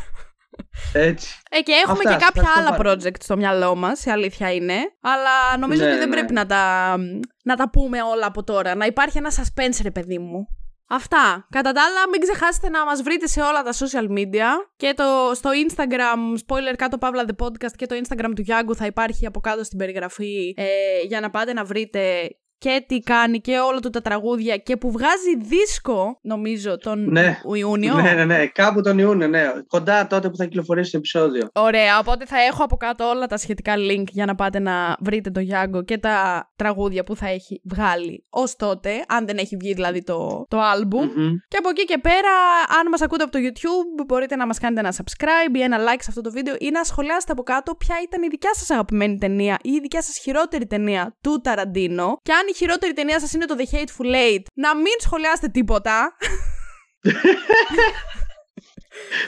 Έτσι. 0.92 1.40
Ε, 1.50 1.61
και 1.61 1.72
έχουμε 1.72 1.98
Αυτά, 2.04 2.11
και 2.11 2.24
κάποια 2.24 2.42
ευχαριστώ 2.42 2.61
άλλα 2.61 2.76
πάρα 2.76 2.94
project 2.94 3.22
στο 3.22 3.36
μυαλό 3.36 3.74
μας, 3.74 4.04
η 4.04 4.11
αλήθεια 4.11 4.52
είναι. 4.52 4.76
Αλλά 5.00 5.59
νομίζω 5.59 5.84
Ναι, 5.84 5.88
ότι 5.88 5.98
δεν 5.98 6.09
ναι. 6.09 6.14
πρέπει 6.14 6.32
να 6.32 6.46
τα, 6.46 6.96
να 7.44 7.56
τα 7.56 7.70
πούμε 7.70 8.02
όλα 8.02 8.26
από 8.26 8.44
τώρα. 8.44 8.74
Να 8.74 8.86
υπάρχει 8.86 9.18
ένα 9.18 9.30
suspense, 9.30 9.78
ρε 9.82 9.90
παιδί 9.90 10.18
μου. 10.18 10.46
Αυτά. 10.90 11.46
Κατά 11.50 11.72
τα 11.72 11.82
άλλα, 11.82 12.09
μην 12.11 12.20
ξεχάσετε 12.20 12.68
να 12.68 12.84
μας 12.84 13.02
βρείτε 13.02 13.26
σε 13.26 13.40
όλα 13.40 13.62
τα 13.62 13.72
social 13.72 14.18
media 14.18 14.46
και 14.76 14.94
το, 14.96 15.04
στο 15.34 15.50
Instagram, 15.66 16.38
spoiler 16.46 16.74
κάτω 16.76 16.98
παύλα 16.98 17.24
the 17.26 17.44
podcast 17.44 17.72
και 17.76 17.86
το 17.86 17.94
Instagram 17.94 18.32
του 18.34 18.42
Γιάνγκου 18.42 18.74
θα 18.74 18.86
υπάρχει 18.86 19.26
από 19.26 19.40
κάτω 19.40 19.64
στην 19.64 19.78
περιγραφή 19.78 20.54
ε, 20.56 20.64
για 21.06 21.20
να 21.20 21.30
πάτε 21.30 21.52
να 21.52 21.64
βρείτε 21.64 22.28
και 22.59 22.84
τι 22.88 22.98
κάνει 22.98 23.40
και 23.40 23.59
όλα 23.59 23.78
του 23.80 23.90
τα 23.90 24.00
τραγούδια 24.00 24.56
και 24.56 24.76
που 24.76 24.90
βγάζει 24.90 25.36
δίσκο, 25.42 26.18
νομίζω, 26.22 26.76
τον 26.78 27.11
Ναι. 27.11 27.40
Ιούνιο. 27.56 27.94
Ναι, 27.94 28.12
ναι, 28.12 28.24
ναι. 28.24 28.46
Κάπου 28.46 28.82
τον 28.82 28.98
Ιούνιο, 28.98 29.28
ναι. 29.28 29.42
Κοντά 29.68 30.06
τότε 30.06 30.30
που 30.30 30.36
θα 30.36 30.44
κυκλοφορήσει 30.44 30.90
το 30.90 30.96
επεισόδιο. 30.96 31.48
Ωραία, 31.52 31.98
οπότε 31.98 32.26
θα 32.26 32.36
έχω 32.40 32.64
από 32.64 32.76
κάτω 32.76 33.09
όλα 33.09 33.26
τα 33.26 33.36
σχετικά 33.36 33.74
link 33.76 34.04
για 34.09 34.26
να 34.26 34.34
πάτε 34.34 34.59
να 34.59 34.96
βρείτε 35.00 35.30
το 35.30 35.40
Γιάνγκο 35.40 35.84
και 35.84 35.98
τα 35.98 36.48
τραγούδια 36.56 37.04
που 37.04 37.16
θα 37.16 37.28
έχει 37.28 37.61
βγάλει 37.64 38.26
ως 38.30 38.56
τότε, 38.56 39.04
αν 39.09 39.26
δεν 39.26 39.38
έχει 39.38 39.56
βγει 39.56 39.74
δηλαδή 39.74 40.02
το, 40.02 40.46
το 40.48 40.59
album. 40.59 41.04
Μμμ. 41.16 41.32
Και 41.48 41.56
από 41.56 41.68
εκεί 41.68 41.84
και 41.84 41.98
πέρα, 41.98 42.34
αν 42.80 42.88
μας 42.90 43.02
ακούτε 43.02 43.22
από 43.22 43.32
το 43.32 43.38
YouTube, 43.42 44.04
μπορείτε 44.06 44.36
να 44.36 44.46
μας 44.46 44.59
κάνετε 44.59 44.80
ένα 44.80 44.94
subscribe 44.96 45.56
ή 45.56 45.62
ένα 45.62 45.78
like 45.78 46.00
σε 46.00 46.06
αυτό 46.09 46.20
το 46.20 46.30
βίντεο 46.30 46.54
ή 46.59 46.70
να 46.70 46.84
σχολιάσετε 46.84 47.32
από 47.32 47.42
κάτω 47.42 47.74
ποια 47.74 47.96
ήταν 48.06 48.22
η 48.22 48.28
δικιά 48.28 48.54
σας 48.54 48.70
αγαπημένη 48.70 49.18
ταινία 49.18 49.59
ή 49.62 49.70
η 49.70 49.80
δικιά 49.80 50.02
σας 50.02 50.18
χειρότερη 50.18 50.66
ταινία 50.66 51.16
του 51.20 51.40
Ταραντίνο. 51.42 52.18
Και 52.22 52.32
αν 52.32 52.47
η 52.51 52.55
χειρότερη 52.55 52.92
ταινία 52.92 53.20
σας 53.20 53.32
είναι 53.32 53.44
το 53.44 53.55
The 53.59 53.74
Hateful 53.74 54.14
Eight, 54.14 54.42
να 54.55 54.74
μην 54.76 54.94
σχολιάσετε 55.01 55.49
τίποτα. 55.49 56.16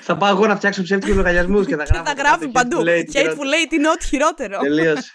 Θα 0.03 0.17
πάω 0.17 0.31
εγώ 0.31 0.47
να 0.47 0.57
φτιάξω 0.57 0.83
ψεύτικους 0.83 1.17
λογαριασμούς 1.17 1.67
και 1.67 1.77
θα 1.77 1.83
και 1.85 1.91
γράφω. 1.93 2.05
θα 2.07 2.13
γράφει 2.23 2.49
παντού. 2.49 2.79
Hateful 2.79 2.89
Eight, 2.89 3.17
Hateful 3.17 3.31
Eight 3.31 3.73
είναι 3.73 3.89
ό,τι 3.89 4.07
χειρότερο. 4.07 4.59
Τελείως. 4.59 5.15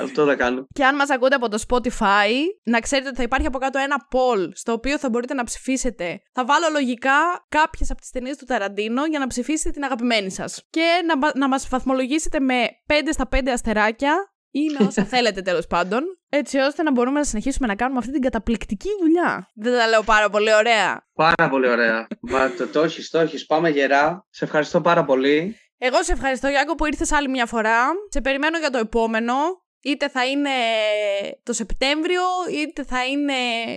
Αυτό 0.00 0.24
θα 0.26 0.34
κάνω. 0.34 0.66
Και 0.72 0.84
αν 0.84 0.94
μας 0.96 1.10
ακούτε 1.10 1.34
από 1.34 1.48
το 1.48 1.62
Spotify, 1.68 2.30
να 2.64 2.80
ξέρετε 2.80 3.08
ότι 3.08 3.16
θα 3.16 3.22
υπάρχει 3.22 3.46
από 3.46 3.58
κάτω 3.58 3.78
ένα 3.78 3.96
poll 4.12 4.48
στο 4.54 4.72
οποίο 4.72 4.98
θα 4.98 5.08
μπορείτε 5.08 5.34
να 5.34 5.44
ψηφίσετε. 5.44 6.20
Θα 6.32 6.44
βάλω 6.44 6.66
λογικά 6.72 7.46
κάποιες 7.48 7.90
από 7.90 8.00
τις 8.00 8.10
ταινίες 8.10 8.36
του 8.36 8.44
Ταραντίνο 8.44 9.04
για 9.06 9.18
να 9.18 9.26
ψηφίσετε 9.26 9.70
την 9.70 9.84
αγαπημένη 9.84 10.30
σας. 10.30 10.62
Και 10.70 10.86
να, 11.06 11.16
μα- 11.18 11.32
να 11.38 11.48
μας 11.48 11.68
βαθμολογήσετε 11.68 12.40
με 12.40 12.64
5 12.86 12.92
στα 13.12 13.28
5 13.36 13.38
αστεράκια 13.52 14.14
ή 14.58 14.76
με 14.78 14.86
όσα 14.86 15.04
θέλετε 15.12 15.42
τέλος 15.42 15.66
πάντων, 15.66 16.02
έτσι 16.28 16.58
ώστε 16.58 16.82
να 16.82 16.92
μπορούμε 16.92 17.18
να 17.18 17.24
συνεχίσουμε 17.24 17.66
να 17.66 17.74
κάνουμε 17.74 17.98
αυτή 17.98 18.12
την 18.12 18.20
καταπληκτική 18.20 18.88
δουλειά. 19.00 19.50
Δεν 19.54 19.78
τα 19.78 19.86
λέω 19.86 20.02
πάρα 20.02 20.30
πολύ 20.30 20.54
ωραία. 20.54 21.06
Πάρα 21.14 21.48
πολύ 21.50 21.68
ωραία. 21.68 22.06
Μα, 22.20 22.50
το, 22.50 22.66
το 22.66 22.82
έχεις, 22.82 23.10
το 23.10 23.18
έχεις. 23.18 23.46
Πάμε 23.46 23.68
γερά. 23.68 24.26
Σε 24.30 24.44
ευχαριστώ 24.44 24.80
πάρα 24.80 25.04
πολύ. 25.04 25.56
Εγώ 25.78 26.02
σε 26.02 26.12
ευχαριστώ 26.12 26.48
Γιάκο 26.48 26.74
που 26.74 26.86
ήρθες 26.86 27.12
άλλη 27.12 27.28
μια 27.28 27.46
φορά. 27.46 27.86
Σε 28.08 28.20
περιμένω 28.20 28.58
για 28.58 28.70
το 28.70 28.78
επόμενο. 28.78 29.34
Είτε 29.80 30.08
θα 30.08 30.26
είναι 30.26 30.50
το 31.42 31.52
Σεπτέμβριο, 31.52 32.22
είτε 32.50 32.84
θα 32.84 33.06
είναι 33.06 33.34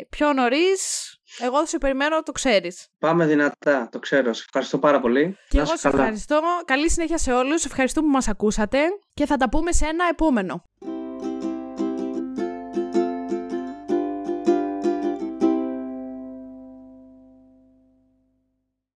πιο 0.09 0.34
νωρίς. 0.34 1.13
Εγώ 1.41 1.65
σε 1.65 1.77
περιμένω, 1.77 2.23
το 2.23 2.31
ξέρεις. 2.31 2.87
Πάμε 2.99 3.25
δυνατά, 3.25 3.89
το 3.91 3.99
ξέρω. 3.99 4.33
Σε 4.33 4.43
ευχαριστώ 4.47 4.77
πάρα 4.77 4.99
πολύ. 4.99 5.37
Και 5.49 5.57
Να 5.57 5.61
εγώ 5.63 5.71
είσαι 5.73 5.81
σε 5.81 5.89
καλά. 5.89 6.01
ευχαριστώ. 6.01 6.41
Καλή 6.65 6.89
συνέχεια 6.91 7.17
σε 7.17 7.31
όλους. 7.33 7.65
Ευχαριστώ 7.65 8.01
που 8.01 8.07
μας 8.07 8.27
ακούσατε 8.27 8.79
και 9.13 9.25
θα 9.25 9.37
τα 9.37 9.49
πούμε 9.49 9.71
σε 9.71 9.85
ένα 9.85 10.05
επόμενο. 10.09 10.63